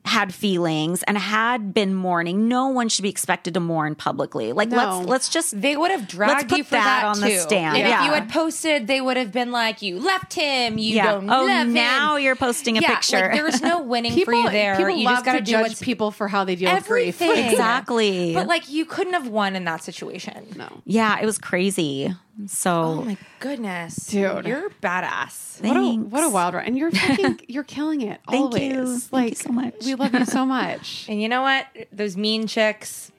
had 0.04 0.34
feelings 0.34 1.02
and 1.04 1.16
had 1.16 1.72
been 1.72 1.94
mourning, 1.94 2.48
no 2.48 2.66
one 2.66 2.88
should 2.88 3.04
be 3.04 3.08
expected 3.08 3.54
to 3.54 3.60
mourn 3.60 3.94
publicly. 3.94 4.52
Like 4.52 4.68
No. 4.68 4.76
let's 4.98 5.08
let's 5.08 5.28
just 5.28 5.60
They 5.60 5.76
would 5.76 5.92
have 5.92 6.08
dragged 6.08 6.32
Let's 6.32 6.44
put 6.50 6.58
you 6.58 6.64
for 6.64 6.70
that 6.72 7.02
that, 7.02 7.04
on 7.04 7.20
the 7.20 7.36
stand. 7.38 7.76
And 7.76 7.86
Yeah. 7.88 8.00
if 8.00 8.06
you 8.06 8.12
had 8.12 8.28
posted, 8.28 8.88
they 8.88 9.00
would 9.00 9.16
have 9.16 9.30
been 9.30 9.52
like, 9.52 9.80
"You 9.80 10.00
left 10.00 10.32
him. 10.34 10.76
You 10.76 10.96
Yeah. 10.96 11.12
don't 11.12 11.30
Oh, 11.30 11.44
love 11.44 11.48
him." 11.68 11.72
now 11.72 12.16
you're 12.16 12.34
posting 12.34 12.78
a 12.78 12.80
yeah, 12.80 12.94
picture. 12.96 13.16
Like, 13.20 13.32
there 13.32 13.44
was 13.44 13.62
no 13.62 13.80
winning 13.92 14.12
People, 14.12 14.34
for 14.34 14.40
you 14.40 14.50
there. 14.50 14.76
people 14.76 14.96
you 14.96 15.04
love 15.04 15.14
just 15.16 15.24
got 15.24 15.32
to 15.34 15.40
do 15.40 15.52
judge 15.52 15.80
people 15.80 16.10
for 16.10 16.26
how 16.26 16.42
they 16.44 16.56
deal 16.56 16.74
with 16.74 16.86
grief. 16.88 17.22
Exactly. 17.22 18.34
But 18.34 18.46
like, 18.48 18.68
you 18.70 18.84
couldn't 18.84 19.12
have 19.14 19.28
won 19.28 19.54
in 19.56 19.64
that 19.66 19.82
situation. 19.84 20.46
No. 20.56 20.68
yeah, 20.84 21.20
it 21.20 21.26
was 21.26 21.38
crazy. 21.38 22.12
So 22.46 22.72
Oh 22.72 23.02
my 23.02 23.16
goodness, 23.40 24.06
Dude. 24.06 24.46
you're 24.46 24.70
badass. 24.82 25.60
What 25.62 25.76
a, 25.76 25.80
Thanks. 25.80 26.10
what 26.10 26.24
a 26.24 26.28
wild 26.30 26.54
ride. 26.54 26.66
And 26.66 26.78
you're 26.78 26.90
fucking, 26.90 27.40
you're 27.48 27.62
killing 27.64 28.00
it 28.00 28.20
Thank 28.28 28.44
always. 28.44 28.62
you. 28.62 28.98
Thank 28.98 29.30
you 29.30 29.36
so 29.36 29.52
much. 29.52 29.74
We 29.84 29.94
love 29.94 30.14
you 30.14 30.24
so 30.24 30.46
much. 30.58 31.06
And 31.08 31.20
you 31.20 31.28
know 31.28 31.42
what? 31.42 31.66
Those 31.92 32.16
mean 32.16 32.46
chicks, 32.46 33.12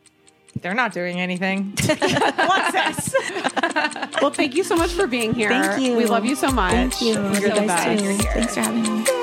they're 0.61 0.73
not 0.73 0.93
doing 0.93 1.19
anything. 1.19 1.73
well, 4.21 4.31
thank 4.31 4.55
you 4.55 4.63
so 4.63 4.75
much 4.75 4.91
for 4.91 5.07
being 5.07 5.33
here. 5.33 5.49
Thank 5.49 5.81
you. 5.81 5.95
We 5.95 6.05
love 6.05 6.25
you 6.25 6.35
so 6.35 6.51
much. 6.51 6.71
Thank 6.73 7.01
you. 7.01 7.13
You're 7.13 7.33
You 7.33 7.39
the 7.41 7.49
guys 7.65 8.01
best. 8.01 8.27
Thanks 8.33 8.53
for 8.55 8.61
having 8.61 8.81
me. 9.03 9.22